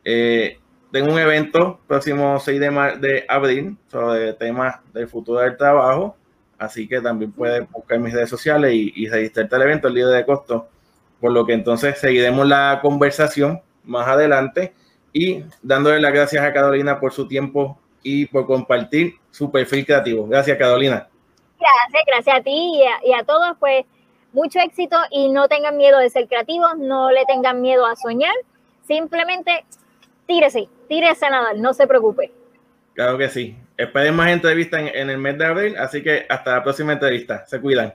Eh, 0.05 0.59
tengo 0.93 1.11
un 1.11 1.19
evento 1.19 1.81
próximo 1.87 2.39
6 2.39 2.61
de, 2.61 2.69
de 3.01 3.25
abril 3.31 3.79
sobre 3.91 4.35
temas 4.35 4.77
del 4.93 5.09
futuro 5.09 5.41
del 5.41 5.57
trabajo, 5.57 6.19
así 6.59 6.87
que 6.87 7.01
también 7.01 7.33
puede 7.33 7.61
buscar 7.63 7.99
mis 7.99 8.13
redes 8.13 8.29
sociales 8.29 8.75
y, 8.75 8.93
y 8.95 9.09
registrarte 9.09 9.57
al 9.57 9.63
evento, 9.63 9.89
el 9.89 9.95
líder 9.95 10.17
de 10.17 10.27
costo, 10.27 10.69
por 11.19 11.33
lo 11.33 11.47
que 11.47 11.55
entonces 11.55 11.99
seguiremos 11.99 12.47
la 12.47 12.81
conversación 12.83 13.63
más 13.85 14.07
adelante 14.07 14.75
y 15.15 15.45
dándole 15.63 15.99
las 15.99 16.13
gracias 16.13 16.45
a 16.45 16.53
Carolina 16.53 17.01
por 17.01 17.15
su 17.15 17.27
tiempo 17.27 17.81
y 18.03 18.27
por 18.27 18.47
compartir 18.47 19.15
su 19.37 19.51
perfil 19.51 19.85
creativo. 19.85 20.27
Gracias, 20.27 20.57
Carolina. 20.57 21.09
Gracias, 21.59 22.03
gracias 22.07 22.37
a 22.39 22.43
ti 22.43 22.81
y 23.05 23.13
a, 23.13 23.23
todos, 23.25 23.55
pues 23.61 23.85
mucho 24.33 24.59
éxito 24.61 24.97
y 25.11 25.29
no 25.29 25.47
tengan 25.47 25.77
miedo 25.77 25.99
de 25.99 26.09
ser 26.09 26.27
creativos, 26.27 26.79
no 26.79 27.11
le 27.11 27.27
tengan 27.27 27.61
miedo 27.61 27.85
a 27.85 27.97
soñar, 27.97 28.35
simplemente 28.87 29.67
tírese, 30.27 30.69
tírese 30.89 31.27
a 31.27 31.31
nadar, 31.31 31.57
no 31.57 31.75
se 31.75 31.87
preocupe. 31.87 32.33
Claro 32.95 33.19
que 33.19 33.29
sí. 33.29 33.55
Esperen 33.77 34.17
más 34.17 34.31
entrevistas 34.31 34.81
en, 34.81 34.89
en 34.89 35.11
el 35.11 35.19
mes 35.19 35.37
de 35.37 35.45
abril, 35.45 35.77
así 35.77 36.03
que 36.03 36.25
hasta 36.31 36.57
la 36.57 36.63
próxima 36.63 36.95
entrevista. 36.95 37.47
Se 37.47 37.61
cuidan. 37.61 37.93